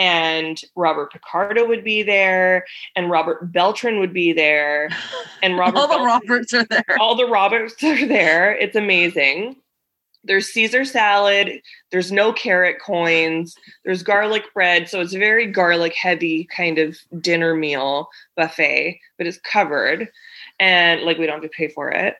And 0.00 0.60
Robert 0.76 1.12
Picardo 1.12 1.66
would 1.66 1.82
be 1.82 2.04
there, 2.04 2.64
and 2.94 3.10
Robert 3.10 3.50
Beltran 3.52 3.98
would 3.98 4.12
be 4.12 4.32
there, 4.32 4.90
and 5.42 5.56
Robert 5.58 5.76
All 5.78 5.88
the 5.88 5.94
Beltran- 5.96 6.06
Roberts 6.06 6.54
are 6.54 6.64
there. 6.64 6.96
all 7.00 7.16
the 7.16 7.26
Roberts 7.26 7.82
are 7.82 8.06
there. 8.06 8.56
It's 8.56 8.76
amazing. 8.76 9.56
There's 10.24 10.48
Caesar 10.48 10.84
salad. 10.84 11.60
There's 11.90 12.12
no 12.12 12.32
carrot 12.32 12.76
coins. 12.80 13.54
There's 13.84 14.02
garlic 14.02 14.44
bread. 14.52 14.88
So 14.88 15.00
it's 15.00 15.14
a 15.14 15.18
very 15.18 15.46
garlic 15.46 15.94
heavy 15.94 16.44
kind 16.44 16.78
of 16.78 16.98
dinner 17.20 17.54
meal 17.54 18.08
buffet, 18.36 19.00
but 19.16 19.26
it's 19.26 19.38
covered. 19.38 20.08
And 20.60 21.02
like 21.02 21.18
we 21.18 21.26
don't 21.26 21.42
have 21.42 21.50
to 21.50 21.56
pay 21.56 21.68
for 21.68 21.90
it. 21.90 22.16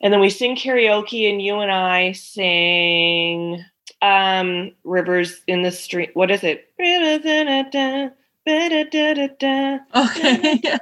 And 0.00 0.12
then 0.12 0.20
we 0.20 0.30
sing 0.30 0.56
karaoke, 0.56 1.30
and 1.30 1.40
you 1.40 1.60
and 1.60 1.70
I 1.70 2.12
sing 2.12 3.64
um 4.02 4.72
Rivers 4.84 5.40
in 5.46 5.62
the 5.62 5.70
Stream. 5.70 6.10
What 6.14 6.30
is 6.30 6.44
it? 6.44 6.72
Rivers 6.78 7.24
in 7.24 7.48
a 7.48 7.70
da, 7.70 8.08
ba-da-da-da-da. 8.44 9.78
Okay. 9.94 10.62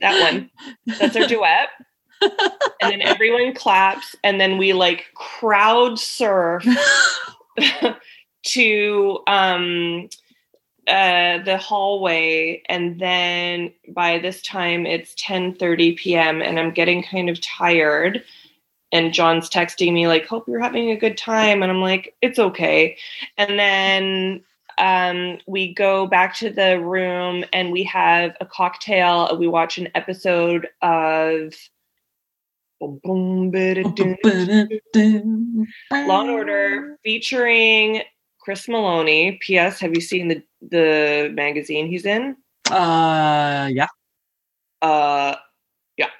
That 0.00 0.20
one. 0.20 0.50
That's 0.98 1.16
our 1.16 1.26
duet. 1.26 1.68
And 2.80 2.92
then 2.92 3.02
everyone 3.02 3.54
claps, 3.54 4.16
and 4.22 4.40
then 4.40 4.58
we 4.58 4.72
like 4.72 5.06
crowd 5.14 5.98
surf 5.98 6.66
to 8.44 9.18
um 9.26 10.08
uh 10.86 11.38
the 11.38 11.58
hallway. 11.60 12.62
And 12.68 13.00
then 13.00 13.72
by 13.88 14.18
this 14.18 14.42
time 14.42 14.86
it's 14.86 15.14
10 15.16 15.54
30 15.54 15.92
p.m 15.92 16.42
and 16.42 16.58
i'm 16.58 16.72
getting 16.72 17.02
kind 17.02 17.30
of 17.30 17.40
tired. 17.40 18.22
And 18.92 19.14
john's 19.14 19.48
texting 19.48 19.92
me 19.92 20.06
like 20.06 20.26
hope 20.26 20.46
you're 20.46 20.60
having 20.60 20.90
a 20.90 20.96
good 20.96 21.16
time. 21.16 21.62
And 21.62 21.72
i'm 21.72 21.80
like 21.80 22.14
it's 22.20 22.38
okay. 22.38 22.98
And 23.38 23.58
then 23.58 24.44
um, 24.78 25.38
we 25.46 25.72
go 25.72 26.06
back 26.06 26.34
to 26.36 26.50
the 26.50 26.80
room 26.80 27.44
and 27.52 27.70
we 27.70 27.84
have 27.84 28.36
a 28.40 28.46
cocktail. 28.46 29.36
We 29.38 29.46
watch 29.46 29.78
an 29.78 29.88
episode 29.94 30.68
of 30.82 31.54
Law 35.90 36.20
and 36.20 36.30
Order 36.30 36.98
featuring 37.04 38.02
Chris 38.40 38.66
Meloni. 38.66 39.40
P.S. 39.40 39.80
Have 39.80 39.94
you 39.94 40.00
seen 40.00 40.28
the 40.28 40.42
the 40.70 41.30
magazine 41.34 41.86
he's 41.86 42.04
in? 42.04 42.36
Uh, 42.70 43.68
yeah. 43.72 43.88
Uh, 44.82 45.36
yeah. 45.96 46.10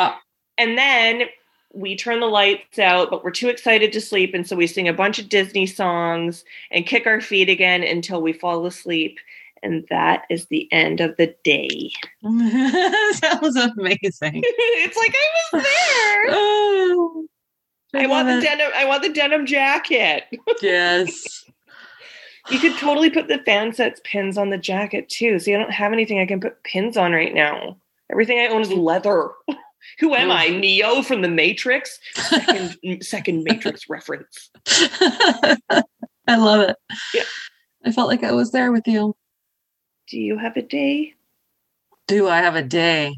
Oh. 0.00 0.16
And 0.56 0.76
then 0.76 1.28
we 1.72 1.96
turn 1.96 2.20
the 2.20 2.26
lights 2.26 2.78
out, 2.78 3.10
but 3.10 3.22
we're 3.22 3.30
too 3.30 3.48
excited 3.48 3.92
to 3.92 4.00
sleep, 4.00 4.34
and 4.34 4.46
so 4.46 4.56
we 4.56 4.66
sing 4.66 4.88
a 4.88 4.92
bunch 4.92 5.18
of 5.18 5.28
Disney 5.28 5.66
songs 5.66 6.44
and 6.70 6.86
kick 6.86 7.06
our 7.06 7.20
feet 7.20 7.48
again 7.48 7.82
until 7.82 8.22
we 8.22 8.32
fall 8.32 8.64
asleep. 8.66 9.18
And 9.62 9.84
that 9.90 10.24
is 10.30 10.46
the 10.46 10.70
end 10.72 11.00
of 11.00 11.16
the 11.16 11.34
day. 11.44 11.90
that 12.22 13.38
was 13.42 13.56
amazing. 13.56 14.02
it's 14.44 14.96
like 14.96 15.14
I 15.14 15.56
was 15.56 15.62
there. 15.62 16.26
Oh, 16.30 17.26
I 17.94 18.06
want 18.06 18.28
the 18.28 18.38
it. 18.38 18.42
denim. 18.42 18.70
I 18.74 18.84
want 18.84 19.02
the 19.02 19.08
denim 19.12 19.46
jacket. 19.46 20.24
Yes. 20.62 21.44
You 22.50 22.58
could 22.58 22.76
totally 22.78 23.10
put 23.10 23.28
the 23.28 23.38
fan 23.38 23.72
sets 23.74 24.00
pins 24.04 24.38
on 24.38 24.50
the 24.50 24.58
jacket 24.58 25.08
too. 25.08 25.38
See, 25.38 25.54
I 25.54 25.58
don't 25.58 25.70
have 25.72 25.92
anything 25.92 26.18
I 26.18 26.26
can 26.26 26.40
put 26.40 26.62
pins 26.64 26.96
on 26.96 27.12
right 27.12 27.34
now. 27.34 27.76
Everything 28.10 28.38
I 28.38 28.46
own 28.48 28.62
is 28.62 28.72
leather. 28.72 29.30
Who 30.00 30.14
am 30.14 30.30
I? 30.30 30.48
Neo 30.48 31.02
from 31.02 31.22
the 31.22 31.28
Matrix? 31.28 31.98
Second, 32.14 33.02
second 33.02 33.44
Matrix 33.44 33.88
reference. 33.88 34.50
I 34.66 36.36
love 36.36 36.68
it. 36.68 36.76
Yeah. 37.14 37.22
I 37.84 37.92
felt 37.92 38.08
like 38.08 38.24
I 38.24 38.32
was 38.32 38.50
there 38.50 38.72
with 38.72 38.86
you. 38.86 39.14
Do 40.10 40.18
you 40.18 40.38
have 40.38 40.56
a 40.56 40.62
day? 40.62 41.14
Do 42.06 42.28
I 42.28 42.38
have 42.38 42.56
a 42.56 42.62
day? 42.62 43.14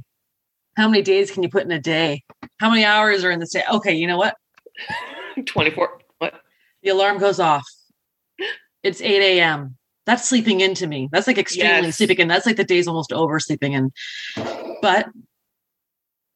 How 0.77 0.89
many 0.89 1.03
days 1.03 1.31
can 1.31 1.43
you 1.43 1.49
put 1.49 1.65
in 1.65 1.71
a 1.71 1.79
day? 1.81 2.23
How 2.59 2.71
many 2.71 2.85
hours 2.85 3.25
are 3.25 3.31
in 3.31 3.39
the 3.39 3.47
day? 3.47 3.63
Okay, 3.71 3.95
you 3.95 4.07
know 4.07 4.17
what? 4.17 4.35
24. 5.47 6.01
What? 6.19 6.35
The 6.83 6.91
alarm 6.91 7.19
goes 7.19 7.39
off. 7.39 7.65
It's 8.83 9.01
8 9.01 9.39
a.m. 9.39 9.77
That's 10.07 10.29
sleeping 10.29 10.61
into 10.61 10.87
me. 10.87 11.09
That's 11.13 11.27
like 11.27 11.39
extremely 11.39 11.89
Yes. 11.89 11.97
sleeping 11.99 12.19
in. 12.19 12.29
That's 12.29 12.47
like 12.47 12.57
the 12.57 12.65
day's 12.65 12.89
almost 12.89 13.13
over 13.13 13.39
sleeping 13.39 13.75
in. 13.75 13.93
But 14.83 15.09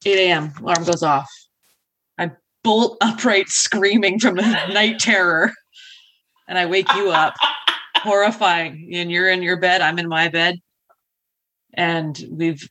8 0.05 0.19
a.m. 0.19 0.53
alarm 0.61 0.85
goes 0.85 1.03
off. 1.03 1.29
I 2.19 2.31
bolt 2.63 2.99
upright 3.01 3.49
screaming 3.49 4.21
from 4.21 4.39
a 4.39 4.43
night 4.73 5.01
terror. 5.01 5.53
And 6.47 6.59
I 6.59 6.67
wake 6.67 6.93
you 6.95 7.11
up, 7.11 7.35
horrifying. 8.05 8.91
And 8.93 9.11
you're 9.11 9.31
in 9.31 9.43
your 9.43 9.57
bed. 9.57 9.81
I'm 9.81 9.99
in 9.99 10.09
my 10.09 10.29
bed. 10.29 10.61
And 11.73 12.23
we've 12.31 12.69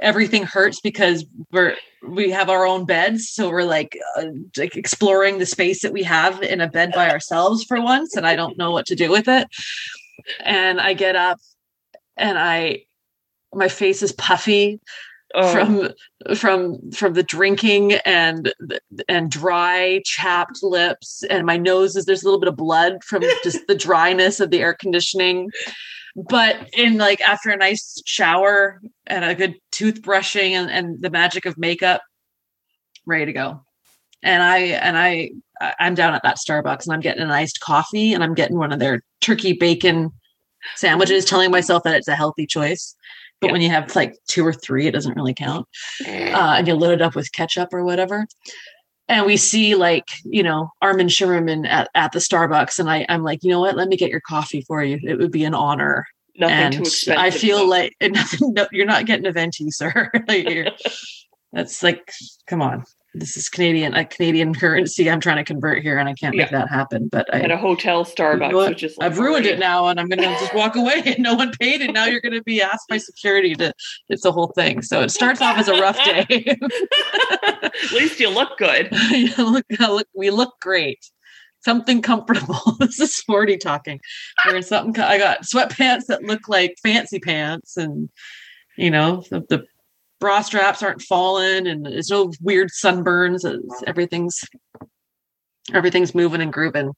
everything 0.00 0.42
hurts 0.42 0.80
because 0.80 1.24
we're 1.52 1.76
we 2.06 2.30
have 2.30 2.50
our 2.50 2.66
own 2.66 2.84
beds 2.84 3.28
so 3.28 3.48
we're 3.48 3.62
like, 3.62 3.96
uh, 4.16 4.24
like 4.56 4.76
exploring 4.76 5.38
the 5.38 5.46
space 5.46 5.82
that 5.82 5.92
we 5.92 6.02
have 6.02 6.42
in 6.42 6.60
a 6.60 6.68
bed 6.68 6.92
by 6.92 7.10
ourselves 7.10 7.62
for 7.62 7.80
once 7.80 8.16
and 8.16 8.26
i 8.26 8.34
don't 8.34 8.58
know 8.58 8.70
what 8.70 8.86
to 8.86 8.96
do 8.96 9.10
with 9.10 9.28
it 9.28 9.46
and 10.44 10.80
i 10.80 10.92
get 10.92 11.14
up 11.14 11.38
and 12.16 12.38
i 12.38 12.82
my 13.54 13.68
face 13.68 14.02
is 14.02 14.12
puffy 14.12 14.80
Oh, 15.34 15.52
from 15.52 16.36
from 16.36 16.90
from 16.92 17.14
the 17.14 17.22
drinking 17.22 17.94
and 18.04 18.54
and 19.08 19.30
dry 19.30 20.00
chapped 20.04 20.62
lips 20.62 21.24
and 21.28 21.44
my 21.44 21.56
nose 21.56 21.96
is 21.96 22.04
there's 22.04 22.22
a 22.22 22.26
little 22.26 22.40
bit 22.40 22.48
of 22.48 22.56
blood 22.56 23.02
from 23.02 23.22
just 23.42 23.66
the 23.66 23.74
dryness 23.86 24.38
of 24.40 24.50
the 24.50 24.60
air 24.60 24.74
conditioning. 24.74 25.50
But 26.14 26.70
in 26.72 26.96
like 26.96 27.20
after 27.20 27.50
a 27.50 27.56
nice 27.56 28.00
shower 28.06 28.80
and 29.06 29.24
a 29.24 29.34
good 29.34 29.56
toothbrushing 29.72 30.52
and, 30.52 30.70
and 30.70 31.02
the 31.02 31.10
magic 31.10 31.44
of 31.44 31.58
makeup 31.58 32.02
ready 33.04 33.26
to 33.26 33.32
go. 33.32 33.62
And 34.22 34.42
i 34.42 34.58
and 34.58 34.96
i 34.96 35.30
I- 35.60 35.74
i'm 35.80 35.94
down 35.94 36.14
at 36.14 36.22
that 36.22 36.36
starbucks 36.38 36.84
and 36.84 36.92
i'm 36.94 37.00
getting 37.00 37.22
an 37.22 37.30
iced 37.30 37.60
coffee 37.60 38.14
and 38.14 38.22
i'm 38.24 38.34
getting 38.34 38.58
one 38.58 38.72
of 38.72 38.78
their 38.78 39.02
turkey 39.20 39.52
bacon 39.54 40.10
sandwiches 40.74 41.24
telling 41.24 41.50
myself 41.50 41.82
that 41.82 41.94
it's 41.96 42.08
a 42.08 42.16
healthy 42.16 42.46
choice 42.46 42.94
But 43.40 43.48
Yeah. 43.48 43.52
when 43.52 43.60
you 43.60 43.70
have 43.70 43.94
like 43.94 44.16
two 44.28 44.46
or 44.46 44.52
three, 44.52 44.86
it 44.86 44.92
doesn't 44.92 45.16
really 45.16 45.34
count. 45.34 45.66
Uh, 46.06 46.54
and 46.58 46.66
you 46.66 46.74
load 46.74 46.92
it 46.94 47.02
up 47.02 47.14
with 47.14 47.32
ketchup 47.32 47.72
or 47.72 47.84
whatever. 47.84 48.26
And 49.08 49.24
we 49.26 49.36
see 49.36 49.74
like, 49.76 50.08
you 50.24 50.42
know, 50.42 50.70
Armin 50.82 51.06
Shimerman 51.08 51.66
at, 51.68 51.88
at 51.94 52.12
the 52.12 52.18
Starbucks. 52.18 52.78
And 52.78 52.90
I, 52.90 53.06
I'm 53.08 53.22
like, 53.22 53.44
you 53.44 53.50
know 53.50 53.60
what? 53.60 53.76
Let 53.76 53.88
me 53.88 53.96
get 53.96 54.10
your 54.10 54.20
coffee 54.20 54.62
for 54.62 54.82
you. 54.82 54.98
It 55.02 55.16
would 55.18 55.30
be 55.30 55.44
an 55.44 55.54
honor. 55.54 56.06
Nothing 56.38 56.56
and 56.56 56.74
too 56.74 56.80
expensive. 56.82 57.22
I 57.22 57.30
feel 57.30 57.58
though. 57.58 57.66
like 57.66 57.94
nothing, 58.02 58.52
no, 58.54 58.66
you're 58.72 58.84
not 58.84 59.06
getting 59.06 59.26
a 59.26 59.32
venti, 59.32 59.70
sir. 59.70 60.10
like 60.28 60.68
that's 61.52 61.82
like, 61.82 62.10
come 62.46 62.62
on. 62.62 62.84
This 63.18 63.38
is 63.38 63.48
Canadian, 63.48 63.94
a 63.94 64.04
Canadian 64.04 64.54
currency 64.54 65.10
I'm 65.10 65.20
trying 65.20 65.38
to 65.38 65.44
convert 65.44 65.82
here, 65.82 65.96
and 65.96 66.06
I 66.06 66.12
can't 66.12 66.36
make 66.36 66.50
that 66.50 66.68
happen. 66.68 67.08
But 67.08 67.32
I, 67.34 67.40
at 67.40 67.50
a 67.50 67.56
hotel 67.56 68.04
Starbucks, 68.04 68.52
what? 68.52 68.68
which 68.68 68.82
is 68.82 68.96
like 68.98 69.10
I've 69.10 69.18
ruined 69.18 69.46
it 69.46 69.58
now, 69.58 69.86
and 69.86 69.98
I'm 69.98 70.06
going 70.06 70.18
to 70.18 70.38
just 70.38 70.52
walk 70.54 70.76
away, 70.82 71.02
and 71.06 71.20
no 71.20 71.34
one 71.34 71.50
paid, 71.58 71.80
and 71.80 71.94
now 71.94 72.04
you're 72.04 72.20
going 72.20 72.34
to 72.34 72.42
be 72.42 72.60
asked 72.60 72.88
by 72.88 72.98
security 72.98 73.54
to. 73.54 73.72
It's 74.10 74.26
a 74.26 74.32
whole 74.32 74.48
thing. 74.48 74.82
So 74.82 75.00
it 75.00 75.10
starts 75.10 75.40
off 75.40 75.56
as 75.56 75.68
a 75.68 75.80
rough 75.80 75.96
day. 76.04 76.26
At 77.42 77.92
least 77.92 78.20
you 78.20 78.28
look 78.28 78.58
good. 78.58 78.90
you 79.10 79.32
look, 79.38 79.64
look, 79.80 80.08
we 80.14 80.28
look 80.28 80.54
great. 80.60 81.10
Something 81.60 82.02
comfortable. 82.02 82.60
this 82.80 83.00
is 83.00 83.14
sporty 83.14 83.56
talking. 83.56 83.98
Wearing 84.44 84.62
something. 84.62 85.02
I 85.02 85.16
got 85.16 85.42
sweatpants 85.42 86.06
that 86.08 86.22
look 86.22 86.48
like 86.48 86.76
fancy 86.82 87.18
pants, 87.18 87.78
and 87.78 88.10
you 88.76 88.90
know 88.90 89.24
the, 89.30 89.40
the 89.48 89.64
bra 90.20 90.40
straps 90.42 90.82
aren't 90.82 91.02
falling, 91.02 91.66
and 91.66 91.84
there's 91.86 92.10
no 92.10 92.32
weird 92.42 92.70
sunburns. 92.70 93.44
Everything's 93.86 94.40
everything's 95.74 96.14
moving 96.14 96.40
and 96.40 96.52
grooving. 96.52 96.92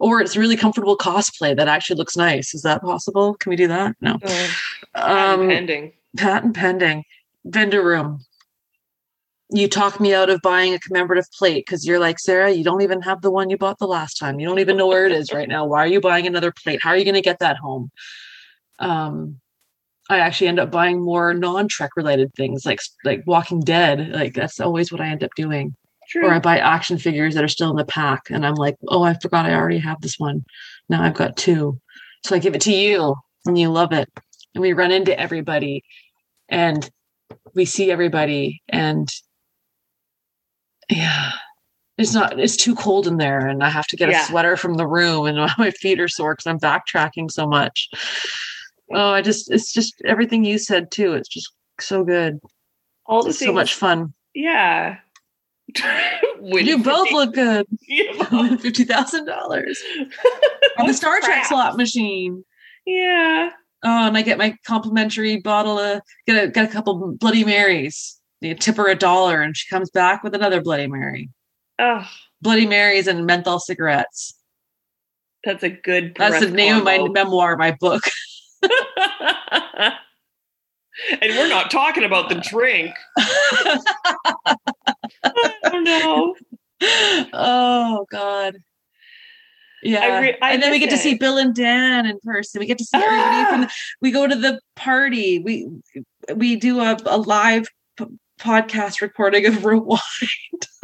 Or 0.00 0.20
it's 0.20 0.36
really 0.36 0.56
comfortable 0.56 0.96
cosplay 0.96 1.56
that 1.56 1.68
actually 1.68 1.96
looks 1.96 2.16
nice. 2.16 2.52
Is 2.54 2.62
that 2.62 2.82
possible? 2.82 3.34
Can 3.34 3.50
we 3.50 3.56
do 3.56 3.68
that? 3.68 3.94
No. 4.00 4.18
Oh, 4.24 4.50
Um, 4.94 5.48
pending. 5.48 5.92
patent 6.16 6.54
pending 6.54 7.04
vendor 7.44 7.82
room 7.84 8.20
you 9.50 9.68
talk 9.68 10.00
me 10.00 10.14
out 10.14 10.30
of 10.30 10.40
buying 10.40 10.72
a 10.72 10.78
commemorative 10.78 11.26
plate 11.38 11.64
because 11.66 11.86
you're 11.86 11.98
like 11.98 12.18
sarah 12.18 12.50
you 12.50 12.64
don't 12.64 12.80
even 12.80 13.02
have 13.02 13.20
the 13.20 13.30
one 13.30 13.50
you 13.50 13.58
bought 13.58 13.78
the 13.78 13.86
last 13.86 14.14
time 14.14 14.40
you 14.40 14.46
don't 14.48 14.58
even 14.60 14.76
know 14.76 14.86
where 14.86 15.04
it 15.04 15.12
is 15.12 15.30
right 15.32 15.48
now 15.48 15.66
why 15.66 15.80
are 15.80 15.86
you 15.86 16.00
buying 16.00 16.26
another 16.26 16.50
plate 16.50 16.80
how 16.82 16.88
are 16.90 16.96
you 16.96 17.04
going 17.04 17.14
to 17.14 17.20
get 17.20 17.38
that 17.40 17.58
home 17.58 17.90
um 18.78 19.38
i 20.10 20.18
actually 20.18 20.46
end 20.48 20.58
up 20.58 20.70
buying 20.70 21.00
more 21.02 21.32
non-trek 21.34 21.90
related 21.96 22.32
things 22.34 22.64
like 22.66 22.80
like 23.04 23.22
walking 23.26 23.60
dead 23.60 24.10
like 24.10 24.34
that's 24.34 24.60
always 24.60 24.90
what 24.92 25.00
i 25.00 25.06
end 25.08 25.24
up 25.24 25.30
doing. 25.36 25.74
True. 26.10 26.26
or 26.26 26.34
i 26.34 26.38
buy 26.38 26.58
action 26.58 26.98
figures 26.98 27.34
that 27.34 27.44
are 27.44 27.48
still 27.48 27.70
in 27.70 27.76
the 27.76 27.84
pack 27.84 28.30
and 28.30 28.44
i'm 28.46 28.54
like 28.56 28.76
oh 28.88 29.02
i 29.02 29.14
forgot 29.14 29.46
i 29.46 29.54
already 29.54 29.78
have 29.78 30.00
this 30.02 30.18
one. 30.18 30.44
Now 30.88 31.02
i've 31.02 31.14
got 31.14 31.36
two. 31.36 31.80
So 32.24 32.36
i 32.36 32.38
give 32.38 32.54
it 32.54 32.60
to 32.62 32.72
you 32.72 33.14
and 33.46 33.58
you 33.58 33.70
love 33.70 33.92
it. 33.92 34.08
And 34.54 34.62
we 34.62 34.72
run 34.74 34.90
into 34.92 35.18
everybody 35.18 35.82
and 36.48 36.88
we 37.54 37.64
see 37.64 37.90
everybody 37.90 38.62
and 38.68 39.08
yeah 40.90 41.30
it's 41.96 42.12
not 42.12 42.38
it's 42.38 42.56
too 42.56 42.74
cold 42.74 43.06
in 43.06 43.16
there 43.16 43.46
and 43.46 43.62
i 43.62 43.70
have 43.70 43.86
to 43.86 43.96
get 43.96 44.10
Yeah. 44.10 44.22
a 44.22 44.26
sweater 44.26 44.56
from 44.56 44.74
the 44.74 44.86
room 44.86 45.26
and 45.26 45.38
my 45.58 45.70
feet 45.70 46.00
are 46.00 46.08
sore 46.08 46.34
because 46.34 46.46
i'm 46.46 46.58
backtracking 46.60 47.30
so 47.30 47.46
much 47.46 47.88
oh 48.92 49.10
i 49.10 49.22
just 49.22 49.50
it's 49.50 49.72
just 49.72 49.94
everything 50.04 50.44
you 50.44 50.58
said 50.58 50.90
too 50.90 51.14
it's 51.14 51.28
just 51.28 51.52
so 51.80 52.04
good 52.04 52.38
All 53.06 53.22
the 53.22 53.30
it's 53.30 53.38
so 53.38 53.52
much 53.52 53.74
fun 53.74 54.12
Yeah. 54.34 54.96
You 56.42 56.82
both 56.82 57.10
look 57.10 57.32
good 57.34 57.66
fifty 58.60 58.84
thousand 58.92 59.24
dollars 59.24 59.82
on 60.78 60.86
the 60.86 60.92
Star 60.92 61.18
Trek 61.20 61.46
slot 61.46 61.76
machine. 61.78 62.44
Yeah. 62.84 63.50
Oh, 63.82 64.06
and 64.06 64.16
I 64.16 64.20
get 64.22 64.36
my 64.36 64.54
complimentary 64.66 65.40
bottle 65.40 65.78
of 65.78 66.02
get 66.26 66.44
a 66.44 66.48
get 66.48 66.68
a 66.68 66.72
couple 66.72 67.16
Bloody 67.18 67.44
Marys. 67.44 68.20
You 68.42 68.54
tip 68.54 68.76
her 68.76 68.88
a 68.88 68.94
dollar, 68.94 69.40
and 69.40 69.56
she 69.56 69.66
comes 69.70 69.88
back 69.90 70.22
with 70.22 70.34
another 70.34 70.60
Bloody 70.60 70.86
Mary. 70.86 71.30
Oh, 71.78 72.06
Bloody 72.42 72.66
Marys 72.66 73.06
and 73.06 73.24
menthol 73.24 73.58
cigarettes. 73.58 74.34
that's 75.44 75.62
a 75.62 75.70
good. 75.70 76.14
That's 76.18 76.44
the 76.44 76.50
name 76.50 76.76
of 76.76 76.84
my 76.84 77.08
memoir, 77.08 77.56
my 77.56 77.74
book. 77.80 78.02
And 81.20 81.36
we're 81.36 81.48
not 81.48 81.70
talking 81.70 82.04
about 82.04 82.28
the 82.28 82.36
drink. 82.36 82.94
Oh 85.64 85.80
no. 85.80 86.34
oh 87.32 88.06
God. 88.10 88.58
Yeah, 89.82 90.00
I 90.00 90.20
re- 90.20 90.38
I 90.40 90.52
and 90.54 90.62
then 90.62 90.70
we 90.70 90.78
get 90.78 90.90
to 90.90 90.96
see. 90.96 91.14
Bill 91.14 91.36
and 91.36 91.54
Dan 91.54 92.06
in 92.06 92.18
person. 92.20 92.58
We 92.60 92.66
get 92.66 92.78
to 92.78 92.84
see 92.84 92.96
everybody 93.02 93.50
from. 93.50 93.60
The, 93.62 93.70
we 94.00 94.10
go 94.10 94.26
to 94.26 94.34
the 94.34 94.60
party. 94.76 95.40
We 95.40 95.68
we 96.34 96.56
do 96.56 96.80
a, 96.80 96.96
a 97.04 97.18
live 97.18 97.68
p- 97.98 98.06
podcast 98.40 99.02
recording 99.02 99.46
of 99.46 99.64
Rewind. 99.64 100.00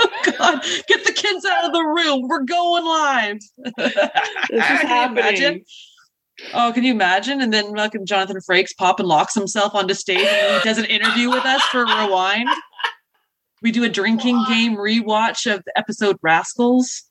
oh 0.01 0.23
God, 0.39 0.63
get 0.87 1.05
the 1.07 1.13
kids 1.15 1.45
out 1.47 1.65
of 1.65 1.73
the 1.73 1.83
room. 1.83 2.29
We're 2.29 2.45
going 2.45 2.85
live. 2.85 3.39
This 3.79 3.95
is 3.95 4.81
happening. 4.83 5.25
imagine? 5.25 5.65
Oh, 6.55 6.73
can 6.75 6.85
you 6.85 6.93
imagine? 6.93 7.41
And 7.41 7.53
then 7.53 7.75
fucking 7.75 8.07
Jonathan 8.07 8.39
Frakes 8.49 8.77
pop 8.77 8.99
and 9.01 9.09
locks 9.09 9.35
himself 9.35 9.75
onto 9.75 9.95
stage 9.95 10.27
and 10.27 10.63
he 10.63 10.69
does 10.69 10.79
an 10.79 10.85
interview 10.87 11.31
with 11.31 11.45
us 11.45 11.63
for 11.65 11.85
Rewind. 11.85 12.49
We 13.63 13.73
do 13.73 13.85
a 13.85 13.89
drinking 13.89 14.43
game 14.49 14.77
rewatch 14.77 15.53
of 15.53 15.63
the 15.65 15.73
episode 15.79 16.17
Rascals. 16.23 17.03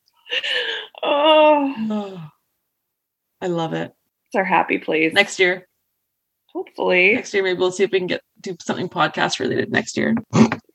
Oh, 1.04 1.74
Oh, 1.90 2.30
I 3.42 3.48
love 3.48 3.74
it. 3.74 3.94
it's 4.28 4.36
our 4.36 4.44
happy 4.44 4.78
place. 4.78 5.14
Next 5.14 5.40
year, 5.40 5.68
Hopefully, 6.54 7.14
next 7.14 7.32
year 7.34 7.44
maybe 7.44 7.60
we'll 7.60 7.72
see 7.72 7.84
if 7.84 7.92
we 7.92 8.00
can 8.00 8.08
get 8.08 8.22
do 8.42 8.56
something 8.62 8.90
podcast 8.90 9.40
related 9.40 9.72
next 9.72 9.96
year. 9.96 10.16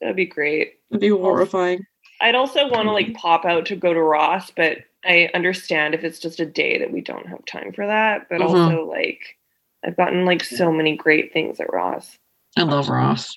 that'd 0.01 0.15
be 0.17 0.27
great. 0.27 0.75
It'd 0.91 1.01
be 1.01 1.09
horrifying. 1.09 1.85
I'd 2.21 2.37
also 2.37 2.69
want 2.69 2.87
to 2.87 2.93
like 2.93 3.13
pop 3.15 3.45
out 3.45 3.67
to 3.67 3.77
go 3.77 3.93
to 3.93 4.01
Ross, 4.01 4.53
but 4.57 4.79
I 5.07 5.31
understand 5.35 5.95
if 5.95 6.05
it's 6.05 6.19
just 6.19 6.41
a 6.41 6.47
day 6.47 6.79
that 6.79 6.93
we 6.93 7.01
don't 7.01 7.27
have 7.29 7.45
time 7.47 7.73
for 7.73 7.87
that. 7.87 8.29
But 8.29 8.41
Mhm. 8.41 8.45
also, 8.49 8.85
like, 8.89 9.39
I've 9.85 9.97
gotten 9.97 10.25
like 10.25 10.43
so 10.45 10.73
many 10.73 10.97
great 10.97 11.33
things 11.33 11.61
at 11.61 11.73
Ross. 11.73 12.19
I 12.57 12.63
love 12.63 12.89
Ross. 12.89 13.35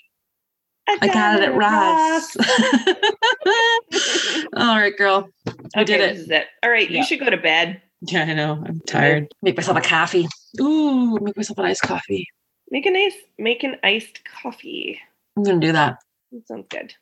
I 0.87 1.07
got 1.07 1.35
it 1.35 1.43
at 1.43 1.53
Ross. 1.53 2.37
All 4.55 4.77
right, 4.77 4.95
girl. 4.97 5.29
We 5.45 5.81
okay, 5.81 5.85
did 5.85 6.01
this 6.01 6.19
it. 6.19 6.21
is 6.21 6.29
it. 6.31 6.47
All 6.63 6.69
right, 6.69 6.89
Yeah. 6.89 6.99
you 7.01 7.05
should 7.05 7.19
go 7.19 7.29
to 7.29 7.37
bed. 7.37 7.81
Yeah, 8.01 8.23
I 8.23 8.33
know. 8.33 8.63
I'm 8.65 8.79
tired. 8.81 9.27
Make 9.41 9.57
myself 9.57 9.77
a 9.77 9.81
coffee. 9.81 10.27
Ooh, 10.61 11.17
make 11.19 11.35
myself 11.35 11.57
an 11.57 11.65
iced 11.65 11.81
coffee. 11.81 12.27
Make 12.71 12.85
a 12.85 12.91
nice, 12.91 13.13
make 13.37 13.63
an 13.63 13.77
iced 13.83 14.23
coffee. 14.25 14.99
I'm 15.35 15.43
gonna 15.43 15.59
do 15.59 15.71
that. 15.71 15.97
That 16.31 16.47
sounds 16.47 16.67
good. 16.69 16.93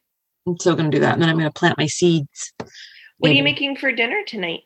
I'm 0.47 0.57
still 0.59 0.76
gonna 0.76 0.89
do 0.89 0.99
that, 0.99 1.13
and 1.13 1.22
then 1.22 1.30
I'm 1.30 1.38
gonna 1.38 1.51
plant 1.51 1.78
my 1.78 1.88
seeds. 1.88 2.53
What 3.18 3.32
are 3.32 3.34
you 3.34 3.43
making 3.43 3.78
for 3.78 3.91
dinner 3.91 4.22
tonight? 4.26 4.61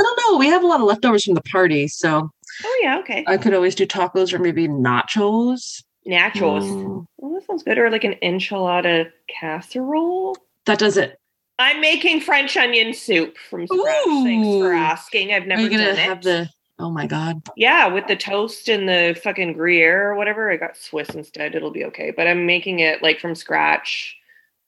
I 0.00 0.04
don't 0.04 0.20
know. 0.32 0.38
We 0.38 0.46
have 0.46 0.62
a 0.62 0.66
lot 0.66 0.80
of 0.80 0.86
leftovers 0.86 1.24
from 1.24 1.34
the 1.34 1.42
party, 1.42 1.88
so 1.88 2.30
Oh 2.64 2.80
yeah, 2.82 2.98
okay. 3.00 3.24
I 3.26 3.36
could 3.36 3.54
always 3.54 3.74
do 3.74 3.86
tacos 3.86 4.32
or 4.32 4.38
maybe 4.38 4.68
nachos. 4.68 5.82
Nachos. 6.06 6.62
Mm, 6.62 7.04
Oh, 7.22 7.34
that 7.34 7.44
sounds 7.46 7.62
good. 7.64 7.78
Or 7.78 7.90
like 7.90 8.04
an 8.04 8.14
enchilada 8.22 9.10
casserole. 9.28 10.36
that 10.66 10.78
does 10.78 10.96
it. 10.96 11.18
I'm 11.58 11.80
making 11.80 12.20
French 12.20 12.56
onion 12.56 12.94
soup 12.94 13.36
from 13.50 13.66
scratch. 13.66 14.04
Thanks 14.04 14.46
for 14.60 14.72
asking. 14.72 15.32
I've 15.34 15.46
never 15.46 15.60
Are 15.60 15.64
you 15.64 15.70
gonna 15.70 15.86
done 15.86 15.96
have 15.96 16.18
it. 16.18 16.22
the? 16.24 16.48
Oh 16.78 16.90
my 16.90 17.06
god. 17.08 17.42
Yeah, 17.56 17.88
with 17.88 18.06
the 18.06 18.14
toast 18.14 18.68
and 18.68 18.88
the 18.88 19.18
fucking 19.24 19.54
Gruyere 19.54 20.10
or 20.10 20.14
whatever. 20.14 20.50
I 20.52 20.56
got 20.56 20.76
Swiss 20.76 21.08
instead. 21.10 21.56
It'll 21.56 21.72
be 21.72 21.84
okay. 21.86 22.12
But 22.16 22.28
I'm 22.28 22.46
making 22.46 22.78
it 22.78 23.02
like 23.02 23.18
from 23.18 23.34
scratch, 23.34 24.16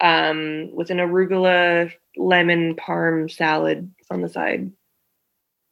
um, 0.01 0.71
with 0.75 0.91
an 0.91 0.97
arugula 0.99 1.93
lemon 2.17 2.75
parm 2.77 3.31
salad 3.31 3.93
on 4.11 4.21
the 4.23 4.29
side. 4.29 4.71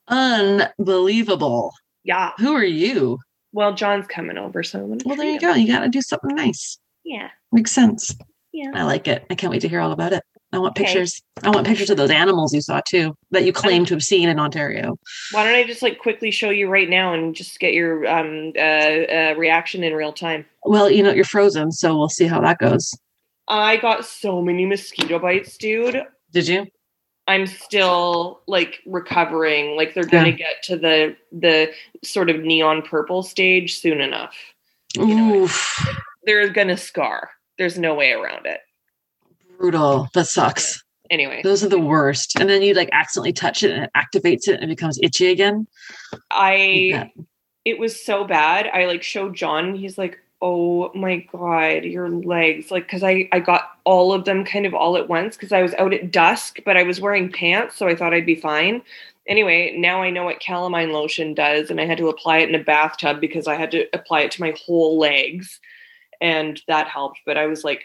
Unbelievable. 0.08 1.72
Yeah. 2.04 2.32
Who 2.38 2.54
are 2.54 2.64
you? 2.64 3.18
Well, 3.52 3.74
John's 3.74 4.06
coming 4.06 4.38
over, 4.38 4.62
so 4.62 4.80
I'm 4.80 4.98
Well, 5.04 5.16
there 5.16 5.26
you 5.26 5.34
him. 5.34 5.40
go. 5.40 5.54
You 5.54 5.66
got 5.66 5.80
to 5.80 5.88
do 5.88 6.02
something 6.02 6.34
nice. 6.34 6.78
Yeah. 7.04 7.28
Makes 7.52 7.72
sense. 7.72 8.14
Yeah. 8.52 8.70
I 8.74 8.84
like 8.84 9.08
it. 9.08 9.24
I 9.30 9.34
can't 9.34 9.50
wait 9.50 9.60
to 9.62 9.68
hear 9.68 9.80
all 9.80 9.92
about 9.92 10.12
it. 10.12 10.22
I 10.52 10.58
want 10.58 10.70
Okay. 10.78 10.84
pictures. 10.84 11.20
I 11.42 11.50
want 11.50 11.66
pictures 11.66 11.90
of 11.90 11.98
those 11.98 12.10
animals 12.10 12.54
you 12.54 12.62
saw 12.62 12.80
too, 12.80 13.14
that 13.32 13.44
you 13.44 13.52
claim 13.52 13.84
to 13.84 13.94
have 13.94 14.02
seen 14.02 14.30
in 14.30 14.40
Ontario. 14.40 14.96
Why 15.32 15.44
don't 15.44 15.54
I 15.54 15.64
just 15.64 15.82
like 15.82 15.98
quickly 15.98 16.30
show 16.30 16.48
you 16.48 16.68
right 16.68 16.88
now 16.88 17.12
and 17.12 17.34
just 17.34 17.58
get 17.60 17.74
your 17.74 18.06
um 18.06 18.52
uh, 18.56 18.60
uh 18.60 19.34
reaction 19.36 19.84
in 19.84 19.92
real 19.92 20.12
time? 20.12 20.46
Well, 20.64 20.90
you 20.90 21.02
know, 21.02 21.12
you're 21.12 21.24
frozen, 21.24 21.70
so 21.70 21.98
we'll 21.98 22.08
see 22.08 22.26
how 22.26 22.40
that 22.40 22.58
goes. 22.58 22.94
I 23.46 23.76
got 23.76 24.06
so 24.06 24.40
many 24.40 24.64
mosquito 24.64 25.18
bites, 25.18 25.58
dude. 25.58 26.02
Did 26.32 26.48
you? 26.48 26.66
I'm 27.26 27.46
still 27.46 28.40
like 28.46 28.80
recovering. 28.86 29.76
Like 29.76 29.94
they're 29.94 30.04
gonna 30.04 30.28
Yeah. 30.30 30.36
get 30.36 30.62
to 30.64 30.76
the 30.76 31.16
the 31.32 31.72
sort 32.02 32.30
of 32.30 32.40
neon 32.40 32.82
purple 32.82 33.22
stage 33.22 33.78
soon 33.80 34.00
enough. 34.00 34.34
You 34.94 35.06
know, 35.14 35.34
Oof. 35.42 35.88
They're 36.24 36.48
gonna 36.48 36.76
scar. 36.76 37.30
There's 37.58 37.78
no 37.78 37.94
way 37.94 38.12
around 38.12 38.46
it. 38.46 38.60
Brutal. 39.58 40.08
That 40.14 40.26
sucks. 40.26 40.82
Anyway, 41.10 41.40
Those 41.42 41.64
are 41.64 41.68
the 41.68 41.78
worst. 41.78 42.38
And 42.38 42.48
then 42.50 42.60
you 42.62 42.74
like 42.74 42.90
accidentally 42.92 43.32
touch 43.32 43.62
it 43.62 43.70
and 43.72 43.84
it 43.84 43.90
activates 43.96 44.46
it 44.46 44.60
and 44.60 44.64
it 44.64 44.76
becomes 44.76 44.98
itchy 45.02 45.28
again. 45.28 45.66
I 46.30 46.54
Yeah. 46.54 47.04
it 47.64 47.78
was 47.78 48.02
so 48.04 48.24
bad. 48.24 48.66
I 48.72 48.84
like 48.86 49.02
showed 49.02 49.34
John. 49.34 49.74
He's 49.74 49.96
like, 49.98 50.18
oh 50.40 50.92
my 50.94 51.26
god, 51.32 51.84
your 51.84 52.08
legs. 52.08 52.70
Like, 52.70 52.88
cause 52.88 53.02
I, 53.02 53.28
I 53.32 53.40
got 53.40 53.78
all 53.84 54.12
of 54.12 54.24
them 54.24 54.44
kind 54.44 54.66
of 54.66 54.74
all 54.74 54.96
at 54.96 55.08
once 55.08 55.36
because 55.36 55.52
I 55.52 55.62
was 55.62 55.74
out 55.74 55.92
at 55.92 56.12
dusk, 56.12 56.60
but 56.64 56.76
I 56.76 56.84
was 56.84 57.00
wearing 57.00 57.32
pants, 57.32 57.76
so 57.76 57.88
I 57.88 57.96
thought 57.96 58.14
I'd 58.14 58.26
be 58.26 58.36
fine. 58.36 58.82
Anyway, 59.26 59.76
now 59.76 60.00
I 60.02 60.10
know 60.10 60.24
what 60.24 60.40
calamine 60.40 60.92
lotion 60.92 61.34
does, 61.34 61.70
and 61.70 61.80
I 61.80 61.86
had 61.86 61.98
to 61.98 62.08
apply 62.08 62.38
it 62.38 62.48
in 62.48 62.54
a 62.54 62.64
bathtub 62.64 63.20
because 63.20 63.46
I 63.46 63.56
had 63.56 63.70
to 63.72 63.86
apply 63.92 64.20
it 64.20 64.30
to 64.32 64.40
my 64.40 64.54
whole 64.64 64.98
legs, 64.98 65.60
and 66.20 66.60
that 66.68 66.88
helped. 66.88 67.20
But 67.26 67.36
I 67.36 67.46
was 67.46 67.64
like 67.64 67.84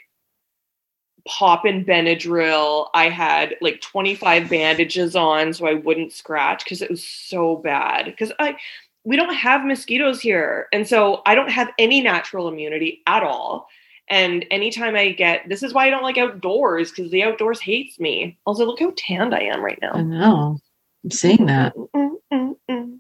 popping 1.28 1.86
Benadryl. 1.86 2.89
I 2.93 3.10
had 3.10 3.56
like 3.62 3.82
25 3.82 4.49
bandages 4.49 5.16
on 5.16 5.54
so 5.54 5.66
I 5.68 5.74
wouldn't 5.74 6.12
scratch 6.14 6.64
because 6.64 6.82
it 6.82 6.89
was 6.89 7.06
so 7.06 7.56
bad. 7.56 8.06
Because 8.06 8.32
I 8.39 8.58
we 9.04 9.16
don't 9.16 9.34
have 9.34 9.66
mosquitoes 9.66 10.22
here. 10.22 10.68
And 10.72 10.88
so 10.88 11.22
I 11.26 11.36
don't 11.36 11.51
have 11.51 11.70
any 11.78 12.01
natural 12.01 12.47
immunity 12.47 13.01
at 13.08 13.24
all. 13.24 13.68
And 14.10 14.45
anytime 14.51 14.95
I 14.95 15.12
get 15.12 15.47
this 15.47 15.64
is 15.64 15.74
why 15.74 15.88
I 15.88 15.89
don't 15.89 16.04
like 16.04 16.18
outdoors 16.18 16.91
because 16.91 17.12
the 17.12 17.24
outdoors 17.24 17.62
hates 17.62 17.99
me. 17.99 18.38
Also, 18.45 18.66
look 18.66 18.80
how 18.80 18.93
tanned 18.97 19.34
I 19.34 19.41
am 19.41 19.64
right 19.64 19.80
now. 19.82 19.93
I 19.93 20.01
know. 20.01 20.60
I'm 21.04 21.12
seeing 21.12 21.45
that. 21.45 21.76
Mm, 21.76 22.12
mm, 22.32 22.56
mm. 22.70 22.99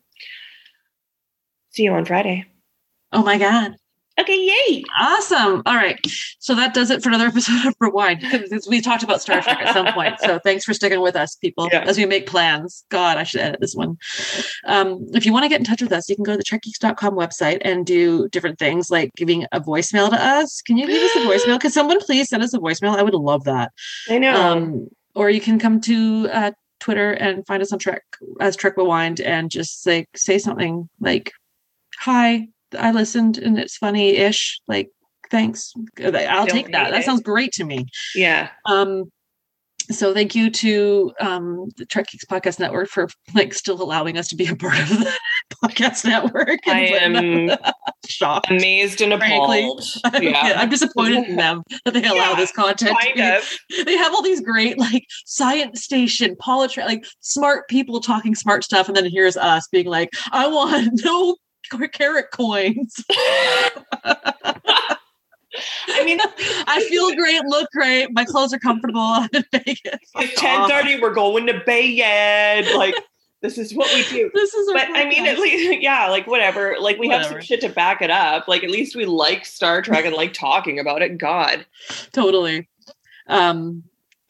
See 1.71 1.83
you 1.83 1.93
on 1.93 2.05
Friday. 2.05 2.45
Oh 3.11 3.23
my 3.23 3.37
God. 3.37 3.75
Okay, 4.19 4.37
yay. 4.69 4.83
Awesome. 4.99 5.63
All 5.65 5.75
right. 5.75 5.99
So 6.39 6.53
that 6.53 6.75
does 6.75 6.91
it 6.91 7.01
for 7.01 7.09
another 7.09 7.25
episode 7.29 7.65
of 7.65 7.73
Rewind. 7.79 8.19
Because 8.21 8.67
we 8.69 8.79
talked 8.79 9.01
about 9.01 9.21
Star 9.21 9.41
Trek 9.41 9.59
at 9.59 9.73
some 9.73 9.91
point. 9.93 10.19
So 10.19 10.37
thanks 10.39 10.63
for 10.65 10.73
sticking 10.73 11.01
with 11.01 11.15
us, 11.15 11.35
people, 11.35 11.67
Yeah. 11.71 11.83
as 11.87 11.97
we 11.97 12.05
make 12.05 12.27
plans. 12.27 12.85
God, 12.89 13.17
I 13.17 13.23
should 13.23 13.41
edit 13.41 13.59
this 13.59 13.73
one. 13.73 13.97
Um, 14.65 15.07
if 15.13 15.25
you 15.25 15.33
want 15.33 15.43
to 15.45 15.49
get 15.49 15.59
in 15.59 15.65
touch 15.65 15.81
with 15.81 15.91
us, 15.91 16.07
you 16.09 16.15
can 16.15 16.23
go 16.23 16.33
to 16.33 16.37
the 16.37 16.43
trekgeeks.com 16.43 17.15
website 17.15 17.57
and 17.61 17.85
do 17.87 18.29
different 18.29 18.59
things 18.59 18.91
like 18.91 19.09
giving 19.17 19.45
a 19.51 19.59
voicemail 19.59 20.09
to 20.11 20.23
us. 20.23 20.61
Can 20.61 20.77
you 20.77 20.85
give 20.85 21.01
us 21.01 21.15
a 21.15 21.19
voicemail? 21.27 21.59
Could 21.59 21.73
someone 21.73 21.99
please 21.99 22.29
send 22.29 22.43
us 22.43 22.53
a 22.53 22.59
voicemail? 22.59 22.95
I 22.95 23.01
would 23.01 23.15
love 23.15 23.45
that. 23.45 23.71
I 24.09 24.19
know. 24.19 24.35
Um, 24.35 24.87
or 25.15 25.31
you 25.31 25.41
can 25.41 25.57
come 25.57 25.81
to 25.81 26.29
uh, 26.31 26.51
Twitter 26.79 27.13
and 27.13 27.45
find 27.47 27.63
us 27.63 27.73
on 27.73 27.79
Trek 27.79 28.03
as 28.39 28.55
Trek 28.55 28.77
Rewind 28.77 29.21
and 29.21 29.49
just 29.49 29.87
like 29.87 30.07
say 30.15 30.37
something 30.37 30.87
like, 30.99 31.31
"Hi, 31.99 32.47
I 32.75 32.91
listened 32.91 33.37
and 33.37 33.57
it's 33.59 33.77
funny-ish." 33.77 34.59
Like, 34.67 34.89
thanks. 35.29 35.73
I'll 36.03 36.11
Don't 36.11 36.49
take 36.49 36.71
that. 36.71 36.85
hate 36.87 36.91
That 36.91 37.03
sounds 37.05 37.21
great 37.21 37.51
to 37.53 37.63
me. 37.63 37.85
yeah. 38.15 38.49
Um, 38.65 39.05
so 39.91 40.13
thank 40.13 40.33
you 40.33 40.49
to 40.49 41.11
um, 41.19 41.67
the 41.75 41.85
Trek 41.85 42.07
Geeks 42.09 42.23
Podcast 42.23 42.57
Network 42.57 42.87
for 42.87 43.09
like 43.35 43.53
still 43.53 43.81
allowing 43.83 44.17
us 44.17 44.29
to 44.29 44.35
be 44.37 44.47
a 44.47 44.55
part 44.55 44.79
of 44.79 44.87
the 44.87 45.11
podcast 45.61 46.05
network. 46.05 46.59
I 46.65 46.85
am 46.85 47.57
shocked. 48.07 48.49
amazed 48.49 49.01
and 49.01 49.11
Frankly. 49.13 49.59
appalled. 49.63 49.83
Yeah. 50.23 50.53
I'm 50.55 50.69
disappointed 50.69 51.27
in 51.27 51.35
them 51.35 51.63
that 51.83 51.93
they 51.93 52.03
allow 52.05 52.29
Yeah, 52.31 52.35
this 52.37 52.53
content. 52.53 52.97
Kind 52.97 53.19
of. 53.19 53.43
they 53.85 53.97
have 53.97 54.13
all 54.13 54.21
these 54.21 54.39
great 54.39 54.79
like 54.79 55.03
science 55.25 55.83
station 55.83 56.37
polytra 56.41 56.85
like 56.85 57.05
smart 57.19 57.67
people 57.67 57.99
talking 57.99 58.35
smart 58.35 58.63
stuff 58.63 58.87
and 58.87 58.95
then 58.95 59.09
here's 59.11 59.35
us 59.35 59.67
being 59.69 59.87
like 59.87 60.09
i 60.31 60.47
want 60.47 61.01
no 61.03 61.35
carrot 61.91 62.31
coins 62.31 63.03
I 65.87 66.03
mean, 66.03 66.19
i 66.67 66.83
feel 66.89 67.15
great 67.15 67.43
look 67.45 67.69
great 67.71 68.11
my 68.11 68.25
clothes 68.25 68.53
are 68.53 68.59
comfortable 68.59 68.99
i'm 68.99 69.29
in 69.33 69.43
vegas 69.51 69.99
it's 70.15 70.41
10:30. 70.41 71.01
We're 71.01 71.13
going 71.13 71.45
to 71.47 71.61
bed. 71.65 72.65
Like 72.75 72.95
this 73.41 73.57
is 73.57 73.73
what 73.73 73.93
we 73.93 74.03
do. 74.09 74.31
this 74.33 74.53
is 74.53 74.71
But 74.73 74.87
I 74.93 75.05
mean, 75.07 75.25
at 75.25 75.37
least, 75.37 75.81
yeah, 75.81 76.07
like 76.09 76.25
whatever. 76.27 76.77
Like 76.79 76.97
we 76.97 77.09
have 77.09 77.25
some 77.25 77.41
shit 77.41 77.61
to 77.61 77.69
back 77.69 78.01
it 78.01 78.09
up. 78.09 78.47
Like 78.47 78.63
at 78.63 78.71
least 78.71 78.95
we 78.95 79.05
like 79.05 79.45
Star 79.45 79.81
Trek 79.81 80.05
and 80.05 80.15
like 80.15 80.33
talking 80.33 80.79
about 80.79 81.01
it. 81.01 81.17
God, 81.17 81.65
totally 82.13 82.67
um 83.27 83.83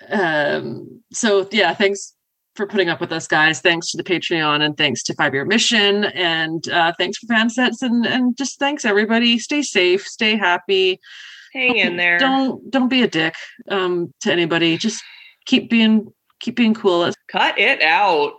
um 0.09 1.01
so 1.11 1.47
yeah 1.51 1.73
thanks 1.73 2.13
for 2.55 2.67
putting 2.67 2.89
up 2.89 3.01
with 3.01 3.11
us 3.11 3.27
guys. 3.27 3.61
Thanks 3.61 3.89
to 3.91 3.97
the 3.97 4.03
patreon 4.03 4.61
and 4.61 4.77
thanks 4.77 5.01
to 5.03 5.13
five 5.15 5.33
year 5.33 5.45
mission. 5.45 6.05
And 6.05 6.67
uh 6.69 6.93
thanks 6.97 7.17
for 7.17 7.27
fan 7.27 7.49
sets 7.49 7.81
and 7.81 8.05
and 8.05 8.37
just 8.37 8.59
thanks 8.59 8.85
everybody. 8.85 9.39
Stay 9.39 9.61
safe 9.61 10.05
stay 10.05 10.35
happy. 10.37 10.99
Hang 11.53 11.77
in 11.77 11.97
there. 11.97 12.17
don't 12.19 12.69
don't 12.71 12.89
be 12.89 13.01
a 13.03 13.07
dick 13.07 13.35
um 13.69 14.13
to 14.21 14.31
anybody. 14.31 14.77
Just 14.77 15.03
keep 15.45 15.69
being 15.69 16.11
keep 16.39 16.55
being 16.55 16.73
cool. 16.73 17.11
Cut 17.27 17.57
it 17.57 17.81
out. 17.81 18.33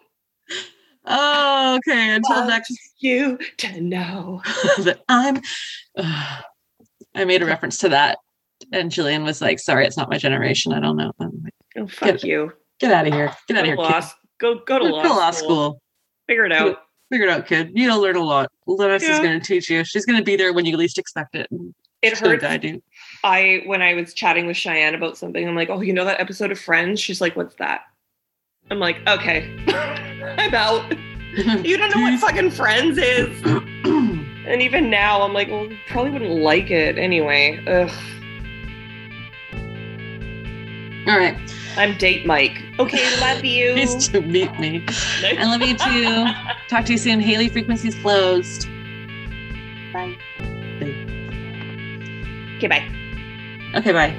oh 1.07 1.77
okay 1.89 2.15
until 2.15 2.37
Want 2.37 2.49
next 2.49 2.73
You 3.01 3.39
to 3.59 3.81
know. 3.81 4.43
that 4.79 5.01
i'm 5.09 5.41
i 7.15 7.25
made 7.25 7.43
a 7.43 7.47
reference 7.47 7.79
to 7.79 7.89
that. 7.91 8.19
And 8.73 8.91
Jillian 8.91 9.25
was 9.25 9.41
like 9.43 9.59
sorry 9.59 9.87
it's 9.87 9.97
not 9.97 10.09
my 10.11 10.19
generation. 10.19 10.73
I 10.73 10.81
don't 10.81 10.97
know. 10.97 11.13
Like, 11.19 11.31
Oh, 11.77 11.89
fuck 11.89 12.09
Get- 12.21 12.25
you. 12.25 12.53
Get 12.81 12.93
out 12.93 13.07
of 13.07 13.13
here 13.13 13.33
get 13.49 13.57
out 13.57 13.61
of 13.63 13.67
here 13.67 13.77
law. 13.77 14.01
kid. 14.01 14.11
Go 14.41 14.55
go 14.67 14.79
to 14.79 14.85
Go 14.87 14.91
law, 14.97 15.03
to 15.03 15.09
law 15.09 15.31
school. 15.31 15.49
school 15.49 15.83
Figure 16.29 16.45
it 16.47 16.53
out. 16.53 16.83
figure 17.13 17.27
it 17.27 17.31
out 17.31 17.47
kid 17.47 17.71
you'll 17.75 18.01
learn 18.01 18.17
a 18.17 18.23
lot 18.23 18.51
Lennox 18.67 19.05
is 19.05 19.19
going 19.21 19.39
to 19.39 19.47
teach 19.47 19.69
you 19.71 19.85
she's 19.85 20.05
going 20.07 20.19
to 20.19 20.25
be 20.25 20.37
there 20.37 20.53
when 20.53 20.65
you 20.65 20.77
least 20.77 20.99
expect 20.99 21.35
it 21.35 21.47
It 22.03 22.19
hurts. 22.19 22.43
guide 22.43 22.65
you 22.65 22.83
I 23.23 23.63
when 23.67 23.81
I 23.83 23.95
was 23.95 24.13
chatting 24.15 24.47
with 24.47 24.57
Cheyenne 24.59 24.95
about 24.95 25.17
something, 25.17 25.49
I'm 25.49 25.55
like, 25.55 25.71
oh, 25.71 25.81
you 25.81 25.95
know 25.95 26.05
that 26.05 26.21
episode 26.21 26.53
of 26.53 26.59
Friends? 26.59 27.01
She's 27.01 27.23
like, 27.23 27.37
what's 27.37 27.55
that? 27.57 27.83
I'm 28.71 28.79
like, 28.79 28.99
okay, 29.09 29.51
I'm 30.39 30.55
out. 30.55 30.93
You 31.65 31.77
don't 31.79 31.91
know 31.97 32.01
what 32.03 32.21
fucking 32.21 32.51
Friends 32.53 32.97
is. 32.99 33.43
And 34.47 34.61
even 34.61 34.91
now, 34.91 35.23
I'm 35.23 35.33
like, 35.33 35.49
well, 35.49 35.67
probably 35.89 36.11
wouldn't 36.13 36.43
like 36.43 36.71
it 36.71 36.99
anyway. 36.99 37.59
Ugh. 37.67 37.91
all 41.09 41.19
right 41.19 41.37
I'm 41.77 41.97
date 41.99 42.25
Mike. 42.27 42.63
Okay, 42.79 43.21
love 43.21 43.45
you. 43.55 43.75
nice 43.75 44.09
to 44.09 44.21
meet 44.21 44.59
me 44.59 44.85
i 45.39 45.45
love 45.45 45.63
you 45.63 45.77
too 45.77 46.27
talk 46.69 46.85
to 46.87 46.93
you 46.93 46.99
soon 46.99 47.21
hailing 47.21 47.51
frequencies 47.51 47.95
closed 47.97 48.69
Bye. 49.93 50.17
Okay, 52.57 52.67
bye. 52.69 52.89
okay 53.77 53.93
bye 53.93 54.15